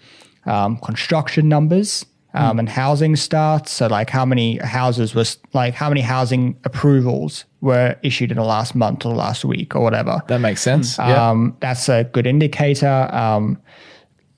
[0.45, 3.71] um, construction numbers um, and housing starts.
[3.71, 8.43] So, like how many houses was like how many housing approvals were issued in the
[8.43, 10.21] last month or the last week or whatever.
[10.27, 10.97] That makes sense.
[10.97, 11.29] Yeah.
[11.29, 13.09] Um, that's a good indicator.
[13.11, 13.59] Um,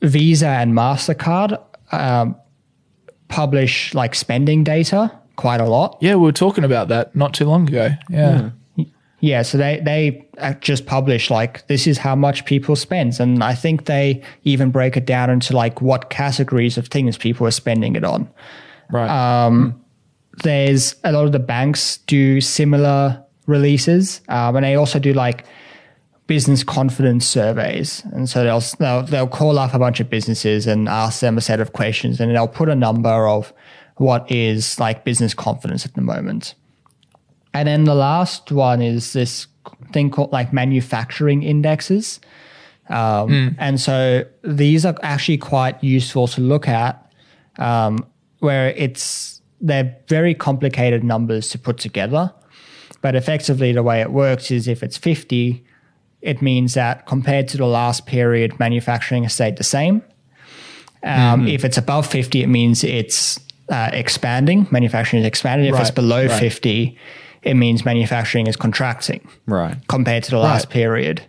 [0.01, 2.35] Visa and Mastercard um,
[3.29, 5.97] publish like spending data quite a lot.
[6.01, 7.89] yeah, we were talking about that not too long ago.
[8.09, 8.49] Yeah.
[9.21, 13.43] Yeah, so they they uh, just publish like this is how much people spend, and
[13.43, 17.51] I think they even break it down into like what categories of things people are
[17.51, 18.29] spending it on.
[18.89, 19.09] Right.
[19.09, 19.83] Um,
[20.43, 25.43] There's a lot of the banks do similar releases, um, and they also do like
[26.29, 28.03] business confidence surveys.
[28.13, 31.41] And so they'll, they'll they'll call up a bunch of businesses and ask them a
[31.41, 33.51] set of questions, and they'll put a number of
[33.97, 36.53] what is like business confidence at the moment.
[37.53, 39.47] And then the last one is this
[39.91, 42.19] thing called like manufacturing indexes.
[42.89, 47.11] Um, And so these are actually quite useful to look at,
[47.57, 48.05] um,
[48.37, 52.31] where it's they're very complicated numbers to put together.
[53.01, 55.65] But effectively, the way it works is if it's 50,
[56.21, 60.01] it means that compared to the last period, manufacturing has stayed the same.
[61.03, 63.39] Um, If it's above 50, it means it's
[63.69, 64.67] uh, expanding.
[64.71, 65.73] Manufacturing is expanding.
[65.73, 66.39] If it's below right.
[66.39, 66.97] 50,
[67.43, 69.77] it means manufacturing is contracting Right.
[69.87, 70.73] compared to the last Right.
[70.73, 71.21] period.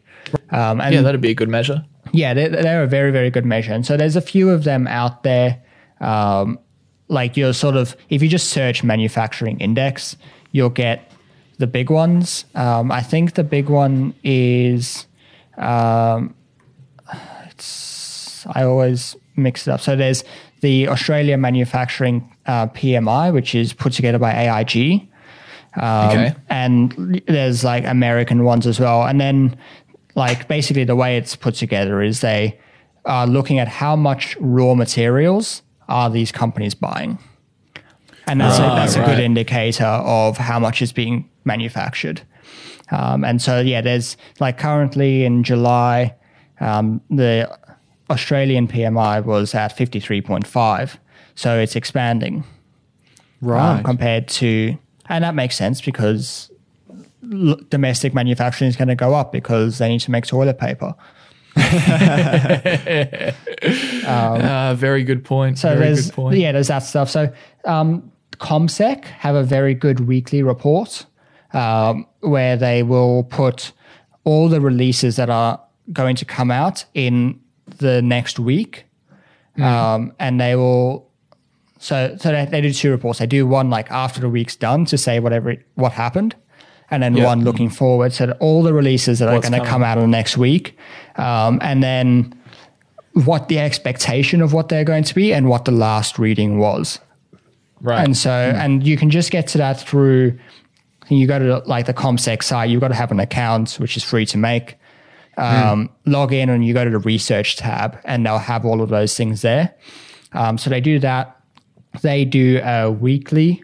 [0.51, 1.85] Um, and Yeah, that'd be a good measure.
[2.13, 3.73] yeah, they're, they're a very, very good measure.
[3.73, 5.59] And so there's a few of them out there.
[6.01, 6.59] Um,
[7.09, 10.17] like you're sort of, if you just search manufacturing index,
[10.53, 11.10] you'll get
[11.61, 12.47] the big ones.
[12.55, 15.07] Um, I think the big one is,
[15.59, 16.35] um,
[17.47, 19.81] it's, I always mix it up.
[19.81, 20.25] So there's
[20.63, 25.07] the Australia Manufacturing uh, PMI, which is put together by AIG.
[25.77, 26.35] Um, Okay.
[26.49, 29.05] And there's like American ones as well.
[29.05, 29.57] And then,
[30.17, 32.59] like, basically, the way it's put together is they
[33.05, 37.19] are looking at how much raw materials are these companies buying.
[38.27, 42.23] And that's, a, Ah, that's a good indicator of how much is being manufactured.
[42.91, 46.15] Um, and so, yeah, there's like currently in July,
[46.61, 47.49] um, the
[48.11, 50.97] Australian PMI was at 53.5.
[51.37, 52.45] So it's expanding
[53.41, 53.79] Right.
[53.79, 54.77] um, compared to,
[55.09, 56.51] and that makes sense because
[57.33, 60.95] l- domestic manufacturing is going to go up because they need to make toilet paper.
[64.07, 65.59] Uh, very good point.
[65.59, 66.39] So very there's good point.
[66.39, 67.11] yeah, there's that stuff.
[67.11, 67.33] So
[67.65, 71.07] um, CommSec have a very good weekly report
[71.53, 73.73] um, where they will put
[74.25, 75.61] all the releases that are
[75.93, 77.41] going to come out in
[77.79, 78.85] the next week,
[79.57, 79.63] Hmm.
[79.63, 81.09] um, and they will.
[81.79, 83.19] So so they, they do two reports.
[83.19, 86.35] They do one like after the week's done to say whatever it, what happened.
[86.93, 87.25] And then Yeah.
[87.27, 90.03] one looking forward, so all the releases that What's are going to come out in
[90.03, 90.77] the next week,
[91.17, 92.35] um, and then
[93.13, 96.99] what the expectation of what they're going to be and what the last reading was.
[97.81, 98.05] Right.
[98.05, 100.39] And so, and you can just get to that through,
[101.19, 104.05] you go to like the CommSec site, you've got to have an account, which is
[104.05, 104.77] free to make.
[105.37, 108.91] Um, Log in and you go to the research tab and they'll have all of
[108.91, 109.75] those things there.
[110.33, 111.37] Um, so they do that.
[112.03, 113.63] They do a weekly,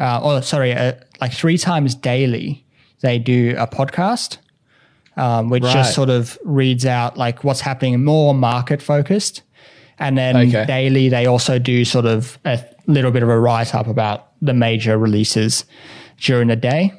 [0.00, 2.66] uh, or sorry, uh like three times daily,
[3.00, 4.38] they do a podcast
[5.16, 5.72] um, which Right.
[5.74, 9.42] just sort of reads out like what's happening more market focused.
[10.00, 10.64] And then Okay.
[10.66, 12.58] daily, they also do sort of a
[12.88, 15.64] little bit of a write up about the major releases
[16.18, 16.92] during the day.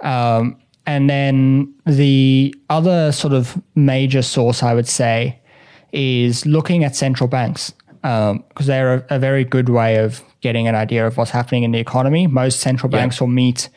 [0.00, 0.56] Um,
[0.86, 5.40] and then the other sort of major source, I would say,
[5.92, 10.76] is looking at central banks because they're a, a very good way of getting an
[10.76, 12.26] idea of what's happening in the economy.
[12.28, 12.98] Most central Yeah.
[13.00, 13.68] banks will meet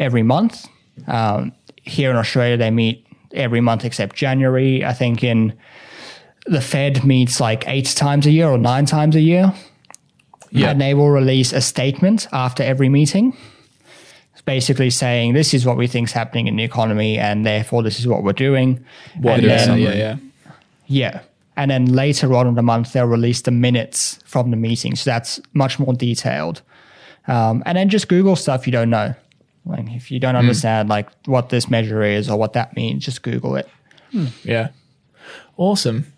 [0.00, 0.66] every month.
[1.06, 4.84] Um, here in Australia, they meet every month except January.
[4.84, 5.52] I think in
[6.46, 9.52] the Fed meets like eight times a year or nine times a year.
[10.50, 10.70] Yeah.
[10.70, 13.36] And they will release a statement after every meeting.
[14.40, 17.82] It's basically saying this is what we think is happening in the economy and therefore
[17.82, 18.82] this is what we're doing.
[19.18, 20.16] What and then, yeah, yeah.
[20.86, 21.20] yeah.
[21.58, 24.96] And then later on in the month, they'll release the minutes from the meeting.
[24.96, 26.62] So that's much more detailed.
[27.28, 29.14] Um, and then just Google stuff you don't know.
[29.66, 33.22] Like if you don't understand like what this measure is or what that means, just
[33.22, 33.68] Google it.
[34.42, 34.70] Yeah.
[35.58, 36.10] Awesome.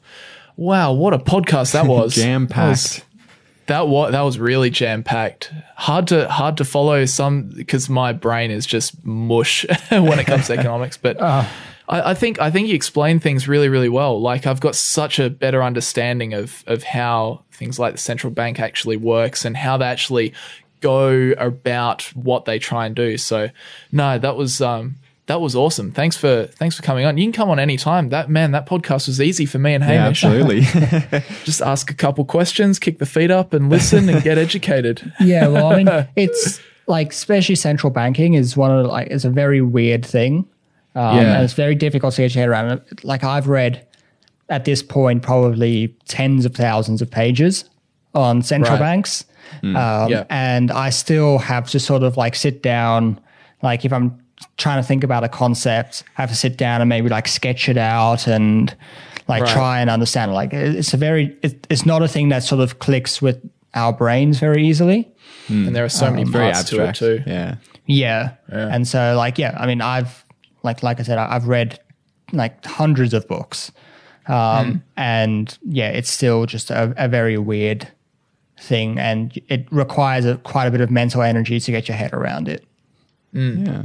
[0.57, 2.15] Wow, what a podcast that was.
[2.15, 3.05] Jam packed.
[3.73, 5.51] That was that was really jam packed.
[5.77, 10.49] Hard to hard to follow some because my brain is just mush when it comes
[10.49, 10.99] to economics.
[10.99, 11.47] But I,
[11.89, 14.21] I think I think you explained things really really well.
[14.21, 18.61] Like I've got such a better understanding of of how things like the central bank
[18.61, 20.35] actually works and how they actually
[20.83, 23.17] go about what they try and do.
[23.17, 23.49] So
[23.91, 24.97] no, that was um
[25.33, 25.93] that was awesome.
[25.93, 27.17] Thanks for thanks for coming on.
[27.17, 28.11] You can come on anytime.
[28.11, 30.23] That man, that podcast was easy for me and Yeah, Hamish.
[30.25, 30.61] absolutely.
[31.45, 35.11] Just ask a couple questions, kick the feet up, and listen and get educated.
[35.21, 39.25] Yeah, well, I mean, it's like especially central banking is one of the, like it's
[39.25, 40.47] a very weird thing,
[40.95, 41.35] um, Yeah.
[41.37, 42.83] and it's very difficult to get your head around.
[43.03, 43.87] Like I've read
[44.51, 47.65] at this point probably tens of thousands of pages
[48.15, 48.81] on central Right.
[48.81, 49.25] banks,
[49.63, 49.75] um,
[50.11, 50.25] Yeah.
[50.29, 53.19] and I still have to sort of like sit down,
[53.63, 54.19] like if I'm
[54.57, 57.69] trying to think about a concept, I have to sit down and maybe like sketch
[57.69, 58.75] it out and
[59.29, 59.53] like Right.
[59.53, 60.35] try and understand it.
[60.35, 63.41] Like it's a very, it, it's not a thing that sort of clicks with
[63.75, 65.09] our brains very easily.
[65.49, 66.99] And there are so many Very parts to it abstract.
[67.25, 67.31] too.
[67.31, 67.57] Yeah.
[67.87, 68.33] Yeah.
[68.51, 70.25] And so like yeah, I mean I've
[70.63, 71.79] like like I said I- I've read
[72.33, 73.71] like hundreds of books.
[74.29, 77.89] Um and yeah, it's still just a, a very weird
[78.59, 82.13] thing and it requires a, quite a bit of mental energy to get your head
[82.13, 82.65] around it.
[83.33, 83.85] Yeah.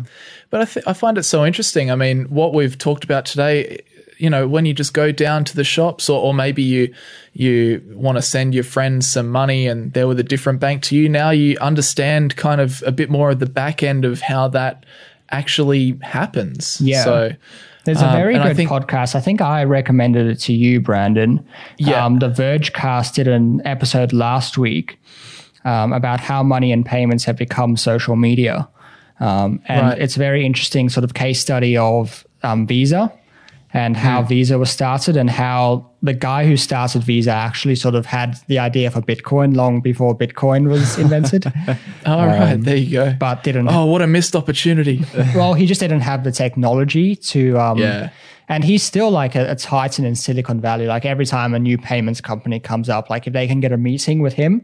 [0.49, 1.89] But I, th- I find it so interesting.
[1.91, 3.79] I mean, what we've talked about today,
[4.17, 6.93] you know, when you just go down to the shops, or, or maybe you
[7.33, 10.95] you want to send your friends some money, and they're with a different bank to
[10.95, 11.07] you.
[11.07, 14.85] Now you understand kind of a bit more of the back end of how that
[15.29, 16.79] actually happens.
[16.81, 17.03] Yeah.
[17.03, 17.31] So
[17.85, 19.15] There's a Um, very I good think- podcast.
[19.15, 21.45] I think I recommended it to you, Brandon.
[21.77, 22.03] Yeah.
[22.05, 24.99] Um, the Vergecast did an episode last week
[25.63, 28.67] um, about how money and payments have become social media.
[29.19, 29.99] Um, and Right.
[29.99, 33.11] it's a very interesting sort of case study of um, Visa
[33.73, 34.27] and how Hmm.
[34.29, 38.59] Visa was started and how the guy who started Visa actually sort of had the
[38.59, 41.45] idea for Bitcoin long before Bitcoin was invented,
[42.05, 43.13] all right, there you go.
[43.19, 45.03] but didn't oh, what a missed opportunity.
[45.35, 47.57] well, he just didn't have the technology to.
[47.59, 48.09] Um, Yeah.
[48.49, 50.85] And he's still like a, a titan in Silicon Valley.
[50.87, 53.77] Like every time a new payments company comes up, like if they can get a
[53.77, 54.61] meeting with him,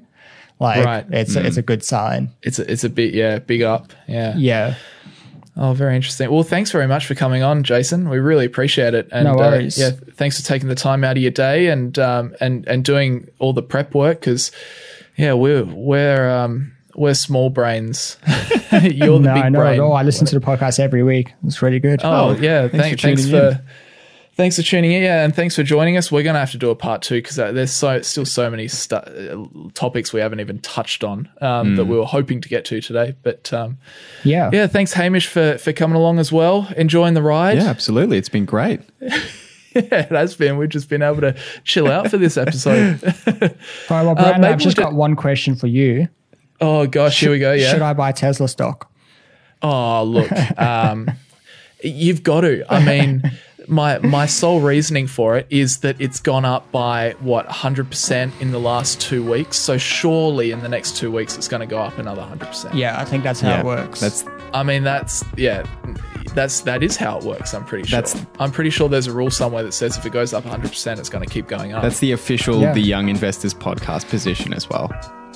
[0.60, 1.06] like Right.
[1.12, 2.30] it's a, it's a good sign.
[2.42, 3.92] it's a, it's a bit yeah, big up.
[4.08, 4.36] Yeah.
[4.38, 4.76] Yeah.
[5.56, 6.32] Oh, very interesting.
[6.32, 8.10] Well, thanks very much for coming on, Jason.
[8.10, 9.08] We really appreciate it.
[9.12, 9.80] And No worries.
[9.80, 12.84] Uh, yeah, thanks for taking the time out of your day and um, and and
[12.84, 14.52] doing all the prep work because
[15.16, 18.18] yeah, we're we're um, we're small brains.
[18.72, 19.74] You're the No, big not brain.
[19.74, 19.94] at all.
[19.94, 21.34] I listen to the podcast every week.
[21.46, 22.02] It's really good.
[22.04, 23.64] Oh, Oh, yeah, thanks thank, for thanks tuning for
[24.36, 25.04] thanks for tuning in.
[25.04, 26.12] Yeah, and thanks for joining us.
[26.12, 28.68] We're going to have to do a part two because there's so still so many
[28.68, 32.66] stu- uh, topics we haven't even touched on um, that we were hoping to get
[32.66, 33.16] to today.
[33.24, 33.78] But um,
[34.24, 34.50] yeah.
[34.54, 37.58] yeah, thanks Hamish for for coming along as well, enjoying the ride.
[37.58, 38.18] Yeah, absolutely.
[38.18, 38.82] It's been great.
[39.76, 40.58] Yeah, it has been.
[40.58, 43.04] We've just been able to chill out for this episode.
[43.28, 46.10] All right, well, Brandon, Uh, I've just got one question for you.
[46.62, 47.54] oh gosh, here we go.
[47.54, 47.72] Yeah.
[47.72, 48.92] Should I buy Tesla stock?
[49.64, 51.10] Oh, look, um,
[51.84, 52.64] you've got to.
[52.72, 53.24] I mean,
[53.68, 58.52] my my sole reasoning for it is that it's gone up by what 100% in
[58.52, 59.58] the last two weeks.
[59.58, 62.74] So surely in the next two weeks it's going to go up another 100%.
[62.74, 64.00] Yeah, I think that's how yeah, it works.
[64.00, 65.66] That's I mean, that's yeah,
[66.34, 67.54] that's that is how it works.
[67.54, 68.02] I'm pretty sure.
[68.02, 71.00] That's- I'm pretty sure there's a rule somewhere that says if it goes up 100%,
[71.00, 71.82] it's going to keep going up.
[71.84, 72.74] that's the official Yeah.
[72.74, 74.92] The Young Investors podcast position as well.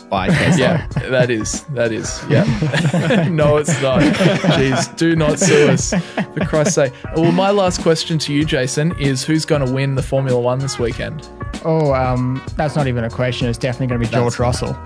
[0.10, 0.58] Buy Tesla.
[0.60, 3.28] yeah, that is that is yeah.
[3.32, 4.02] no, it's not.
[4.02, 5.94] Jeez, do not sue us
[6.34, 6.94] for Christ's sake.
[7.16, 10.60] Well, my last question to you, Jason, is who's going to win the Formula One
[10.60, 11.28] this weekend?
[11.66, 13.48] oh, um, that's not even a question.
[13.50, 14.78] It's definitely going to be George Russell.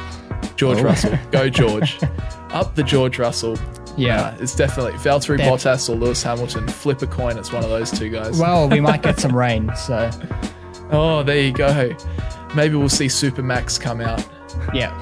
[0.56, 0.84] George Oh.
[0.84, 2.00] Russell, go George,
[2.50, 3.58] up the George Russell.
[3.98, 4.22] Yeah.
[4.22, 6.68] Uh, it's definitely Valtteri Def- Bottas or Lewis Hamilton.
[6.68, 7.38] Flip a coin.
[7.38, 8.40] It's one of those two guys.
[8.40, 10.10] Well, we might get some rain, so
[10.92, 11.96] oh, there you go.
[12.56, 14.26] Maybe we'll see Supermax come out.
[14.74, 14.98] Yeah.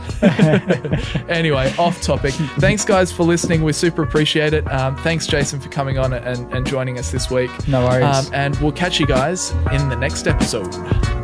[1.30, 2.34] anyway, off topic.
[2.60, 3.64] Thanks, guys, for listening.
[3.64, 4.70] We super appreciate it.
[4.72, 7.52] Um, thanks, Jason, for coming on and, and joining us this week.
[7.68, 8.28] No worries.
[8.28, 11.19] Um, and we'll catch you guys in the next episode.